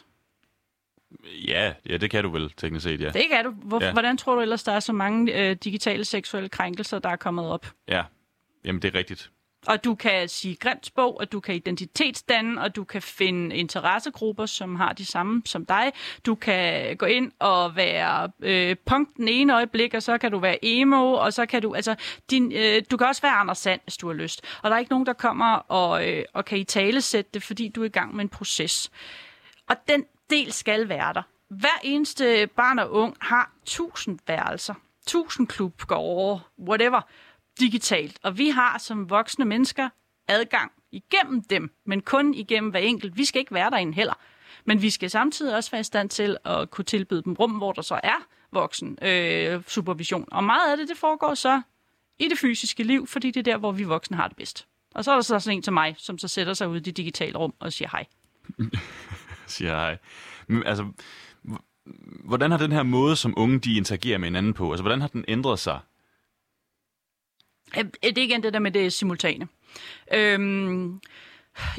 Ja, 1.49 1.73
ja, 1.89 1.97
det 1.97 2.11
kan 2.11 2.25
du 2.25 2.31
vel 2.31 2.51
teknisk 2.57 2.83
set, 2.83 3.01
ja. 3.01 3.11
Det 3.11 3.29
kan 3.31 3.45
du. 3.45 3.51
Hvor, 3.51 3.85
ja. 3.85 3.93
Hvordan 3.93 4.17
tror 4.17 4.35
du 4.35 4.41
ellers, 4.41 4.63
der 4.63 4.73
er 4.73 4.81
så 4.81 4.93
mange 4.93 5.39
øh, 5.41 5.57
digitale 5.65 6.05
seksuelle 6.05 6.49
krænkelser, 6.49 6.99
der 6.99 7.09
er 7.09 7.17
kommet 7.17 7.49
op? 7.49 7.67
Ja, 7.89 8.05
jamen 8.65 8.83
det 8.83 8.95
er 8.95 8.99
rigtigt. 8.99 9.31
Og 9.67 9.85
du 9.85 9.95
kan 9.95 10.29
sige 10.29 10.57
grimt 10.57 10.87
sprog, 10.87 11.21
og 11.21 11.33
du 11.33 11.41
kan 11.41 11.55
identitetsdanne, 11.55 12.61
og 12.61 12.77
du 12.77 12.85
kan 12.85 13.03
finde 13.03 13.57
interessegrupper, 13.57 14.47
som 14.47 14.77
har 14.77 14.93
de 14.93 15.05
samme 15.05 15.43
som 15.45 15.67
dig. 15.67 15.93
Du 16.27 16.35
kan 16.35 16.97
gå 16.97 17.07
ind 17.07 17.33
og 17.39 17.77
være 17.77 18.31
øh, 18.41 18.77
punk 18.87 19.17
den 19.17 19.29
ene 19.29 19.55
øjeblik, 19.55 19.95
og 19.95 20.03
så 20.03 20.19
kan 20.19 20.33
du 20.33 20.39
være 20.39 20.59
emo, 20.63 21.13
og 21.13 21.33
så 21.33 21.47
kan 21.47 21.63
du, 21.63 21.75
altså, 21.75 21.95
din, 22.31 22.53
øh, 22.53 22.83
du 22.91 22.97
kan 22.97 23.07
også 23.07 23.23
være 23.23 23.33
Anders 23.33 23.59
Sand, 23.59 23.81
hvis 23.85 23.97
du 23.97 24.07
har 24.07 24.15
lyst. 24.15 24.45
Og 24.63 24.71
der 24.71 24.77
er 24.77 24.81
ikke 24.81 24.93
nogen, 24.93 25.07
der 25.07 25.13
kommer 25.13 25.55
og, 25.55 26.09
øh, 26.09 26.25
og 26.33 26.45
kan 26.45 26.59
i 26.59 26.65
tale 26.65 27.01
sætte 27.01 27.31
det, 27.35 27.43
fordi 27.43 27.69
du 27.69 27.83
er 27.83 27.87
i 27.87 27.89
gang 27.89 28.15
med 28.15 28.25
en 28.25 28.29
proces. 28.29 28.91
Og 29.69 29.77
den 29.89 30.05
del 30.31 30.53
skal 30.53 30.89
være 30.89 31.15
der. 31.15 31.23
Hver 31.49 31.81
eneste 31.83 32.47
barn 32.57 32.79
og 32.79 32.93
ung 32.93 33.17
har 33.21 33.53
tusind 33.65 34.19
værelser, 34.27 34.75
tusind 35.07 35.49
klubgårde, 35.49 36.41
whatever 36.69 37.01
digitalt. 37.61 38.19
Og 38.23 38.39
vi 38.39 38.49
har 38.49 38.79
som 38.79 39.11
voksne 39.11 39.45
mennesker 39.45 39.89
adgang 40.29 40.73
igennem 40.93 41.43
dem, 41.43 41.71
men 41.87 42.01
kun 42.01 42.35
igennem 42.35 42.71
hver 42.71 42.81
enkelt. 42.81 43.17
Vi 43.17 43.25
skal 43.25 43.39
ikke 43.39 43.55
være 43.55 43.71
derinde 43.71 43.95
heller. 43.95 44.15
Men 44.65 44.83
vi 44.83 44.91
skal 44.91 45.11
samtidig 45.11 45.57
også 45.57 45.71
være 45.71 45.81
i 45.81 45.85
stand 45.85 46.09
til 46.09 46.37
at 46.45 46.71
kunne 46.71 46.85
tilbyde 46.85 47.23
dem 47.23 47.33
rum, 47.33 47.51
hvor 47.51 47.73
der 47.73 47.83
så 47.83 48.01
er 48.03 48.27
voksen 48.53 48.99
øh, 49.03 49.63
supervision. 49.67 50.29
Og 50.33 50.45
meget 50.45 50.71
af 50.71 50.77
det, 50.77 50.89
det 50.89 50.97
foregår 50.97 51.35
så 51.35 51.63
i 52.19 52.29
det 52.29 52.39
fysiske 52.39 52.83
liv, 52.83 53.07
fordi 53.07 53.31
det 53.31 53.37
er 53.37 53.53
der, 53.53 53.57
hvor 53.57 53.73
vi 53.73 53.83
voksne 53.83 54.17
har 54.17 54.29
det 54.29 54.37
bedst. 54.37 54.67
Og 54.95 55.05
så 55.05 55.11
er 55.11 55.15
der 55.15 55.23
så 55.23 55.39
sådan 55.39 55.57
en 55.57 55.63
til 55.63 55.73
mig, 55.73 55.95
som 55.99 56.19
så 56.19 56.29
sætter 56.29 56.55
sig 56.55 56.69
ud 56.69 56.77
i 56.77 56.81
det 56.81 56.97
digitale 56.97 57.39
rum 57.39 57.55
og 57.59 57.73
siger 57.73 57.89
hej. 57.89 58.07
siger 59.47 59.71
hej. 59.71 59.99
Men, 60.47 60.63
altså, 60.67 60.87
hvordan 62.25 62.51
har 62.51 62.59
den 62.59 62.73
her 62.73 62.83
måde, 62.83 63.17
som 63.17 63.35
unge 63.37 63.59
de 63.59 63.77
interagerer 63.77 64.19
med 64.19 64.27
hinanden 64.27 64.55
på, 64.55 64.73
altså 64.73 64.83
hvordan 64.83 65.01
har 65.01 65.09
den 65.09 65.25
ændret 65.29 65.59
sig 65.59 65.81
Øhm, 67.79 67.91
det 68.03 68.19
er 68.19 68.23
igen 68.23 68.43
det 68.43 68.53
der 68.53 68.59
med 68.59 68.71
det 68.71 68.93
simultane. 68.93 69.49
Øhm, 70.15 71.01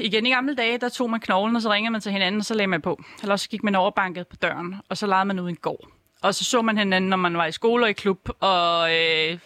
igen 0.00 0.26
i 0.26 0.30
gamle 0.30 0.54
dage, 0.54 0.78
der 0.78 0.88
tog 0.88 1.10
man 1.10 1.20
knoglen, 1.20 1.56
og 1.56 1.62
så 1.62 1.72
ringede 1.72 1.92
man 1.92 2.00
til 2.00 2.12
hinanden, 2.12 2.40
og 2.40 2.44
så 2.44 2.54
lagde 2.54 2.66
man 2.66 2.82
på. 2.82 3.02
Eller 3.22 3.36
så 3.36 3.48
gik 3.48 3.62
man 3.62 3.74
over 3.74 3.90
banket 3.90 4.26
på 4.26 4.36
døren, 4.36 4.74
og 4.88 4.96
så 4.96 5.06
legede 5.06 5.24
man 5.24 5.40
ud 5.40 5.48
i 5.48 5.50
en 5.50 5.56
gård. 5.56 5.88
Og 6.22 6.34
så 6.34 6.44
så 6.44 6.62
man 6.62 6.78
hinanden, 6.78 7.10
når 7.10 7.16
man 7.16 7.36
var 7.36 7.46
i 7.46 7.52
skole 7.52 7.84
og 7.84 7.90
i 7.90 7.92
klub, 7.92 8.28
og 8.40 8.94
øh, 8.94 9.38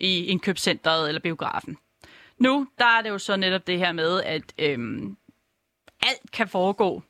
i 0.00 0.24
indkøbscenteret 0.26 1.08
eller 1.08 1.20
biografen. 1.20 1.78
Nu, 2.38 2.66
der 2.78 2.84
er 2.84 3.02
det 3.02 3.08
jo 3.10 3.18
så 3.18 3.36
netop 3.36 3.66
det 3.66 3.78
her 3.78 3.92
med, 3.92 4.22
at 4.22 4.42
øh, 4.58 4.78
alt 6.02 6.30
kan 6.32 6.48
foregå 6.48 7.02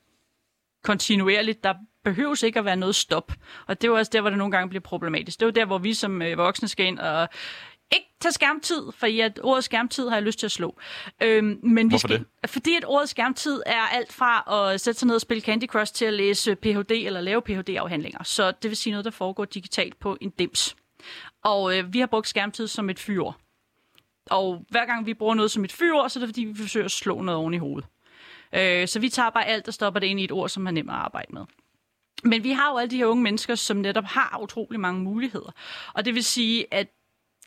kontinuerligt. 0.83 1.63
Der 1.63 1.73
behøves 2.03 2.43
ikke 2.43 2.59
at 2.59 2.65
være 2.65 2.75
noget 2.75 2.95
stop. 2.95 3.31
Og 3.67 3.81
det 3.81 3.87
er 3.87 3.91
jo 3.91 3.97
også 3.97 4.09
der, 4.13 4.21
hvor 4.21 4.29
det 4.29 4.37
nogle 4.37 4.51
gange 4.51 4.69
bliver 4.69 4.81
problematisk. 4.81 5.39
Det 5.39 5.45
er 5.45 5.47
jo 5.47 5.51
der, 5.51 5.65
hvor 5.65 5.77
vi 5.77 5.93
som 5.93 6.21
øh, 6.21 6.37
voksne 6.37 6.67
skal 6.67 6.85
ind 6.85 6.99
og 6.99 7.29
ikke 7.93 8.07
tage 8.19 8.31
skærmtid, 8.31 8.81
for 8.97 9.25
at 9.25 9.39
ordet 9.43 9.63
skærmtid 9.63 10.09
har 10.09 10.15
jeg 10.15 10.23
lyst 10.23 10.39
til 10.39 10.45
at 10.45 10.51
slå. 10.51 10.77
Øhm, 11.21 11.59
men 11.63 11.91
vi 11.91 11.97
skal, 11.97 12.19
det? 12.19 12.49
Fordi 12.49 12.75
at 12.75 12.85
ordet 12.85 13.09
skærmtid 13.09 13.61
er 13.65 13.81
alt 13.81 14.13
fra 14.13 14.61
at 14.71 14.81
sætte 14.81 14.99
sig 14.99 15.07
ned 15.07 15.15
og 15.15 15.21
spille 15.21 15.41
Candy 15.41 15.65
Crush 15.65 15.93
til 15.93 16.05
at 16.05 16.13
læse 16.13 16.55
Ph.D. 16.55 16.91
eller 16.91 17.21
lave 17.21 17.41
Ph.D.-afhandlinger. 17.41 18.23
Så 18.23 18.51
det 18.51 18.69
vil 18.69 18.77
sige 18.77 18.91
noget, 18.91 19.05
der 19.05 19.11
foregår 19.11 19.45
digitalt 19.45 19.99
på 19.99 20.17
en 20.21 20.29
dims. 20.29 20.75
Og 21.43 21.77
øh, 21.77 21.93
vi 21.93 21.99
har 21.99 22.07
brugt 22.07 22.27
skærmtid 22.27 22.67
som 22.67 22.89
et 22.89 22.99
fyr. 22.99 23.23
Og 24.29 24.65
hver 24.69 24.85
gang 24.85 25.05
vi 25.05 25.13
bruger 25.13 25.35
noget 25.35 25.51
som 25.51 25.63
et 25.63 25.71
fyr, 25.71 26.07
så 26.07 26.19
er 26.19 26.21
det 26.21 26.29
fordi, 26.29 26.43
vi 26.43 26.55
forsøger 26.55 26.85
at 26.85 26.91
slå 26.91 27.21
noget 27.21 27.39
oven 27.39 27.53
i 27.53 27.57
hovedet. 27.57 27.89
Øh, 28.53 28.87
så 28.87 28.99
vi 28.99 29.09
tager 29.09 29.29
bare 29.29 29.45
alt 29.45 29.67
og 29.67 29.73
stopper 29.73 29.99
det 29.99 30.07
ind 30.07 30.19
i 30.19 30.23
et 30.23 30.31
ord, 30.31 30.49
som 30.49 30.67
er 30.67 30.71
nemt 30.71 30.89
at 30.89 30.95
arbejde 30.95 31.33
med. 31.33 31.41
Men 32.23 32.43
vi 32.43 32.51
har 32.51 32.71
jo 32.71 32.77
alle 32.77 32.91
de 32.91 32.97
her 32.97 33.05
unge 33.05 33.23
mennesker, 33.23 33.55
som 33.55 33.77
netop 33.77 34.03
har 34.03 34.39
utrolig 34.41 34.79
mange 34.79 35.01
muligheder. 35.01 35.51
Og 35.93 36.05
det 36.05 36.15
vil 36.15 36.23
sige, 36.23 36.73
at 36.73 36.87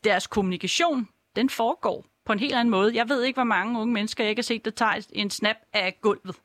deres 0.07 0.27
kommunikation, 0.27 1.07
den 1.35 1.49
foregår 1.49 2.05
på 2.25 2.33
en 2.33 2.39
helt 2.39 2.53
anden 2.53 2.71
måde. 2.71 2.95
Jeg 2.95 3.09
ved 3.09 3.23
ikke, 3.23 3.37
hvor 3.37 3.43
mange 3.43 3.79
unge 3.79 3.93
mennesker, 3.93 4.23
jeg 4.23 4.35
kan 4.35 4.43
se, 4.43 4.59
der 4.59 4.71
tager 4.71 5.07
en 5.11 5.29
snap 5.29 5.55
af 5.73 5.97
gulvet, 6.01 6.35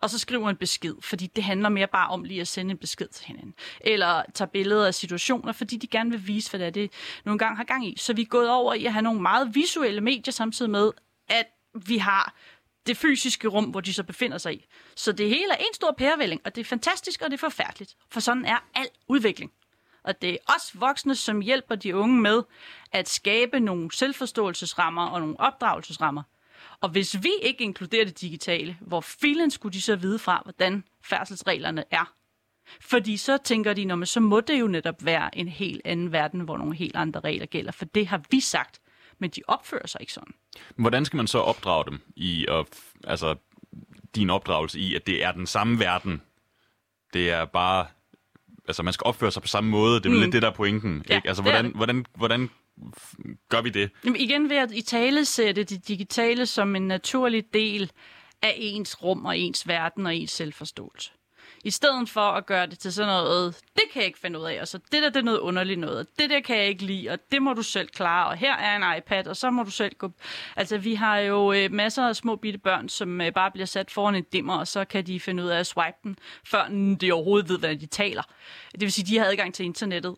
og 0.00 0.10
så 0.10 0.18
skriver 0.18 0.50
en 0.50 0.56
besked, 0.56 0.94
fordi 1.00 1.26
det 1.26 1.44
handler 1.44 1.68
mere 1.68 1.86
bare 1.86 2.08
om 2.08 2.24
lige 2.24 2.40
at 2.40 2.48
sende 2.48 2.70
en 2.70 2.78
besked 2.78 3.08
til 3.08 3.26
hinanden. 3.26 3.54
Eller 3.80 4.22
tager 4.34 4.48
billeder 4.48 4.86
af 4.86 4.94
situationer, 4.94 5.52
fordi 5.52 5.76
de 5.76 5.86
gerne 5.86 6.10
vil 6.10 6.26
vise, 6.26 6.50
hvad 6.50 6.60
det 6.60 6.66
er, 6.66 6.70
det 6.70 6.92
nogle 7.24 7.38
gange 7.38 7.56
har 7.56 7.64
gang 7.64 7.86
i. 7.86 7.94
Så 7.98 8.12
vi 8.12 8.22
er 8.22 8.26
gået 8.26 8.50
over 8.50 8.74
i 8.74 8.84
at 8.84 8.92
have 8.92 9.02
nogle 9.02 9.20
meget 9.20 9.54
visuelle 9.54 10.00
medier, 10.00 10.32
samtidig 10.32 10.70
med, 10.70 10.92
at 11.28 11.46
vi 11.86 11.98
har 11.98 12.34
det 12.86 12.96
fysiske 12.96 13.48
rum, 13.48 13.64
hvor 13.64 13.80
de 13.80 13.94
så 13.94 14.02
befinder 14.02 14.38
sig 14.38 14.54
i. 14.54 14.66
Så 14.96 15.12
det 15.12 15.28
hele 15.28 15.52
er 15.52 15.56
en 15.56 15.74
stor 15.74 15.94
pærevælling, 15.98 16.40
og 16.44 16.54
det 16.54 16.60
er 16.60 16.64
fantastisk, 16.64 17.22
og 17.22 17.30
det 17.30 17.36
er 17.36 17.38
forfærdeligt. 17.38 17.96
For 18.10 18.20
sådan 18.20 18.44
er 18.44 18.58
al 18.74 18.88
udvikling. 19.08 19.52
Og 20.02 20.22
det 20.22 20.30
er 20.30 20.54
os 20.54 20.80
voksne, 20.80 21.14
som 21.14 21.40
hjælper 21.40 21.74
de 21.74 21.96
unge 21.96 22.20
med 22.20 22.42
at 22.92 23.08
skabe 23.08 23.60
nogle 23.60 23.92
selvforståelsesrammer 23.92 25.06
og 25.06 25.20
nogle 25.20 25.40
opdragelsesrammer. 25.40 26.22
Og 26.80 26.88
hvis 26.88 27.22
vi 27.22 27.30
ikke 27.42 27.64
inkluderer 27.64 28.04
det 28.04 28.20
digitale, 28.20 28.76
hvor 28.80 29.00
filen 29.00 29.50
skulle 29.50 29.72
de 29.72 29.82
så 29.82 29.96
vide 29.96 30.18
fra, 30.18 30.40
hvordan 30.44 30.84
færdselsreglerne 31.04 31.84
er? 31.90 32.14
Fordi 32.80 33.16
så 33.16 33.38
tænker 33.44 33.72
de, 33.72 33.84
når 33.84 34.04
så 34.04 34.20
må 34.20 34.40
det 34.40 34.60
jo 34.60 34.66
netop 34.66 35.04
være 35.04 35.38
en 35.38 35.48
helt 35.48 35.82
anden 35.84 36.12
verden, 36.12 36.40
hvor 36.40 36.56
nogle 36.56 36.76
helt 36.76 36.96
andre 36.96 37.20
regler 37.20 37.46
gælder. 37.46 37.72
For 37.72 37.84
det 37.84 38.06
har 38.06 38.22
vi 38.30 38.40
sagt, 38.40 38.80
men 39.18 39.30
de 39.30 39.42
opfører 39.48 39.86
sig 39.86 40.00
ikke 40.00 40.12
sådan. 40.12 40.34
Hvordan 40.76 41.04
skal 41.04 41.16
man 41.16 41.26
så 41.26 41.38
opdrage 41.38 41.84
dem 41.84 42.00
i, 42.16 42.46
at, 42.48 42.66
altså 43.04 43.36
din 44.14 44.30
opdragelse 44.30 44.78
i, 44.78 44.94
at 44.94 45.06
det 45.06 45.24
er 45.24 45.32
den 45.32 45.46
samme 45.46 45.78
verden? 45.78 46.22
Det 47.12 47.30
er 47.30 47.44
bare 47.44 47.86
altså 48.70 48.82
man 48.82 48.92
skal 48.92 49.04
opføre 49.04 49.32
sig 49.32 49.42
på 49.42 49.48
samme 49.48 49.70
måde. 49.70 49.96
Det 50.00 50.06
er 50.06 50.10
mm. 50.10 50.20
lidt 50.20 50.32
det, 50.32 50.42
der 50.42 50.48
er 50.48 50.54
pointen. 50.54 51.04
Ja, 51.08 51.16
ikke? 51.16 51.28
Altså, 51.28 51.42
hvordan, 51.42 51.72
hvordan, 51.74 52.06
hvordan 52.16 52.50
gør 53.48 53.62
vi 53.62 53.70
det? 53.70 53.90
Jamen, 54.04 54.20
igen 54.20 54.50
ved 54.50 54.56
at 54.56 54.72
i 54.72 54.82
tale 54.82 55.24
sætte 55.24 55.64
det 55.64 55.88
digitale 55.88 56.46
som 56.46 56.76
en 56.76 56.88
naturlig 56.88 57.44
del 57.54 57.90
af 58.42 58.54
ens 58.56 59.02
rum 59.02 59.24
og 59.24 59.38
ens 59.38 59.68
verden 59.68 60.06
og 60.06 60.16
ens 60.16 60.30
selvforståelse. 60.30 61.10
I 61.64 61.70
stedet 61.70 62.08
for 62.08 62.20
at 62.20 62.46
gøre 62.46 62.66
det 62.66 62.78
til 62.78 62.92
sådan 62.92 63.08
noget, 63.08 63.56
det 63.74 63.82
kan 63.92 64.00
jeg 64.00 64.06
ikke 64.06 64.18
finde 64.18 64.38
ud 64.38 64.44
af, 64.44 64.60
og 64.60 64.68
så 64.68 64.78
det 64.92 65.02
der 65.02 65.08
det 65.08 65.16
er 65.16 65.22
noget 65.22 65.38
underligt 65.38 65.80
noget, 65.80 65.98
og 65.98 66.06
det 66.18 66.30
der 66.30 66.40
kan 66.40 66.56
jeg 66.56 66.66
ikke 66.66 66.84
lide, 66.84 67.10
og 67.10 67.18
det 67.32 67.42
må 67.42 67.52
du 67.52 67.62
selv 67.62 67.88
klare, 67.88 68.28
og 68.28 68.36
her 68.36 68.56
er 68.56 68.76
en 68.76 68.98
iPad, 68.98 69.26
og 69.26 69.36
så 69.36 69.50
må 69.50 69.62
du 69.62 69.70
selv 69.70 69.94
gå... 69.98 70.10
Altså, 70.56 70.78
vi 70.78 70.94
har 70.94 71.18
jo 71.18 71.52
øh, 71.52 71.72
masser 71.72 72.08
af 72.08 72.16
små 72.16 72.36
bitte 72.36 72.58
børn, 72.58 72.88
som 72.88 73.20
øh, 73.20 73.32
bare 73.32 73.50
bliver 73.50 73.66
sat 73.66 73.90
foran 73.90 74.14
en 74.14 74.24
dimmer, 74.32 74.56
og 74.56 74.68
så 74.68 74.84
kan 74.84 75.06
de 75.06 75.20
finde 75.20 75.42
ud 75.42 75.48
af 75.48 75.58
at 75.58 75.66
swipe 75.66 75.96
den, 76.02 76.18
før 76.44 76.68
de 77.00 77.12
overhovedet 77.12 77.48
ved, 77.48 77.58
hvad 77.58 77.76
de 77.76 77.86
taler. 77.86 78.22
Det 78.72 78.80
vil 78.80 78.92
sige, 78.92 79.06
de 79.06 79.18
har 79.18 79.26
adgang 79.26 79.54
til 79.54 79.64
internettet, 79.64 80.16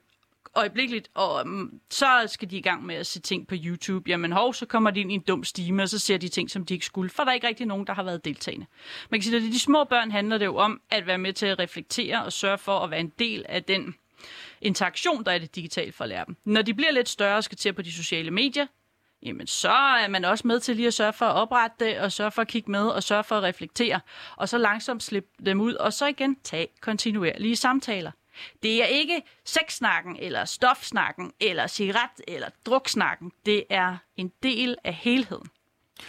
øjeblikkeligt, 0.55 1.09
og 1.15 1.41
um, 1.45 1.81
så 1.91 2.25
skal 2.27 2.51
de 2.51 2.57
i 2.57 2.61
gang 2.61 2.87
med 2.87 2.95
at 2.95 3.07
se 3.07 3.21
ting 3.21 3.47
på 3.47 3.55
YouTube. 3.65 4.11
Jamen 4.11 4.33
hov, 4.33 4.55
så 4.55 4.67
kommer 4.67 4.91
de 4.91 5.01
ind 5.01 5.13
i 5.13 5.15
en 5.15 5.21
dum 5.21 5.45
stime, 5.45 5.83
og 5.83 5.89
så 5.89 5.99
ser 5.99 6.19
de 6.19 6.29
ting, 6.29 6.51
som 6.51 6.65
de 6.65 6.75
ikke 6.75 6.87
skulle, 6.87 7.11
for 7.11 7.25
der 7.25 7.31
er 7.31 7.35
ikke 7.35 7.47
rigtig 7.47 7.67
nogen, 7.67 7.87
der 7.87 7.95
har 7.95 8.03
været 8.03 8.25
deltagende. 8.25 8.67
Man 9.11 9.21
kan 9.21 9.25
sige, 9.25 9.37
at 9.37 9.43
de 9.43 9.59
små 9.59 9.85
børn 9.85 10.11
handler 10.11 10.39
det 10.39 10.45
jo 10.45 10.57
om 10.57 10.81
at 10.91 11.07
være 11.07 11.19
med 11.19 11.33
til 11.33 11.47
at 11.47 11.59
reflektere 11.59 12.25
og 12.25 12.33
sørge 12.33 12.59
for 12.59 12.79
at 12.79 12.91
være 12.91 13.01
en 13.01 13.13
del 13.19 13.45
af 13.49 13.65
den 13.65 13.95
interaktion, 14.61 15.25
der 15.25 15.33
er 15.33 15.39
det 15.39 15.57
digitale 15.57 15.93
for 15.93 16.05
at 16.05 16.09
lære 16.09 16.25
dem. 16.27 16.37
Når 16.45 16.63
de 16.63 16.75
bliver 16.75 16.93
lidt 16.93 17.09
større 17.09 17.37
og 17.37 17.45
skal 17.45 17.59
til 17.59 17.73
på 17.73 17.83
de 17.83 17.93
sociale 17.93 18.31
medier, 18.31 18.67
jamen 19.23 19.47
så 19.47 19.71
er 19.71 20.09
man 20.09 20.25
også 20.25 20.47
med 20.47 20.61
til 20.61 20.77
lige 20.77 20.87
at 20.87 20.95
sørge 20.95 21.13
for 21.13 21.27
at 21.27 21.37
oprette 21.37 21.77
det, 21.85 21.99
og 21.99 22.13
sørge 22.13 22.31
for 22.31 22.43
at 22.43 22.49
kigge 22.49 22.71
med, 22.71 22.87
og 22.87 23.03
sørge 23.03 23.25
for 23.25 23.37
at 23.37 23.43
reflektere, 23.43 24.01
og 24.37 24.49
så 24.49 24.59
langsomt 24.59 25.03
slippe 25.03 25.29
dem 25.47 25.61
ud, 25.61 25.75
og 25.75 25.93
så 25.93 26.07
igen 26.07 26.37
tage 26.45 26.69
kontinuerlige 26.81 27.57
samtaler. 27.57 28.11
Det 28.63 28.83
er 28.83 28.87
ikke 28.87 29.23
sexsnakken, 29.45 30.17
eller 30.21 30.45
stofsnakken, 30.45 31.33
eller 31.41 31.67
cigaret, 31.67 32.21
eller 32.29 32.49
druksnakken. 32.67 33.33
Det 33.47 33.65
er 33.71 33.97
en 34.17 34.33
del 34.43 34.77
af 34.85 34.95
helheden. 34.95 35.47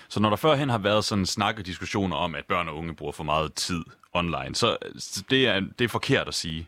Så 0.09 0.19
når 0.19 0.29
der 0.29 0.35
førhen 0.35 0.69
har 0.69 0.77
været 0.77 1.05
sådan 1.05 1.25
snakke 1.25 1.63
diskussioner 1.63 2.15
om, 2.15 2.35
at 2.35 2.45
børn 2.45 2.67
og 2.67 2.77
unge 2.77 2.95
bruger 2.95 3.11
for 3.11 3.23
meget 3.23 3.53
tid 3.53 3.83
online, 4.13 4.55
så 4.55 4.77
det 5.29 5.47
er, 5.47 5.59
det 5.79 5.85
er 5.85 5.89
forkert 5.89 6.27
at 6.27 6.33
sige? 6.33 6.67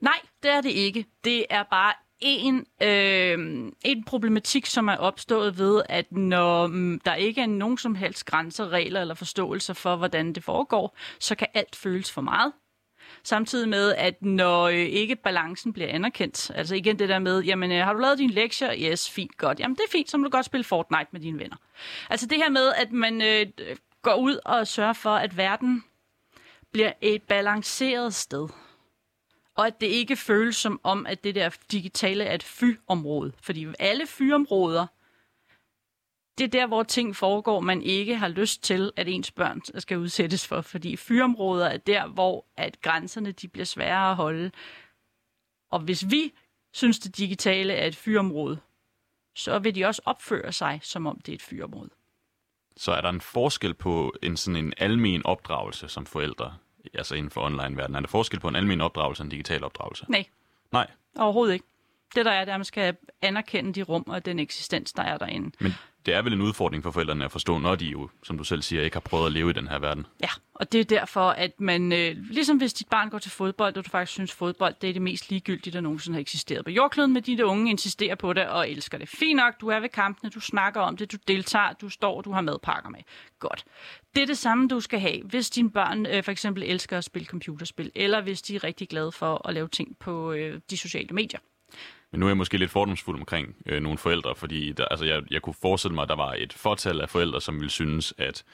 Nej, 0.00 0.18
det 0.42 0.50
er 0.50 0.60
det 0.60 0.70
ikke. 0.70 1.06
Det 1.24 1.46
er 1.50 1.62
bare 1.62 1.92
en, 2.20 2.66
øh, 2.82 3.72
en 3.84 4.04
problematik, 4.04 4.66
som 4.66 4.88
er 4.88 4.96
opstået 4.96 5.58
ved, 5.58 5.82
at 5.88 6.12
når 6.12 6.66
mm, 6.66 7.00
der 7.04 7.14
ikke 7.14 7.40
er 7.40 7.46
nogen 7.46 7.78
som 7.78 7.94
helst 7.94 8.24
grænser, 8.24 8.68
regler 8.68 9.00
eller 9.00 9.14
forståelser 9.14 9.74
for, 9.74 9.96
hvordan 9.96 10.32
det 10.32 10.44
foregår, 10.44 10.96
så 11.18 11.34
kan 11.34 11.48
alt 11.54 11.76
føles 11.76 12.12
for 12.12 12.20
meget. 12.20 12.52
Samtidig 13.24 13.68
med, 13.68 13.94
at 13.94 14.22
når 14.22 14.62
øh, 14.62 14.74
ikke 14.74 15.16
balancen 15.16 15.72
bliver 15.72 15.88
anerkendt, 15.88 16.50
altså 16.54 16.74
igen 16.74 16.98
det 16.98 17.08
der 17.08 17.18
med, 17.18 17.42
jamen 17.42 17.72
øh, 17.72 17.84
har 17.84 17.92
du 17.92 17.98
lavet 17.98 18.18
dine 18.18 18.32
lektier? 18.32 18.74
Yes, 18.76 19.10
fint, 19.10 19.36
godt. 19.36 19.60
Jamen 19.60 19.76
det 19.76 19.82
er 19.82 19.90
fint, 19.90 20.10
så 20.10 20.18
må 20.18 20.24
du 20.24 20.30
godt 20.30 20.46
spille 20.46 20.64
Fortnite 20.64 21.08
med 21.12 21.20
dine 21.20 21.38
venner. 21.38 21.56
Altså 22.10 22.26
det 22.26 22.38
her 22.38 22.50
med, 22.50 22.72
at 22.76 22.92
man 22.92 23.22
øh, 23.22 23.46
går 24.02 24.14
ud 24.14 24.38
og 24.44 24.66
sørger 24.66 24.92
for, 24.92 25.14
at 25.14 25.36
verden 25.36 25.84
bliver 26.72 26.92
et 27.00 27.22
balanceret 27.22 28.14
sted. 28.14 28.48
Og 29.56 29.66
at 29.66 29.80
det 29.80 29.86
ikke 29.86 30.16
føles 30.16 30.56
som 30.56 30.80
om, 30.82 31.06
at 31.06 31.24
det 31.24 31.34
der 31.34 31.50
digitale 31.72 32.24
er 32.24 32.34
et 32.34 32.42
fy-område. 32.42 33.32
Fordi 33.42 33.66
alle 33.78 34.06
fy-områder, 34.06 34.86
det 36.40 36.54
er 36.54 36.60
der, 36.60 36.66
hvor 36.66 36.82
ting 36.82 37.16
foregår, 37.16 37.60
man 37.60 37.82
ikke 37.82 38.16
har 38.16 38.28
lyst 38.28 38.62
til, 38.62 38.92
at 38.96 39.08
ens 39.08 39.30
børn 39.30 39.60
skal 39.78 39.98
udsættes 39.98 40.46
for. 40.46 40.60
Fordi 40.60 40.96
fyrområder 40.96 41.66
er 41.66 41.76
der, 41.76 42.06
hvor 42.06 42.44
at 42.56 42.80
grænserne 42.80 43.32
de 43.32 43.48
bliver 43.48 43.64
sværere 43.64 44.10
at 44.10 44.16
holde. 44.16 44.50
Og 45.70 45.80
hvis 45.80 46.10
vi 46.10 46.32
synes, 46.72 46.98
det 46.98 47.16
digitale 47.18 47.72
er 47.72 47.86
et 47.86 47.96
fyrområde, 47.96 48.60
så 49.34 49.58
vil 49.58 49.74
de 49.74 49.84
også 49.84 50.02
opføre 50.04 50.52
sig, 50.52 50.80
som 50.82 51.06
om 51.06 51.20
det 51.26 51.32
er 51.32 51.36
et 51.36 51.42
fyrområde. 51.42 51.90
Så 52.76 52.92
er 52.92 53.00
der 53.00 53.08
en 53.08 53.20
forskel 53.20 53.74
på 53.74 54.14
en 54.22 54.36
sådan 54.36 54.64
en 54.64 54.74
almen 54.76 55.26
opdragelse 55.26 55.88
som 55.88 56.06
forældre, 56.06 56.56
altså 56.94 57.14
inden 57.14 57.30
for 57.30 57.40
online-verdenen? 57.40 57.96
Er 57.96 58.00
der 58.00 58.08
forskel 58.08 58.40
på 58.40 58.48
en 58.48 58.56
almen 58.56 58.80
opdragelse 58.80 59.22
og 59.22 59.24
en 59.24 59.30
digital 59.30 59.64
opdragelse? 59.64 60.06
Nej. 60.08 60.24
Nej. 60.72 60.90
Overhovedet 61.16 61.54
ikke. 61.54 61.66
Det 62.14 62.24
der 62.24 62.30
er, 62.32 62.44
det 62.44 62.50
er, 62.50 62.54
at 62.54 62.60
man 62.60 62.64
skal 62.64 62.96
anerkende 63.22 63.72
de 63.72 63.82
rum 63.82 64.04
og 64.06 64.24
den 64.24 64.38
eksistens, 64.38 64.92
der 64.92 65.02
er 65.02 65.18
derinde. 65.18 65.50
Men 65.60 65.72
det 66.06 66.14
er 66.14 66.22
vel 66.22 66.32
en 66.32 66.40
udfordring 66.40 66.82
for 66.82 66.90
forældrene 66.90 67.24
at 67.24 67.32
forstå, 67.32 67.58
når 67.58 67.74
de 67.74 67.84
jo, 67.84 68.08
som 68.22 68.38
du 68.38 68.44
selv 68.44 68.62
siger, 68.62 68.82
ikke 68.82 68.94
har 68.94 69.00
prøvet 69.00 69.26
at 69.26 69.32
leve 69.32 69.50
i 69.50 69.52
den 69.52 69.68
her 69.68 69.78
verden. 69.78 70.06
Ja, 70.22 70.28
og 70.54 70.72
det 70.72 70.80
er 70.80 70.84
derfor, 70.84 71.30
at 71.30 71.60
man, 71.60 71.92
øh, 71.92 72.16
ligesom 72.16 72.56
hvis 72.56 72.72
dit 72.72 72.88
barn 72.88 73.10
går 73.10 73.18
til 73.18 73.30
fodbold, 73.30 73.76
og 73.76 73.84
du 73.84 73.90
faktisk 73.90 74.12
synes, 74.12 74.32
fodbold 74.32 74.74
det 74.80 74.88
er 74.88 74.92
det 74.92 75.02
mest 75.02 75.30
ligegyldige, 75.30 75.72
der 75.72 75.80
nogensinde 75.80 76.16
har 76.16 76.20
eksisteret 76.20 76.64
på 76.64 76.70
jordkloden, 76.70 77.12
med 77.12 77.22
dine 77.22 77.46
unge 77.46 77.70
insisterer 77.70 78.14
på 78.14 78.32
det 78.32 78.48
og 78.48 78.70
elsker 78.70 78.98
det. 78.98 79.08
Fint 79.08 79.36
nok, 79.36 79.60
du 79.60 79.68
er 79.68 79.80
ved 79.80 79.88
kampene, 79.88 80.30
du 80.30 80.40
snakker 80.40 80.80
om 80.80 80.96
det, 80.96 81.12
du 81.12 81.16
deltager, 81.28 81.72
du 81.72 81.88
står, 81.88 82.20
du 82.20 82.32
har 82.32 82.40
madpakker 82.40 82.90
med. 82.90 83.00
Godt. 83.38 83.64
Det 84.14 84.22
er 84.22 84.26
det 84.26 84.38
samme, 84.38 84.68
du 84.68 84.80
skal 84.80 85.00
have, 85.00 85.22
hvis 85.24 85.50
dine 85.50 85.70
børn 85.70 86.06
øh, 86.06 86.22
for 86.22 86.32
eksempel 86.32 86.62
elsker 86.62 86.98
at 86.98 87.04
spille 87.04 87.26
computerspil, 87.26 87.92
eller 87.94 88.20
hvis 88.20 88.42
de 88.42 88.56
er 88.56 88.64
rigtig 88.64 88.88
glade 88.88 89.12
for 89.12 89.48
at 89.48 89.54
lave 89.54 89.68
ting 89.68 89.98
på 89.98 90.32
øh, 90.32 90.60
de 90.70 90.76
sociale 90.76 91.08
medier. 91.14 91.40
Men 92.12 92.20
nu 92.20 92.26
er 92.26 92.30
jeg 92.30 92.36
måske 92.36 92.58
lidt 92.58 92.70
fordomsfuld 92.70 93.18
omkring 93.18 93.56
øh, 93.66 93.82
nogle 93.82 93.98
forældre, 93.98 94.34
fordi 94.34 94.72
der, 94.72 94.84
altså, 94.84 95.04
jeg, 95.04 95.22
jeg 95.30 95.42
kunne 95.42 95.54
forestille 95.62 95.94
mig, 95.94 96.02
at 96.02 96.08
der 96.08 96.16
var 96.16 96.34
et 96.38 96.52
fortal 96.52 97.00
af 97.00 97.10
forældre, 97.10 97.40
som 97.40 97.54
ville 97.54 97.70
synes, 97.70 98.14
at, 98.18 98.44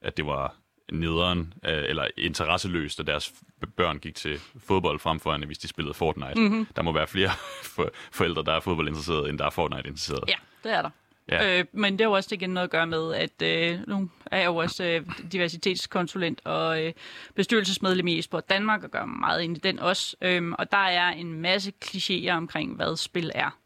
at 0.00 0.16
det 0.16 0.26
var 0.26 0.54
nederen 0.92 1.54
øh, 1.64 1.84
eller 1.88 2.06
interesseløst, 2.18 3.00
at 3.00 3.06
deres 3.06 3.32
børn 3.76 3.98
gik 3.98 4.14
til 4.14 4.40
fodbold 4.66 4.98
frem 4.98 5.20
for, 5.20 5.46
hvis 5.46 5.58
de 5.58 5.68
spillede 5.68 5.94
Fortnite. 5.94 6.40
Mm-hmm. 6.40 6.66
Der 6.76 6.82
må 6.82 6.92
være 6.92 7.06
flere 7.06 7.30
for, 7.74 7.90
forældre, 8.12 8.42
der 8.42 8.52
er 8.52 8.60
fodboldinteresserede, 8.60 9.28
end 9.28 9.38
der 9.38 9.46
er 9.46 9.50
Fortnite-interesserede. 9.50 10.24
Ja, 10.28 10.36
det 10.64 10.72
er 10.72 10.82
der. 10.82 10.90
Ja. 11.28 11.58
Øh, 11.58 11.64
men 11.72 11.92
det 11.92 12.00
har 12.00 12.08
jo 12.08 12.12
også 12.12 12.34
igen 12.34 12.50
noget 12.50 12.64
at 12.64 12.70
gøre 12.70 12.86
med, 12.86 13.14
at 13.14 13.42
øh, 13.42 13.88
nu 13.88 14.10
er 14.26 14.38
jeg 14.38 14.46
jo 14.46 14.56
også 14.56 14.84
øh, 14.84 15.06
diversitetskonsulent 15.32 16.40
og 16.44 16.84
øh, 16.84 16.92
bestyrelsesmedlem 17.34 18.06
i 18.06 18.18
Esport 18.18 18.48
Danmark 18.48 18.84
og 18.84 18.90
gør 18.90 19.04
meget 19.04 19.42
ind 19.42 19.56
i 19.56 19.60
den 19.60 19.78
også. 19.78 20.16
Øh, 20.20 20.52
og 20.58 20.72
der 20.72 20.76
er 20.76 21.08
en 21.08 21.32
masse 21.32 21.72
klichéer 21.84 22.30
omkring, 22.30 22.76
hvad 22.76 22.96
spil 22.96 23.30
er. 23.34 23.58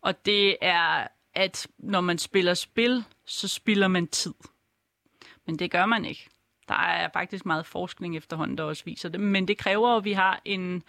Og 0.00 0.26
det 0.26 0.56
er, 0.60 1.06
at 1.34 1.66
når 1.78 2.00
man 2.00 2.18
spiller 2.18 2.54
spil, 2.54 3.04
så 3.26 3.48
spiller 3.48 3.88
man 3.88 4.06
tid. 4.06 4.34
Men 5.46 5.58
det 5.58 5.70
gør 5.70 5.86
man 5.86 6.04
ikke. 6.04 6.28
Der 6.68 6.74
er 6.74 7.08
faktisk 7.12 7.46
meget 7.46 7.66
forskning 7.66 8.16
efterhånden, 8.16 8.58
der 8.58 8.64
også 8.64 8.84
viser 8.84 9.08
det. 9.08 9.20
Men 9.20 9.48
det 9.48 9.58
kræver, 9.58 9.96
at 9.96 10.04
vi 10.04 10.12
har 10.12 10.40
en 10.44 10.82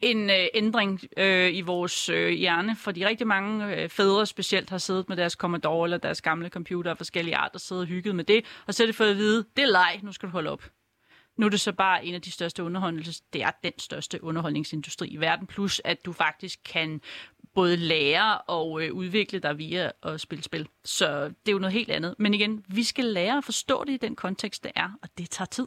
en 0.00 0.30
øh, 0.30 0.46
ændring 0.54 1.00
øh, 1.16 1.54
i 1.54 1.60
vores 1.60 2.08
øh, 2.08 2.30
hjerne, 2.30 2.76
fordi 2.76 3.06
rigtig 3.06 3.26
mange 3.26 3.76
øh, 3.76 3.88
fædre 3.88 4.26
specielt 4.26 4.70
har 4.70 4.78
siddet 4.78 5.08
med 5.08 5.16
deres 5.16 5.32
Commodore 5.32 5.86
eller 5.86 5.98
deres 5.98 6.22
gamle 6.22 6.48
computer 6.48 6.90
af 6.90 6.96
forskellige 6.96 7.36
arter, 7.36 7.54
og 7.54 7.60
siddet 7.60 7.82
og 7.82 7.88
hygget 7.88 8.14
med 8.14 8.24
det, 8.24 8.44
og 8.66 8.74
så 8.74 8.82
er 8.82 8.86
det 8.86 8.94
fået 8.94 9.10
at 9.10 9.16
vide, 9.16 9.44
det 9.56 9.62
er 9.62 9.70
leg, 9.70 10.00
nu 10.02 10.12
skal 10.12 10.26
du 10.26 10.32
holde 10.32 10.50
op. 10.50 10.70
Nu 11.36 11.46
er 11.46 11.50
det 11.50 11.60
så 11.60 11.72
bare 11.72 12.04
en 12.04 12.14
af 12.14 12.22
de 12.22 12.30
største 12.30 12.64
underholdnings... 12.64 13.20
Det 13.20 13.42
er 13.42 13.50
den 13.62 13.72
største 13.78 14.24
underholdningsindustri 14.24 15.08
i 15.08 15.16
verden, 15.16 15.46
plus 15.46 15.80
at 15.84 16.04
du 16.04 16.12
faktisk 16.12 16.60
kan 16.64 17.00
både 17.54 17.76
lære 17.76 18.38
og 18.38 18.82
øh, 18.82 18.92
udvikle 18.92 19.38
dig 19.38 19.58
via 19.58 19.90
at 20.02 20.20
spille 20.20 20.44
spil. 20.44 20.68
Så 20.84 21.24
det 21.24 21.48
er 21.48 21.52
jo 21.52 21.58
noget 21.58 21.72
helt 21.72 21.90
andet. 21.90 22.14
Men 22.18 22.34
igen, 22.34 22.64
vi 22.68 22.82
skal 22.82 23.04
lære 23.04 23.36
at 23.36 23.44
forstå 23.44 23.84
det 23.84 23.92
i 23.92 23.96
den 23.96 24.16
kontekst, 24.16 24.64
det 24.64 24.72
er, 24.74 24.90
og 25.02 25.08
det 25.18 25.30
tager 25.30 25.46
tid 25.46 25.66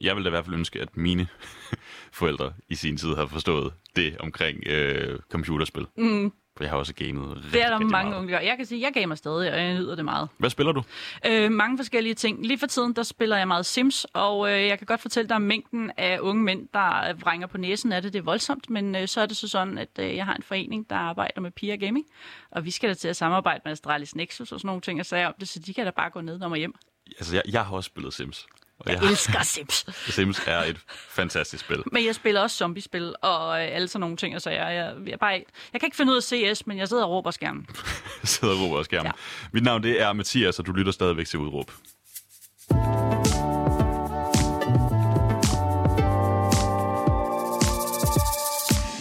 jeg 0.00 0.14
ville 0.16 0.24
da 0.24 0.28
i 0.28 0.30
hvert 0.30 0.44
fald 0.44 0.54
ønske, 0.56 0.80
at 0.80 0.96
mine 0.96 1.28
forældre 2.12 2.52
i 2.68 2.74
sin 2.74 2.96
tid 2.96 3.14
har 3.14 3.26
forstået 3.26 3.72
det 3.96 4.16
omkring 4.20 4.66
øh, 4.66 5.18
computerspil. 5.30 5.86
Mm. 5.96 6.32
For 6.56 6.64
jeg 6.64 6.70
har 6.70 6.78
også 6.78 6.94
gamet 6.94 7.36
rigtig, 7.36 7.52
Det 7.52 7.62
er 7.62 7.66
der 7.68 7.74
rigtig 7.74 7.90
mange 7.90 8.10
meget. 8.10 8.20
unge, 8.22 8.32
der. 8.32 8.40
Jeg 8.40 8.56
kan 8.56 8.66
sige, 8.66 8.86
at 8.86 8.94
jeg 8.94 9.02
gamer 9.02 9.14
stadig, 9.14 9.52
og 9.52 9.58
jeg 9.60 9.74
nyder 9.74 9.94
det 9.94 10.04
meget. 10.04 10.28
Hvad 10.38 10.50
spiller 10.50 10.72
du? 10.72 10.82
Øh, 11.26 11.52
mange 11.52 11.78
forskellige 11.78 12.14
ting. 12.14 12.46
Lige 12.46 12.58
for 12.58 12.66
tiden, 12.66 12.92
der 12.96 13.02
spiller 13.02 13.36
jeg 13.36 13.48
meget 13.48 13.66
Sims, 13.66 14.06
og 14.12 14.52
øh, 14.52 14.66
jeg 14.66 14.78
kan 14.78 14.86
godt 14.86 15.00
fortælle 15.00 15.28
dig, 15.28 15.34
at 15.36 15.42
mængden 15.42 15.90
af 15.96 16.18
unge 16.20 16.42
mænd, 16.42 16.68
der 16.72 17.14
vrænger 17.14 17.46
på 17.46 17.58
næsen 17.58 17.92
af 17.92 18.02
det, 18.02 18.12
det 18.12 18.18
er 18.18 18.22
voldsomt, 18.22 18.70
men 18.70 18.94
øh, 18.96 19.08
så 19.08 19.20
er 19.20 19.26
det 19.26 19.36
så 19.36 19.48
sådan, 19.48 19.78
at 19.78 19.88
øh, 19.98 20.16
jeg 20.16 20.24
har 20.26 20.34
en 20.34 20.42
forening, 20.42 20.90
der 20.90 20.96
arbejder 20.96 21.40
med 21.40 21.50
Pia 21.50 21.76
Gaming, 21.76 22.06
og 22.50 22.64
vi 22.64 22.70
skal 22.70 22.88
da 22.88 22.94
til 22.94 23.08
at 23.08 23.16
samarbejde 23.16 23.60
med 23.64 23.72
Astralis 23.72 24.16
Nexus 24.16 24.52
og 24.52 24.60
sådan 24.60 24.66
nogle 24.66 24.80
ting, 24.82 25.00
og 25.00 25.06
sagde 25.06 25.26
om 25.26 25.34
det, 25.40 25.48
så 25.48 25.58
de 25.66 25.74
kan 25.74 25.84
da 25.84 25.90
bare 25.90 26.10
gå 26.10 26.20
ned 26.20 26.40
og 26.40 26.56
hjem. 26.56 26.74
Altså, 27.18 27.34
jeg, 27.36 27.42
jeg 27.52 27.64
har 27.64 27.76
også 27.76 27.86
spillet 27.86 28.14
Sims. 28.14 28.46
Og 28.78 28.92
jeg, 28.92 29.02
jeg 29.02 29.10
elsker 29.10 29.42
Sims. 29.42 29.86
Sims 30.14 30.40
er 30.46 30.58
et 30.58 30.76
fantastisk 31.08 31.64
spil. 31.64 31.82
Men 31.92 32.04
jeg 32.06 32.14
spiller 32.14 32.40
også 32.40 32.56
zombiespil 32.56 33.14
og 33.22 33.62
alle 33.62 33.88
sådan 33.88 34.00
nogle 34.00 34.16
ting, 34.16 34.42
så 34.42 34.50
jeg, 34.50 34.74
jeg, 34.74 34.94
jeg, 35.10 35.18
bare, 35.18 35.30
jeg 35.72 35.80
kan 35.80 35.86
ikke 35.86 35.96
finde 35.96 36.12
ud 36.12 36.16
af 36.16 36.22
CS, 36.22 36.66
men 36.66 36.78
jeg 36.78 36.88
sidder 36.88 37.04
og 37.04 37.10
råber 37.10 37.30
skærmen. 37.30 37.66
sidder 38.24 38.54
og 38.54 38.60
råber 38.60 38.82
skærmen. 38.82 39.06
Ja. 39.06 39.48
Mit 39.52 39.62
navn 39.62 39.82
det 39.82 40.02
er 40.02 40.12
Mathias, 40.12 40.58
og 40.58 40.66
du 40.66 40.72
lytter 40.72 40.92
stadigvæk 40.92 41.26
til 41.26 41.38
Udråb. 41.38 41.70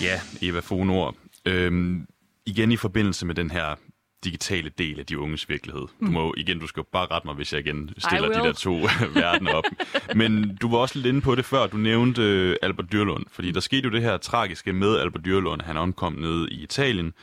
Ja, 0.01 0.21
Eva 0.41 0.59
Fonor. 0.59 1.15
Øhm, 1.45 2.07
igen 2.45 2.71
i 2.71 2.77
forbindelse 2.77 3.25
med 3.25 3.35
den 3.35 3.51
her 3.51 3.75
digitale 4.23 4.69
del 4.77 4.99
af 4.99 5.05
de 5.05 5.19
unges 5.19 5.49
virkelighed. 5.49 5.81
Du 5.81 6.11
må 6.11 6.33
igen, 6.37 6.59
du 6.59 6.67
skal 6.67 6.83
bare 6.91 7.07
rette 7.11 7.27
mig, 7.27 7.35
hvis 7.35 7.53
jeg 7.53 7.59
igen 7.59 7.89
stiller 7.97 8.27
de 8.27 8.39
der 8.39 8.51
to 8.53 8.75
verdener 9.15 9.53
op. 9.53 9.63
Men 10.15 10.57
du 10.61 10.71
var 10.71 10.77
også 10.77 10.95
lidt 10.95 11.07
inde 11.07 11.21
på 11.21 11.35
det 11.35 11.45
før. 11.45 11.67
Du 11.67 11.77
nævnte 11.77 12.49
uh, 12.49 12.55
Albert 12.61 12.91
Dyrlund, 12.91 13.25
fordi 13.31 13.51
der 13.51 13.59
skete 13.59 13.83
jo 13.83 13.89
det 13.89 14.01
her 14.01 14.17
tragiske 14.17 14.73
med 14.73 14.99
Albert 14.99 15.25
Dyrlund. 15.25 15.61
Han 15.61 15.77
omkom 15.77 16.13
nede 16.13 16.49
i 16.51 16.63
Italien. 16.63 17.13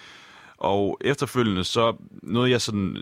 Og 0.56 0.98
efterfølgende 1.00 1.64
så, 1.64 1.96
noget 2.22 2.50
jeg 2.50 2.60
sådan, 2.60 2.96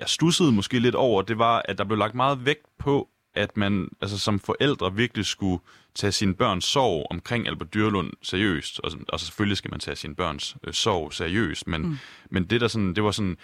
jeg 0.00 0.08
stussede 0.08 0.52
måske 0.52 0.78
lidt 0.78 0.94
over, 0.94 1.22
det 1.22 1.38
var, 1.38 1.62
at 1.64 1.78
der 1.78 1.84
blev 1.84 1.98
lagt 1.98 2.14
meget 2.14 2.46
vægt 2.46 2.66
på, 2.78 3.08
at 3.34 3.56
man 3.56 3.88
altså 4.00 4.18
som 4.18 4.40
forældre 4.40 4.94
virkelig 4.94 5.26
skulle 5.26 5.58
tage 5.94 6.12
sine 6.12 6.34
børns 6.34 6.64
sorg 6.64 7.06
omkring 7.10 7.48
Albert 7.48 7.74
Dyrlund 7.74 8.12
seriøst, 8.22 8.80
og, 8.80 8.90
og 9.08 9.20
selvfølgelig 9.20 9.56
skal 9.56 9.70
man 9.70 9.80
tage 9.80 9.96
sine 9.96 10.14
børns 10.14 10.56
øh, 10.64 10.74
sorg 10.74 11.12
seriøst, 11.12 11.66
men, 11.66 11.82
mm. 11.82 11.96
men 12.30 12.44
det 12.44 12.60
der 12.60 12.68
sådan, 12.68 12.94
det 12.94 13.04
var 13.04 13.10
sådan, 13.10 13.36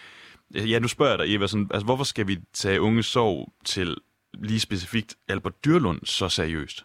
ja 0.55 0.79
nu 0.79 0.89
spørger 0.89 1.13
jeg 1.13 1.19
dig 1.19 1.35
Eva, 1.35 1.47
sådan, 1.47 1.71
altså 1.71 1.85
hvorfor 1.85 2.05
skal 2.05 2.27
vi 2.27 2.39
tage 2.53 2.81
unge 2.81 3.03
sorg 3.03 3.53
til 3.65 3.97
lige 4.35 4.61
specifikt 4.61 5.15
Albert 5.29 5.65
Dyrlund 5.65 6.01
så 6.05 6.29
seriøst? 6.29 6.85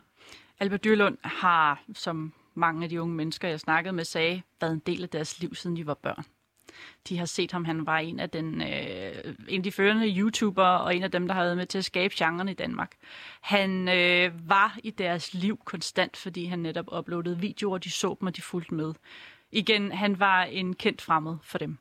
Albert 0.59 0.83
Dyrlund 0.83 1.17
har, 1.23 1.83
som 1.93 2.33
mange 2.53 2.83
af 2.83 2.89
de 2.89 3.01
unge 3.01 3.15
mennesker, 3.15 3.47
jeg 3.47 3.59
snakkede 3.59 3.93
med, 3.93 4.03
sagde, 4.03 4.41
været 4.61 4.73
en 4.73 4.81
del 4.85 5.03
af 5.03 5.09
deres 5.09 5.39
liv, 5.39 5.55
siden 5.55 5.77
de 5.77 5.87
var 5.87 5.93
børn. 5.93 6.25
De 7.09 7.17
har 7.17 7.25
set 7.25 7.51
ham, 7.51 7.65
han 7.65 7.85
var 7.85 7.97
en 7.97 8.19
af, 8.19 8.29
den, 8.29 8.61
øh, 8.61 9.35
en 9.47 9.59
af 9.59 9.63
de 9.63 9.71
førende 9.71 10.17
YouTuber, 10.17 10.65
og 10.65 10.95
en 10.95 11.03
af 11.03 11.11
dem, 11.11 11.27
der 11.27 11.35
har 11.35 11.43
været 11.43 11.57
med 11.57 11.65
til 11.65 11.77
at 11.77 11.85
skabe 11.85 12.13
genren 12.17 12.49
i 12.49 12.53
Danmark. 12.53 12.91
Han 13.41 13.87
øh, 13.87 14.49
var 14.49 14.77
i 14.83 14.89
deres 14.89 15.33
liv 15.33 15.59
konstant, 15.65 16.17
fordi 16.17 16.45
han 16.45 16.59
netop 16.59 16.97
uploadede 16.97 17.39
videoer, 17.39 17.77
de 17.77 17.91
så 17.91 18.15
dem, 18.19 18.27
og 18.27 18.35
de 18.35 18.41
fulgte 18.41 18.73
med. 18.73 18.93
Igen, 19.51 19.91
han 19.91 20.19
var 20.19 20.43
en 20.43 20.75
kendt 20.75 21.01
fremmed 21.01 21.37
for 21.43 21.57
dem. 21.57 21.77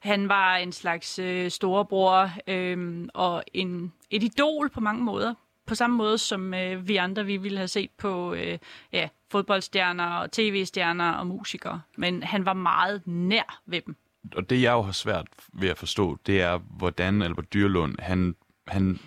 Han 0.00 0.28
var 0.28 0.56
en 0.56 0.72
slags 0.72 1.18
øh, 1.18 1.50
storebror 1.50 2.30
øh, 2.46 3.08
og 3.14 3.44
en, 3.54 3.92
et 4.10 4.22
idol 4.22 4.68
på 4.68 4.80
mange 4.80 5.04
måder. 5.04 5.34
På 5.66 5.74
samme 5.74 5.96
måde 5.96 6.18
som 6.18 6.54
øh, 6.54 6.88
vi 6.88 6.96
andre, 6.96 7.26
vi 7.26 7.36
ville 7.36 7.58
have 7.58 7.68
set 7.68 7.90
på 7.90 8.34
øh, 8.34 8.58
ja, 8.92 9.08
fodboldstjerner 9.30 10.06
og 10.06 10.32
tv-stjerner 10.32 11.12
og 11.12 11.26
musikere. 11.26 11.80
Men 11.96 12.22
han 12.22 12.44
var 12.44 12.52
meget 12.52 13.06
nær 13.06 13.60
ved 13.66 13.80
dem 13.80 13.96
og 14.34 14.50
det 14.50 14.62
jeg 14.62 14.72
jo 14.72 14.82
har 14.82 14.92
svært 14.92 15.26
ved 15.52 15.68
at 15.68 15.78
forstå, 15.78 16.18
det 16.26 16.40
er, 16.40 16.58
hvordan 16.58 17.22
Albert 17.22 17.52
Dyrlund, 17.52 17.98
han, 17.98 18.36
han 18.66 18.98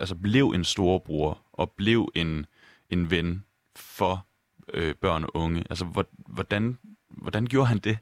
altså 0.00 0.14
blev 0.14 0.46
en 0.46 0.64
storebror 0.64 1.40
og 1.52 1.70
blev 1.70 2.08
en, 2.14 2.46
en 2.90 3.10
ven 3.10 3.44
for 3.76 4.26
øh, 4.74 4.94
børn 4.94 5.24
og 5.24 5.30
unge. 5.34 5.64
Altså, 5.70 6.04
hvordan, 6.16 6.78
hvordan 7.08 7.46
gjorde 7.46 7.66
han 7.66 7.78
det? 7.78 7.98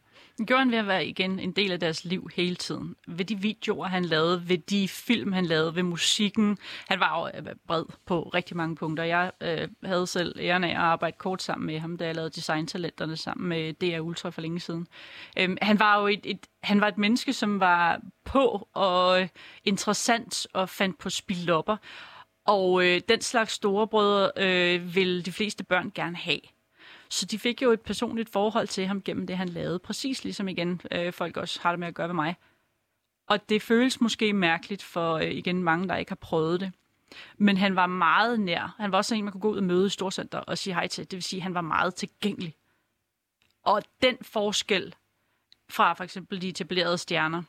Gjorde 0.47 0.59
han 0.59 0.71
ved 0.71 0.79
at 0.79 0.87
være 0.87 1.07
igen 1.07 1.39
en 1.39 1.53
del 1.53 1.73
af 1.73 1.81
deres 1.81 2.05
liv 2.05 2.29
hele 2.37 2.57
tiden. 2.57 2.97
Ved 3.07 3.25
de 3.25 3.41
videoer, 3.41 3.87
han 3.87 4.05
lavede, 4.05 4.49
ved 4.49 4.59
de 4.59 4.89
film, 4.89 5.33
han 5.33 5.47
lavede, 5.47 5.75
ved 5.75 5.83
musikken. 5.83 6.59
Han 6.89 7.01
var 7.01 7.21
jo 7.21 7.39
øh, 7.39 7.55
bred 7.67 7.85
på 8.07 8.23
rigtig 8.23 8.57
mange 8.57 8.77
punkter. 8.77 9.05
Jeg 9.05 9.31
øh, 9.41 9.69
havde 9.85 10.07
selv 10.07 10.39
æren 10.41 10.65
af 10.65 10.71
at 10.71 10.77
arbejde 10.77 11.17
kort 11.19 11.43
sammen 11.43 11.67
med 11.67 11.79
ham, 11.79 11.97
da 11.97 12.07
jeg 12.07 12.15
lavede 12.15 12.31
designtalenterne 12.31 13.17
sammen 13.17 13.49
med 13.49 13.73
DR 13.73 14.01
Ultra 14.01 14.31
for 14.31 14.41
længe 14.41 14.61
siden. 14.61 14.87
Øhm, 15.39 15.57
han 15.63 15.79
var 15.79 16.01
jo 16.01 16.07
et, 16.07 16.21
et, 16.25 16.47
han 16.63 16.81
var 16.81 16.89
et 16.89 16.99
menneske, 16.99 17.33
som 17.33 17.61
var 17.61 18.01
på 18.25 18.69
og 18.73 19.21
øh, 19.21 19.29
interessant 19.65 20.47
og 20.53 20.69
fandt 20.69 20.99
på 20.99 21.11
spillopper. 21.11 21.77
Og 22.47 22.87
øh, 22.87 23.01
den 23.09 23.21
slags 23.21 23.53
storebrødre 23.53 24.31
øh, 24.37 24.95
vil 24.95 25.27
de 25.27 25.33
fleste 25.33 25.65
børn 25.65 25.93
gerne 25.95 26.17
have. 26.17 26.41
Så 27.13 27.27
de 27.27 27.39
fik 27.39 27.63
jo 27.63 27.71
et 27.71 27.81
personligt 27.81 28.29
forhold 28.29 28.69
til 28.69 28.87
ham 28.87 29.03
gennem 29.03 29.27
det, 29.27 29.37
han 29.37 29.49
lavede. 29.49 29.79
Præcis 29.79 30.25
ligesom 30.25 30.49
igen, 30.49 30.81
øh, 30.91 31.13
folk 31.13 31.37
også 31.37 31.61
har 31.63 31.73
det 31.73 31.79
med 31.79 31.89
at 31.89 31.95
gøre 31.95 32.09
ved 32.09 32.15
mig. 32.15 32.37
Og 33.27 33.49
det 33.49 33.63
føles 33.63 34.01
måske 34.01 34.33
mærkeligt 34.33 34.83
for 34.83 35.15
øh, 35.15 35.31
igen 35.31 35.63
mange, 35.63 35.89
der 35.89 35.97
ikke 35.97 36.11
har 36.11 36.17
prøvet 36.17 36.61
det. 36.61 36.73
Men 37.37 37.57
han 37.57 37.77
var 37.77 37.87
meget 37.87 38.41
nær. 38.41 38.75
Han 38.79 38.93
var 38.93 38.99
også 38.99 39.15
en, 39.15 39.25
man 39.25 39.33
kunne 39.33 39.41
gå 39.41 39.51
ud 39.51 39.57
og 39.57 39.63
møde 39.63 39.87
i 39.87 39.89
Storcenter 39.89 40.39
og 40.39 40.59
sige 40.59 40.75
hej 40.75 40.87
til. 40.87 41.05
Det 41.05 41.17
vil 41.17 41.23
sige, 41.23 41.39
at 41.39 41.43
han 41.43 41.55
var 41.55 41.61
meget 41.61 41.95
tilgængelig. 41.95 42.55
Og 43.63 43.83
den 44.03 44.17
forskel 44.23 44.95
fra 45.69 45.93
for 45.95 46.05
eksempel 46.05 46.43
de 46.43 46.49
etablerede 46.49 46.99
stjerner, 46.99 47.43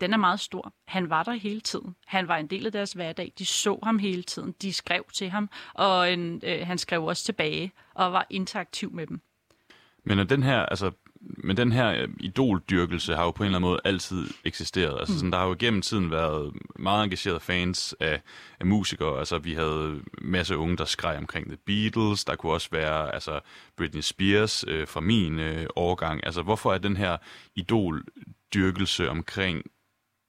den 0.00 0.12
er 0.12 0.16
meget 0.16 0.40
stor. 0.40 0.72
Han 0.86 1.10
var 1.10 1.22
der 1.22 1.32
hele 1.32 1.60
tiden. 1.60 1.96
Han 2.06 2.28
var 2.28 2.36
en 2.36 2.46
del 2.46 2.66
af 2.66 2.72
deres 2.72 2.92
hverdag. 2.92 3.32
De 3.38 3.46
så 3.46 3.78
ham 3.82 3.98
hele 3.98 4.22
tiden. 4.22 4.54
De 4.62 4.72
skrev 4.72 5.04
til 5.14 5.30
ham, 5.30 5.50
og 5.74 6.12
en, 6.12 6.40
øh, 6.44 6.66
han 6.66 6.78
skrev 6.78 7.04
også 7.04 7.24
tilbage 7.24 7.72
og 7.94 8.12
var 8.12 8.26
interaktiv 8.30 8.92
med 8.92 9.06
dem. 9.06 9.20
Men 10.04 10.18
er 10.18 10.24
den 10.24 10.42
her, 10.42 10.58
altså, 10.58 10.90
men 11.20 11.56
den 11.56 11.72
her 11.72 11.88
øh, 11.88 12.08
idoldyrkelse 12.20 13.14
har 13.14 13.24
jo 13.24 13.30
på 13.30 13.42
en 13.42 13.46
eller 13.46 13.58
anden 13.58 13.68
måde 13.68 13.80
altid 13.84 14.26
eksisteret. 14.44 14.98
Altså, 15.00 15.14
sådan, 15.14 15.32
der 15.32 15.38
har 15.38 15.46
jo 15.46 15.56
gennem 15.58 15.82
tiden 15.82 16.10
været 16.10 16.52
meget 16.78 17.04
engagerede 17.04 17.40
fans 17.40 17.94
af, 18.00 18.20
af 18.60 18.66
musikere. 18.66 19.18
Altså, 19.18 19.38
vi 19.38 19.54
havde 19.54 20.00
masse 20.18 20.56
unge, 20.56 20.76
der 20.76 20.84
skreg 20.84 21.16
omkring 21.16 21.46
The 21.46 21.58
Beatles. 21.66 22.24
Der 22.24 22.36
kunne 22.36 22.52
også 22.52 22.68
være 22.72 23.14
altså, 23.14 23.40
Britney 23.76 24.00
Spears 24.00 24.64
øh, 24.68 24.88
fra 24.88 25.00
min 25.00 25.38
øh, 25.38 25.66
årgang. 25.76 26.20
Altså, 26.26 26.42
hvorfor 26.42 26.72
er 26.72 26.78
den 26.78 26.96
her 26.96 27.16
idoldyrkelse 27.54 29.10
omkring 29.10 29.62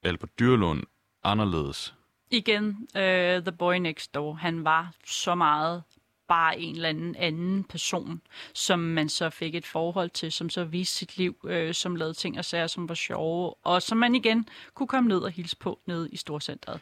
Albert 0.04 0.40
Dyrlund 0.40 0.84
anderledes? 1.24 1.94
Igen, 2.32 2.88
uh, 2.96 3.02
The 3.44 3.52
Boy 3.60 3.76
Next 3.76 4.14
Door. 4.14 4.34
Han 4.34 4.64
var 4.64 4.94
så 5.06 5.36
meget 5.36 5.84
bare 6.28 6.60
en 6.60 6.76
eller 6.76 6.90
anden 6.90 7.16
anden 7.16 7.64
person, 7.64 8.22
som 8.54 8.80
man 8.80 9.10
så 9.10 9.30
fik 9.30 9.56
et 9.56 9.66
forhold 9.66 10.10
til, 10.10 10.32
som 10.32 10.50
så 10.50 10.64
viste 10.64 10.98
sit 10.98 11.18
liv, 11.18 11.38
øh, 11.46 11.74
som 11.74 11.96
lavede 11.96 12.14
ting 12.14 12.38
og 12.38 12.46
sager, 12.46 12.68
som 12.68 12.90
var 12.90 12.96
sjove, 12.96 13.54
og 13.64 13.82
som 13.82 13.98
man 13.98 14.16
igen 14.16 14.50
kunne 14.74 14.88
komme 14.88 15.08
ned 15.08 15.20
og 15.20 15.32
hilse 15.32 15.58
på 15.58 15.80
ned 15.86 16.10
i 16.12 16.18
Storcenteret. 16.18 16.80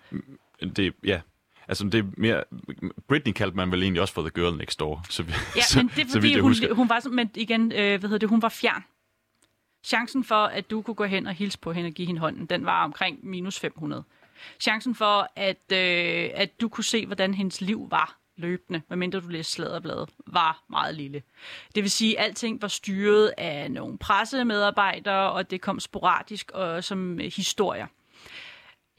Det, 0.76 0.94
ja, 1.04 1.22
Altså, 1.68 1.84
det 1.84 2.00
er 2.00 2.04
mere... 2.18 2.44
Britney 3.08 3.34
kaldte 3.34 3.58
man 3.58 3.72
vel 3.72 3.84
egentlig 3.84 4.02
også 4.02 4.14
for 4.14 4.22
The 4.22 4.32
Girl 4.36 4.58
Next 4.58 4.80
Door. 4.80 5.06
Så, 5.10 5.24
ja, 5.56 5.62
så, 5.70 5.78
men 5.80 5.92
det 5.96 6.06
er 6.06 6.12
fordi, 6.12 6.40
hun, 6.40 6.56
hun 6.72 6.90
var, 6.90 7.10
men 7.10 7.30
igen, 7.36 7.72
øh, 7.72 7.78
hvad 7.78 8.02
hedder 8.02 8.18
det, 8.18 8.30
hun 8.30 8.42
var 8.42 8.50
fjern. 8.50 8.84
Chancen 9.86 10.24
for, 10.24 10.46
at 10.46 10.70
du 10.70 10.82
kunne 10.82 10.96
gå 10.96 11.04
hen 11.04 11.28
og 11.28 11.34
hilse 11.34 11.60
på 11.60 11.72
hende 11.72 11.88
og 11.88 11.94
give 11.94 12.08
hende 12.08 12.22
hånden, 12.22 12.46
den 12.46 12.66
var 12.66 12.84
omkring 12.84 13.20
minus 13.26 13.60
500. 13.60 14.04
Chancen 14.60 14.96
for, 14.96 15.28
at, 15.36 15.72
øh, 15.72 16.30
at 16.34 16.62
du 16.62 16.70
kunne 16.70 16.84
se, 16.84 17.06
hvordan 17.06 17.34
hendes 17.34 17.62
liv 17.62 17.88
var 17.92 18.18
løbende, 18.38 18.82
medmindre 18.90 19.20
du 19.20 19.28
læste 19.28 19.54
sladderbladet, 19.54 20.10
var 20.28 20.64
meget 20.70 20.96
lille. 20.96 21.22
Det 21.76 21.84
vil 21.84 21.92
sige, 21.92 22.20
at 22.20 22.26
alting 22.26 22.62
var 22.62 22.68
styret 22.68 23.34
af 23.38 23.72
nogle 23.72 23.98
pressemedarbejdere, 23.98 25.32
og 25.32 25.52
det 25.52 25.62
kom 25.62 25.80
sporadisk 25.80 26.52
og 26.52 26.84
som 26.84 27.20
øh, 27.20 27.32
historier. 27.36 27.88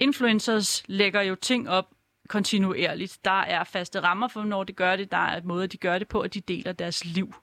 Influencers 0.00 0.82
lægger 0.86 1.22
jo 1.22 1.34
ting 1.34 1.68
op 1.68 1.90
kontinuerligt. 2.28 3.18
Der 3.24 3.40
er 3.40 3.64
faste 3.64 4.00
rammer 4.00 4.28
for, 4.28 4.42
når 4.42 4.64
de 4.64 4.72
gør 4.72 4.96
det. 4.96 5.10
Der 5.10 5.16
er 5.16 5.40
måder, 5.42 5.46
måde, 5.46 5.66
de 5.66 5.76
gør 5.76 5.98
det 5.98 6.08
på, 6.08 6.20
at 6.20 6.34
de 6.34 6.40
deler 6.40 6.72
deres 6.72 7.04
liv 7.04 7.34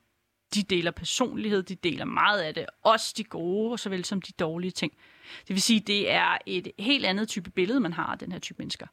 de 0.56 0.64
deler 0.64 0.92
personlighed, 0.92 1.64
de 1.64 1.76
deler 1.76 2.06
meget 2.06 2.42
af 2.42 2.54
det, 2.54 2.66
også 2.84 3.14
de 3.18 3.24
gode, 3.24 3.78
såvel 3.78 4.06
som 4.06 4.22
de 4.22 4.32
dårlige 4.40 4.72
ting. 4.72 4.94
Det 5.48 5.54
vil 5.54 5.62
sige, 5.62 5.80
det 5.80 6.12
er 6.12 6.38
et 6.46 6.68
helt 6.80 7.06
andet 7.06 7.28
type 7.28 7.50
billede, 7.50 7.80
man 7.80 7.94
har 7.94 8.06
af 8.06 8.20
den 8.20 8.32
her 8.32 8.40
type 8.40 8.58
mennesker. 8.60 8.88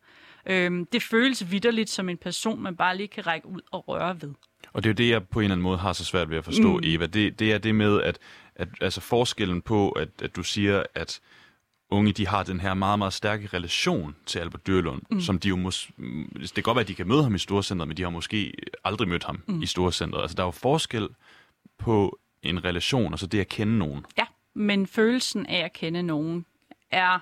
Øhm, 0.46 0.86
det 0.86 1.02
føles 1.02 1.50
vidderligt 1.50 1.90
som 1.90 2.08
en 2.08 2.16
person, 2.16 2.62
man 2.62 2.76
bare 2.76 2.96
lige 2.96 3.08
kan 3.08 3.26
række 3.26 3.48
ud 3.48 3.60
og 3.70 3.88
røre 3.88 4.22
ved. 4.22 4.34
Og 4.72 4.82
det 4.82 4.88
er 4.88 4.92
jo 4.92 4.94
det, 4.94 5.08
jeg 5.08 5.28
på 5.28 5.40
en 5.40 5.44
eller 5.44 5.54
anden 5.54 5.62
måde 5.62 5.78
har 5.78 5.92
så 5.92 6.04
svært 6.04 6.30
ved 6.30 6.38
at 6.38 6.44
forstå, 6.44 6.76
mm. 6.76 6.82
Eva. 6.84 7.06
Det, 7.06 7.38
det 7.38 7.52
er 7.52 7.58
det 7.58 7.74
med, 7.74 8.02
at, 8.02 8.18
at 8.54 8.68
altså 8.80 9.00
forskellen 9.00 9.62
på, 9.62 9.90
at, 9.90 10.08
at 10.22 10.36
du 10.36 10.42
siger, 10.42 10.82
at 10.94 11.20
unge 11.90 12.12
de 12.12 12.26
har 12.26 12.42
den 12.42 12.60
her 12.60 12.74
meget, 12.74 12.98
meget 12.98 13.12
stærke 13.12 13.46
relation 13.46 14.16
til 14.26 14.38
Albert 14.38 14.66
Dyrlund, 14.66 15.02
mm. 15.10 15.20
som 15.20 15.38
de 15.38 15.48
jo 15.48 15.56
mås- 15.56 15.90
det 16.42 16.54
kan 16.54 16.62
godt 16.62 16.74
være, 16.74 16.82
at 16.82 16.88
de 16.88 16.94
kan 16.94 17.08
møde 17.08 17.22
ham 17.22 17.34
i 17.34 17.38
Storcenteret, 17.38 17.88
men 17.88 17.96
de 17.96 18.02
har 18.02 18.10
måske 18.10 18.52
aldrig 18.84 19.08
mødt 19.08 19.24
ham 19.24 19.42
mm. 19.46 19.62
i 19.62 19.66
Storcenteret. 19.66 20.22
Altså, 20.22 20.34
der 20.34 20.42
er 20.42 20.46
jo 20.46 20.50
forskel 20.50 21.08
på 21.80 22.18
en 22.42 22.64
relation, 22.64 23.12
altså 23.12 23.26
det 23.26 23.40
at 23.40 23.48
kende 23.48 23.78
nogen. 23.78 24.06
Ja, 24.18 24.24
men 24.54 24.86
følelsen 24.86 25.46
af 25.46 25.58
at 25.64 25.72
kende 25.72 26.02
nogen 26.02 26.46
er 26.90 27.18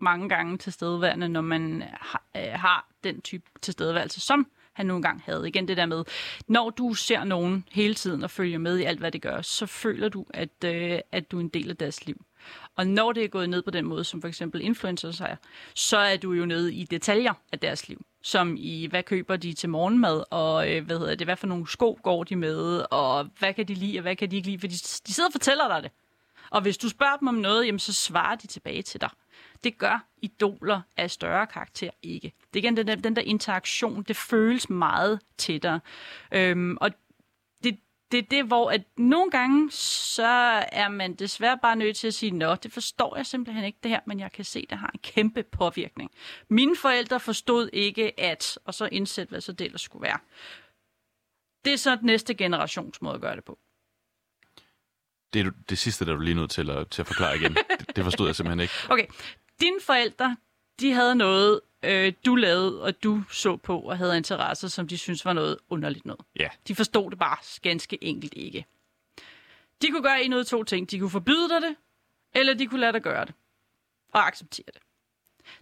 mange 0.00 0.28
gange 0.28 0.58
tilstedeværende, 0.58 1.28
når 1.28 1.40
man 1.40 1.82
har, 2.00 2.24
øh, 2.36 2.52
har 2.52 2.88
den 3.04 3.20
type 3.20 3.44
tilstedeværelse, 3.62 4.20
som 4.20 4.46
han 4.72 4.86
nogle 4.86 5.02
gange 5.02 5.22
havde. 5.26 5.48
Igen 5.48 5.68
det 5.68 5.76
der 5.76 5.86
med, 5.86 6.04
når 6.48 6.70
du 6.70 6.94
ser 6.94 7.24
nogen 7.24 7.64
hele 7.72 7.94
tiden 7.94 8.24
og 8.24 8.30
følger 8.30 8.58
med 8.58 8.78
i 8.78 8.82
alt, 8.82 8.98
hvad 8.98 9.12
det 9.12 9.22
gør, 9.22 9.42
så 9.42 9.66
føler 9.66 10.08
du, 10.08 10.26
at, 10.30 10.64
øh, 10.64 10.98
at 11.12 11.30
du 11.30 11.36
er 11.36 11.40
en 11.40 11.48
del 11.48 11.70
af 11.70 11.76
deres 11.76 12.06
liv. 12.06 12.24
Og 12.76 12.86
når 12.86 13.12
det 13.12 13.24
er 13.24 13.28
gået 13.28 13.50
ned 13.50 13.62
på 13.62 13.70
den 13.70 13.84
måde, 13.84 14.04
som 14.04 14.20
for 14.20 14.28
eksempel 14.28 14.60
influencers 14.60 15.20
er, 15.20 15.36
så 15.74 15.96
er 15.96 16.16
du 16.16 16.32
jo 16.32 16.46
nede 16.46 16.74
i 16.74 16.84
detaljer 16.84 17.32
af 17.52 17.58
deres 17.58 17.88
liv. 17.88 18.04
Som 18.26 18.56
i, 18.58 18.86
hvad 18.86 19.02
køber 19.02 19.36
de 19.36 19.52
til 19.52 19.68
morgenmad, 19.68 20.24
og 20.30 20.72
øh, 20.72 20.86
hvad 20.86 20.98
hedder 20.98 21.14
det, 21.14 21.26
hvad 21.26 21.36
for 21.36 21.46
nogle 21.46 21.68
sko 21.68 21.98
går 22.02 22.24
de 22.24 22.36
med, 22.36 22.84
og 22.90 23.30
hvad 23.38 23.54
kan 23.54 23.68
de 23.68 23.74
lide, 23.74 23.98
og 23.98 24.02
hvad 24.02 24.16
kan 24.16 24.30
de 24.30 24.36
ikke 24.36 24.48
lide, 24.48 24.58
for 24.58 24.66
de, 24.66 24.72
de 25.06 25.14
sidder 25.14 25.28
og 25.28 25.32
fortæller 25.32 25.68
dig 25.68 25.82
det. 25.82 25.90
Og 26.50 26.62
hvis 26.62 26.78
du 26.78 26.88
spørger 26.88 27.16
dem 27.16 27.28
om 27.28 27.34
noget, 27.34 27.66
jamen, 27.66 27.78
så 27.78 27.92
svarer 27.92 28.34
de 28.34 28.46
tilbage 28.46 28.82
til 28.82 29.00
dig. 29.00 29.10
Det 29.64 29.78
gør 29.78 30.06
idoler 30.22 30.80
af 30.96 31.10
større 31.10 31.46
karakter 31.46 31.90
ikke. 32.02 32.32
Det 32.54 32.58
er 32.58 32.64
igen 32.64 32.76
den 32.76 32.86
der, 32.86 32.94
den 32.94 33.16
der 33.16 33.22
interaktion, 33.22 34.02
det 34.02 34.16
føles 34.16 34.70
meget 34.70 35.20
tættere. 35.38 35.80
Øhm, 36.32 36.76
og 36.80 36.90
det 38.14 38.22
er 38.22 38.28
det, 38.30 38.44
hvor 38.44 38.70
at 38.70 38.82
nogle 38.96 39.30
gange, 39.30 39.70
så 39.70 40.26
er 40.72 40.88
man 40.88 41.14
desværre 41.14 41.58
bare 41.62 41.76
nødt 41.76 41.96
til 41.96 42.06
at 42.06 42.14
sige, 42.14 42.30
nå, 42.30 42.54
det 42.54 42.72
forstår 42.72 43.16
jeg 43.16 43.26
simpelthen 43.26 43.64
ikke 43.64 43.78
det 43.82 43.90
her, 43.90 44.00
men 44.06 44.20
jeg 44.20 44.32
kan 44.32 44.44
se, 44.44 44.66
det 44.70 44.78
har 44.78 44.90
en 44.94 45.00
kæmpe 45.02 45.42
påvirkning. 45.42 46.10
Mine 46.48 46.76
forældre 46.76 47.20
forstod 47.20 47.70
ikke 47.72 48.20
at, 48.20 48.58
og 48.64 48.74
så 48.74 48.88
indsæt, 48.92 49.28
hvad 49.28 49.40
så 49.40 49.52
det 49.52 49.64
ellers 49.64 49.80
skulle 49.80 50.02
være. 50.02 50.18
Det 51.64 51.72
er 51.72 51.76
så 51.76 51.98
næste 52.02 52.34
generations 52.34 53.02
måde 53.02 53.14
at 53.14 53.20
gøre 53.20 53.36
det 53.36 53.44
på. 53.44 53.58
Det 55.32 55.46
er 55.46 55.50
det 55.68 55.78
sidste, 55.78 56.04
der 56.04 56.12
er 56.12 56.16
du 56.16 56.22
lige 56.22 56.34
nødt 56.34 56.50
til 56.50 56.70
at, 56.70 56.90
til 56.90 57.02
at 57.02 57.06
forklare 57.06 57.36
igen. 57.36 57.54
det, 57.80 57.96
det 57.96 58.04
forstod 58.04 58.26
jeg 58.26 58.36
simpelthen 58.36 58.60
ikke. 58.60 58.74
Okay. 58.88 59.06
Dine 59.60 59.80
forældre, 59.80 60.36
de 60.80 60.92
havde 60.92 61.14
noget, 61.14 61.60
øh, 61.86 62.12
du 62.26 62.34
lavede, 62.34 62.82
og 62.82 63.02
du 63.02 63.22
så 63.30 63.56
på 63.56 63.80
og 63.80 63.98
havde 63.98 64.16
interesser, 64.16 64.68
som 64.68 64.88
de 64.88 64.98
synes 64.98 65.24
var 65.24 65.32
noget 65.32 65.58
underligt 65.68 66.06
noget. 66.06 66.20
Ja. 66.40 66.48
De 66.68 66.74
forstod 66.74 67.10
det 67.10 67.18
bare 67.18 67.36
ganske 67.62 68.04
enkelt 68.04 68.34
ikke. 68.36 68.64
De 69.82 69.90
kunne 69.90 70.02
gøre 70.02 70.22
en 70.22 70.34
ud 70.34 70.38
af 70.38 70.46
to 70.46 70.62
ting. 70.64 70.90
De 70.90 70.98
kunne 70.98 71.10
forbyde 71.10 71.48
dig 71.48 71.62
det, 71.62 71.76
eller 72.34 72.54
de 72.54 72.66
kunne 72.66 72.80
lade 72.80 72.92
dig 72.92 73.02
gøre 73.02 73.24
det. 73.24 73.34
Og 74.12 74.26
acceptere 74.26 74.66
det. 74.66 74.82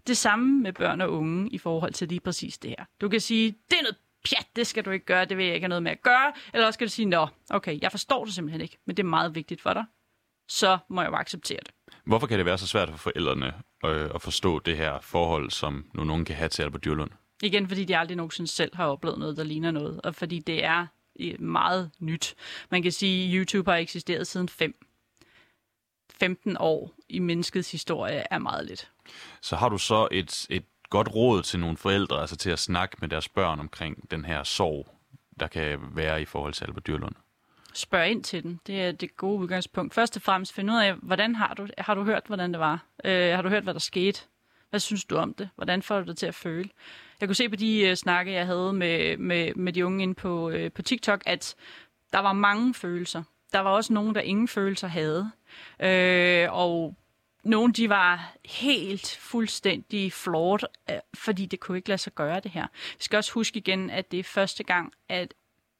Det 0.07 0.17
samme 0.17 0.61
med 0.63 0.73
børn 0.73 1.01
og 1.01 1.13
unge 1.13 1.51
i 1.51 1.59
forhold 1.59 1.93
til 1.93 2.09
lige 2.09 2.21
præcis 2.21 2.59
det 2.59 2.71
her. 2.71 2.85
Du 3.01 3.09
kan 3.09 3.21
sige, 3.21 3.55
det 3.71 3.79
er 3.79 3.83
noget 3.83 3.97
pjat, 4.29 4.47
det 4.57 4.67
skal 4.67 4.85
du 4.85 4.91
ikke 4.91 5.07
gøre, 5.07 5.25
det 5.25 5.37
vil 5.37 5.47
jeg 5.47 5.55
ikke 5.55 5.65
have 5.65 5.69
noget 5.69 5.83
med 5.83 5.93
at 5.93 6.03
gøre. 6.03 6.33
Eller 6.55 6.67
også 6.67 6.77
skal 6.77 6.87
du 6.87 6.91
sige, 6.91 7.07
nå, 7.07 7.27
okay, 7.51 7.79
jeg 7.81 7.91
forstår 7.91 8.25
det 8.25 8.35
simpelthen 8.35 8.61
ikke, 8.61 8.79
men 8.87 8.97
det 8.97 9.03
er 9.03 9.09
meget 9.09 9.35
vigtigt 9.35 9.61
for 9.61 9.73
dig. 9.73 9.85
Så 10.49 10.79
må 10.89 11.03
jeg 11.03 11.11
jo 11.11 11.17
acceptere 11.17 11.59
det. 11.59 11.95
Hvorfor 12.05 12.27
kan 12.27 12.39
det 12.39 12.47
være 12.47 12.59
så 12.59 12.67
svært 12.67 12.89
for 12.91 12.97
forældrene 12.97 13.55
øh, 13.85 14.11
at 14.15 14.23
forstå 14.23 14.59
det 14.59 14.77
her 14.77 15.01
forhold, 15.01 15.51
som 15.51 15.85
nu 15.95 16.05
nogen 16.05 16.25
kan 16.25 16.37
have 16.37 16.49
til 16.49 16.63
Albert 16.63 16.85
Dyrlund? 16.85 17.11
Igen, 17.43 17.69
fordi 17.69 17.85
de 17.85 17.97
aldrig 17.97 18.17
nogensinde 18.17 18.51
selv 18.51 18.77
har 18.77 18.87
oplevet 18.87 19.19
noget, 19.19 19.37
der 19.37 19.45
ligner 19.45 19.71
noget, 19.71 20.01
og 20.05 20.15
fordi 20.15 20.39
det 20.39 20.65
er 20.65 20.87
meget 21.39 21.91
nyt. 21.99 22.35
Man 22.71 22.83
kan 22.83 22.93
sige, 22.93 23.29
at 23.29 23.35
YouTube 23.35 23.71
har 23.71 23.79
eksisteret 23.79 24.27
siden 24.27 24.49
5. 24.49 24.75
15 26.15 26.57
år 26.61 26.95
i 27.09 27.19
menneskets 27.19 27.73
historie 27.73 28.25
er 28.31 28.39
meget 28.39 28.67
lidt. 28.67 28.91
Så 29.41 29.57
har 29.57 29.69
du 29.69 29.79
så 29.79 30.09
et, 30.11 30.47
et 30.51 30.65
godt 30.91 31.15
råd 31.15 31.43
til 31.43 31.61
nogle 31.61 31.77
forældre, 31.77 32.21
altså 32.21 32.37
til 32.37 32.51
at 32.51 32.59
snakke 32.59 32.97
med 33.01 33.09
deres 33.09 33.29
børn 33.29 33.61
omkring 33.61 34.11
den 34.11 34.25
her 34.25 34.43
sorg, 34.43 34.89
der 35.41 35.47
kan 35.47 35.79
være 35.95 36.23
i 36.23 36.25
forhold 36.25 36.55
til 36.55 36.65
Albert 36.65 36.87
Dyrlund? 36.87 37.15
Spørge 37.75 38.11
ind 38.11 38.25
til 38.25 38.43
den. 38.43 38.61
Det 38.67 38.83
er 38.83 38.93
det 38.93 39.17
gode 39.17 39.39
udgangspunkt. 39.39 39.95
Først 39.95 40.17
og 40.17 40.23
fremmest 40.23 40.53
finde 40.53 40.73
ud 40.73 40.79
af, 40.79 40.95
hvordan 40.95 41.35
har 41.35 41.55
du, 41.55 41.67
har 41.79 41.95
du 41.95 42.05
hørt, 42.05 42.23
hvordan 42.27 42.53
det 42.53 42.61
var? 42.61 42.87
Øh, 43.05 43.35
har 43.35 43.43
du 43.43 43.49
hørt, 43.49 43.63
hvad 43.63 43.75
der 43.75 43.81
skete? 43.81 44.21
Hvad 44.71 44.81
synes 44.81 45.05
du 45.05 45.17
om 45.17 45.35
det? 45.35 45.49
Hvordan 45.55 45.83
får 45.83 46.01
du 46.01 46.07
det 46.07 46.19
til 46.19 46.27
at 46.27 46.35
føle? 46.35 46.69
Jeg 47.21 47.29
kunne 47.29 47.37
se 47.37 47.49
på 47.49 47.57
de 47.57 47.81
øh, 47.81 47.97
snakke, 47.97 48.33
jeg 48.33 48.47
havde 48.47 48.73
med, 48.73 49.17
med, 49.17 49.55
med 49.55 49.73
de 49.73 49.87
unge 49.87 50.03
inde 50.03 50.15
på, 50.15 50.51
øh, 50.51 50.73
på 50.73 50.83
TikTok, 50.83 51.23
at 51.27 51.55
der 52.13 52.19
var 52.19 52.33
mange 52.33 52.75
følelser. 52.75 53.23
der 53.53 53.61
var 53.61 53.71
også 53.71 53.93
nogen, 53.93 54.15
der 54.15 54.21
ingen 54.21 54.49
følelser 54.49 54.89
havde. 54.89 55.31
Øh, 55.81 56.53
og 56.53 56.97
nogle, 57.45 57.73
de 57.73 57.89
var 57.89 58.33
helt 58.45 59.17
fuldstændig 59.21 60.13
flawed, 60.13 60.61
øh, 60.91 60.97
fordi 61.15 61.47
det 61.47 61.61
kunne 61.61 61.79
ikke 61.79 61.89
lade 61.89 61.99
sig 61.99 62.15
gøre 62.15 62.41
det 62.41 62.51
her. 62.51 62.67
Vi 62.99 63.05
skal 63.05 63.17
også 63.17 63.33
huske 63.33 63.57
igen, 63.59 63.91
at 63.91 64.13
det 64.13 64.19
er 64.19 64.25
første 64.25 64.65
gang, 64.65 64.93
at 65.09 65.35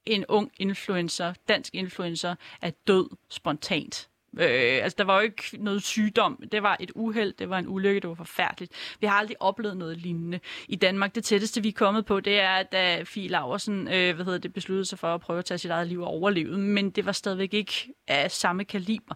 en 0.07 0.25
ung 0.29 0.53
influencer, 0.59 1.35
dansk 1.49 1.75
influencer, 1.75 2.35
er 2.63 2.71
død 2.87 3.09
spontant. 3.29 4.09
Øh, 4.39 4.81
altså, 4.83 4.95
der 4.99 5.05
var 5.05 5.17
jo 5.17 5.21
ikke 5.21 5.43
noget 5.59 5.83
sygdom. 5.83 6.45
Det 6.53 6.63
var 6.63 6.77
et 6.81 6.91
uheld, 6.95 7.33
det 7.33 7.51
var 7.51 7.59
en 7.59 7.69
ulykke, 7.69 8.01
det 8.01 8.09
var 8.09 8.15
forfærdeligt. 8.15 8.73
Vi 9.01 9.07
har 9.07 9.15
aldrig 9.15 9.43
oplevet 9.43 9.77
noget 9.77 9.99
lignende. 9.99 10.41
I 10.69 10.77
Danmark, 10.77 11.15
det 11.15 11.25
tætteste, 11.25 11.63
vi 11.63 11.69
er 11.69 11.73
kommet 11.73 12.07
på, 12.07 12.21
det 12.21 12.41
er, 12.41 12.63
da 12.63 13.03
Fie 13.03 13.29
Laversen 13.29 13.89
øh, 13.89 14.15
hvad 14.15 14.25
hedder 14.25 14.39
det, 14.39 14.53
besluttede 14.53 14.85
sig 14.85 14.99
for 14.99 15.15
at 15.15 15.21
prøve 15.21 15.39
at 15.39 15.45
tage 15.45 15.59
sit 15.59 15.71
eget 15.71 15.89
liv 15.89 16.01
og 16.01 16.09
overleve. 16.09 16.59
Men 16.59 16.91
det 16.91 17.07
var 17.07 17.13
stadigvæk 17.13 17.55
ikke 17.55 17.95
af 18.09 18.31
samme 18.31 18.65
kaliber. 18.65 19.15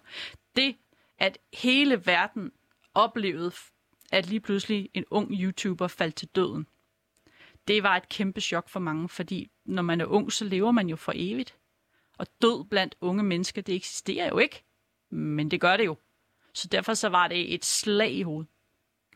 Det, 0.57 0.77
at 1.19 1.39
hele 1.53 2.07
verden 2.07 2.53
oplevede, 2.95 3.53
at 4.13 4.27
lige 4.27 4.41
pludselig 4.41 4.89
en 4.95 5.05
ung 5.11 5.31
YouTuber 5.33 5.89
faldt 5.89 6.15
til 6.15 6.29
døden, 6.29 6.67
det 7.69 7.83
var 7.83 7.97
et 7.97 8.09
kæmpe 8.09 8.41
chok 8.41 8.69
for 8.69 8.81
mange, 8.81 9.09
fordi 9.09 9.51
når 9.65 9.83
man 9.83 10.01
er 10.01 10.05
ung, 10.05 10.33
så 10.33 10.45
lever 10.45 10.71
man 10.71 10.89
jo 10.89 10.97
for 10.97 11.13
evigt. 11.15 11.57
Og 12.19 12.27
død 12.43 12.65
blandt 12.71 12.95
unge 13.01 13.23
mennesker, 13.23 13.63
det 13.63 13.75
eksisterer 13.75 14.29
jo 14.29 14.39
ikke. 14.39 14.65
Men 15.11 15.51
det 15.51 15.61
gør 15.61 15.77
det 15.77 15.87
jo. 15.87 15.97
Så 16.55 16.69
derfor 16.69 16.95
så 16.95 17.09
var 17.09 17.29
det 17.29 17.55
et 17.55 17.65
slag 17.65 18.13
i 18.13 18.23
hovedet. 18.23 18.51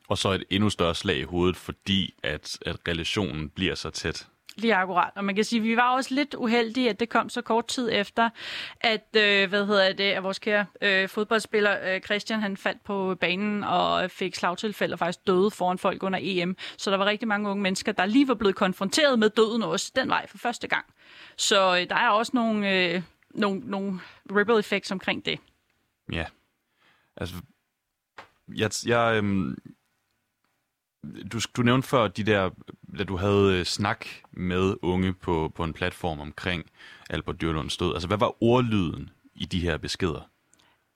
Og 0.09 0.19
så 0.19 0.31
et 0.31 0.45
endnu 0.51 0.71
større 0.71 0.95
slag 0.95 1.19
i 1.19 1.23
hovedet, 1.23 1.57
fordi 1.57 2.15
at, 2.23 2.59
at 2.67 2.89
relationen 2.89 3.49
bliver 3.49 3.75
så 3.75 3.91
tæt. 3.91 4.29
Lige 4.57 4.75
akkurat. 4.75 5.11
Og 5.15 5.25
man 5.25 5.35
kan 5.35 5.45
sige, 5.45 5.61
at 5.61 5.65
vi 5.65 5.77
var 5.77 5.97
også 5.97 6.15
lidt 6.15 6.35
uheldige, 6.35 6.91
at 6.91 7.01
det 7.01 7.09
kom 7.09 7.29
så 7.29 7.43
kort 7.43 7.67
tid 7.67 7.89
efter, 7.93 8.31
at, 8.81 9.17
øh, 9.17 9.49
hvad 9.49 9.67
hedder 9.67 9.93
det, 9.93 10.05
at 10.05 10.23
vores 10.23 10.39
kære 10.39 10.67
øh, 10.83 11.09
fodboldspiller 11.09 11.95
øh, 11.95 12.01
Christian, 12.01 12.41
han 12.41 12.57
faldt 12.57 12.85
på 12.85 13.15
banen 13.21 13.65
og 13.65 14.11
fik 14.11 14.35
slagtilfælde 14.35 14.95
og 14.95 14.99
faktisk 14.99 15.27
døde 15.27 15.51
foran 15.51 15.79
folk 15.79 16.03
under 16.03 16.19
EM. 16.23 16.57
Så 16.77 16.91
der 16.91 16.97
var 16.97 17.07
rigtig 17.07 17.29
mange 17.29 17.49
unge 17.49 17.63
mennesker, 17.63 17.93
der 17.93 18.07
lige 18.07 18.29
var 18.29 18.35
blevet 18.35 18.57
konfronteret 18.57 19.19
med 19.19 19.31
døden 19.31 19.63
også 19.63 19.93
den 19.97 20.09
vej 20.09 20.27
for 20.27 20.39
første 20.39 20.69
gang. 20.69 20.85
Så 21.37 21.77
øh, 21.77 21.89
der 21.89 21.97
er 21.97 22.09
også 22.09 22.33
nogle, 22.35 22.75
øh, 22.75 23.03
nogle, 23.31 23.61
nogle 23.61 24.01
ripple 24.37 24.59
effects 24.59 24.91
omkring 24.91 25.27
det. 25.27 25.41
Ja. 26.13 26.25
Altså, 27.17 27.35
jeg, 28.57 28.71
jeg, 28.87 29.17
øhm, 29.17 29.59
du, 31.05 31.41
du 31.57 31.63
nævnte 31.63 31.89
før 31.89 32.09
de 32.09 32.25
der, 32.25 32.51
da 32.99 33.05
du 33.05 33.17
havde 33.17 33.59
øh, 33.59 33.65
snak 33.65 34.07
med 34.31 34.75
unge 34.83 35.13
på, 35.13 35.53
på 35.55 35.65
en 35.65 35.73
platform 35.73 36.21
omkring 36.21 36.71
Albert 37.11 37.41
Dyrlunds 37.41 37.77
død. 37.77 37.93
Altså, 37.93 38.09
hvad 38.09 38.19
var 38.19 38.43
ordlyden 38.43 39.11
i 39.35 39.45
de 39.45 39.61
her 39.61 39.77
beskeder? 39.77 40.31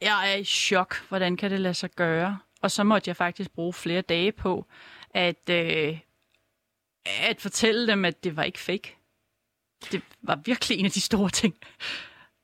Jeg 0.01 0.33
er 0.33 0.37
i 0.37 0.45
chok. 0.45 1.09
Hvordan 1.09 1.37
kan 1.37 1.51
det 1.51 1.61
lade 1.61 1.75
sig 1.75 1.91
gøre? 1.91 2.39
Og 2.63 2.71
så 2.71 2.85
måtte 2.85 3.09
jeg 3.09 3.17
faktisk 3.17 3.51
bruge 3.51 3.73
flere 3.73 4.01
dage 4.01 4.33
på 4.33 4.67
at, 5.11 5.51
øh, 5.51 5.99
at 7.07 7.41
fortælle 7.41 7.87
dem, 7.87 8.05
at 8.05 8.25
det 8.25 8.37
var 8.37 8.43
ikke 8.43 8.59
fake. 8.59 8.97
Det 9.93 10.03
var 10.23 10.41
virkelig 10.45 10.79
en 10.79 10.85
af 10.85 10.91
de 10.91 11.01
store 11.01 11.31
ting. 11.31 11.55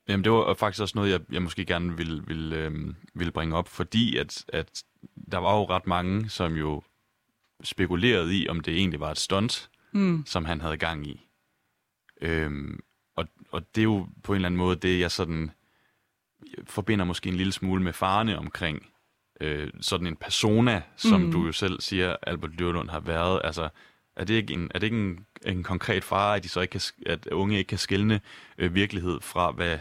Jamen, 0.09 0.25
det 0.25 0.33
var 0.33 0.55
faktisk 0.55 0.83
også 0.83 0.99
noget, 0.99 1.11
jeg, 1.11 1.21
jeg 1.33 1.43
måske 1.43 1.65
gerne 1.65 1.97
ville, 1.97 2.23
ville, 2.27 2.57
øhm, 2.57 2.97
ville 3.15 3.33
bringe 3.33 3.57
op, 3.57 3.69
fordi 3.69 4.17
at, 4.17 4.45
at 4.49 4.83
der 5.33 5.39
var 5.39 5.57
jo 5.57 5.65
ret 5.65 5.87
mange, 5.87 6.31
som 6.31 6.55
jo 6.55 6.83
spekulerede 7.63 8.37
i, 8.37 8.49
om 8.49 8.61
det 8.61 8.75
egentlig 8.75 9.01
var 9.01 9.11
et 9.11 9.19
stunt, 9.19 9.71
mm. 9.93 10.23
som 10.27 10.45
han 10.45 10.61
havde 10.61 10.77
gang 10.77 11.07
i. 11.07 11.27
Øhm, 12.21 12.81
og, 13.17 13.29
og 13.51 13.75
det 13.75 13.81
er 13.81 13.85
jo 13.85 14.07
på 14.23 14.33
en 14.33 14.37
eller 14.37 14.49
anden 14.49 14.59
måde 14.59 14.77
det, 14.77 15.01
jeg 15.01 15.11
sådan 15.11 15.51
forbinder 16.65 17.05
måske 17.05 17.29
en 17.29 17.37
lille 17.37 17.53
smule 17.53 17.83
med 17.83 17.93
farne 17.93 18.39
omkring 18.39 18.87
øh, 19.41 19.69
sådan 19.81 20.07
en 20.07 20.17
persona, 20.17 20.83
som 20.97 21.21
mm. 21.21 21.33
du 21.33 21.47
jo 21.47 21.53
selv 21.53 21.81
siger, 21.81 22.17
Albert 22.23 22.51
Dyrlund 22.59 22.91
har 22.91 23.01
været. 23.01 23.41
Altså, 23.45 23.69
er 24.17 24.25
det 24.25 24.35
ikke 24.35 24.55
en, 24.55 24.71
er 24.75 24.79
det 24.79 24.87
ikke 24.87 24.97
en, 24.97 25.27
en 25.47 25.63
konkret 25.63 26.05
fare, 26.05 26.37
at, 26.37 26.43
de 26.45 26.49
så 26.49 26.61
ikke 26.61 26.73
kan, 26.73 26.81
at 27.07 27.27
unge 27.27 27.59
ikke 27.59 27.69
kan 27.69 27.79
skille 27.79 28.21
øh, 28.59 28.75
virkelighed 28.75 29.21
fra, 29.21 29.51
hvad, 29.51 29.79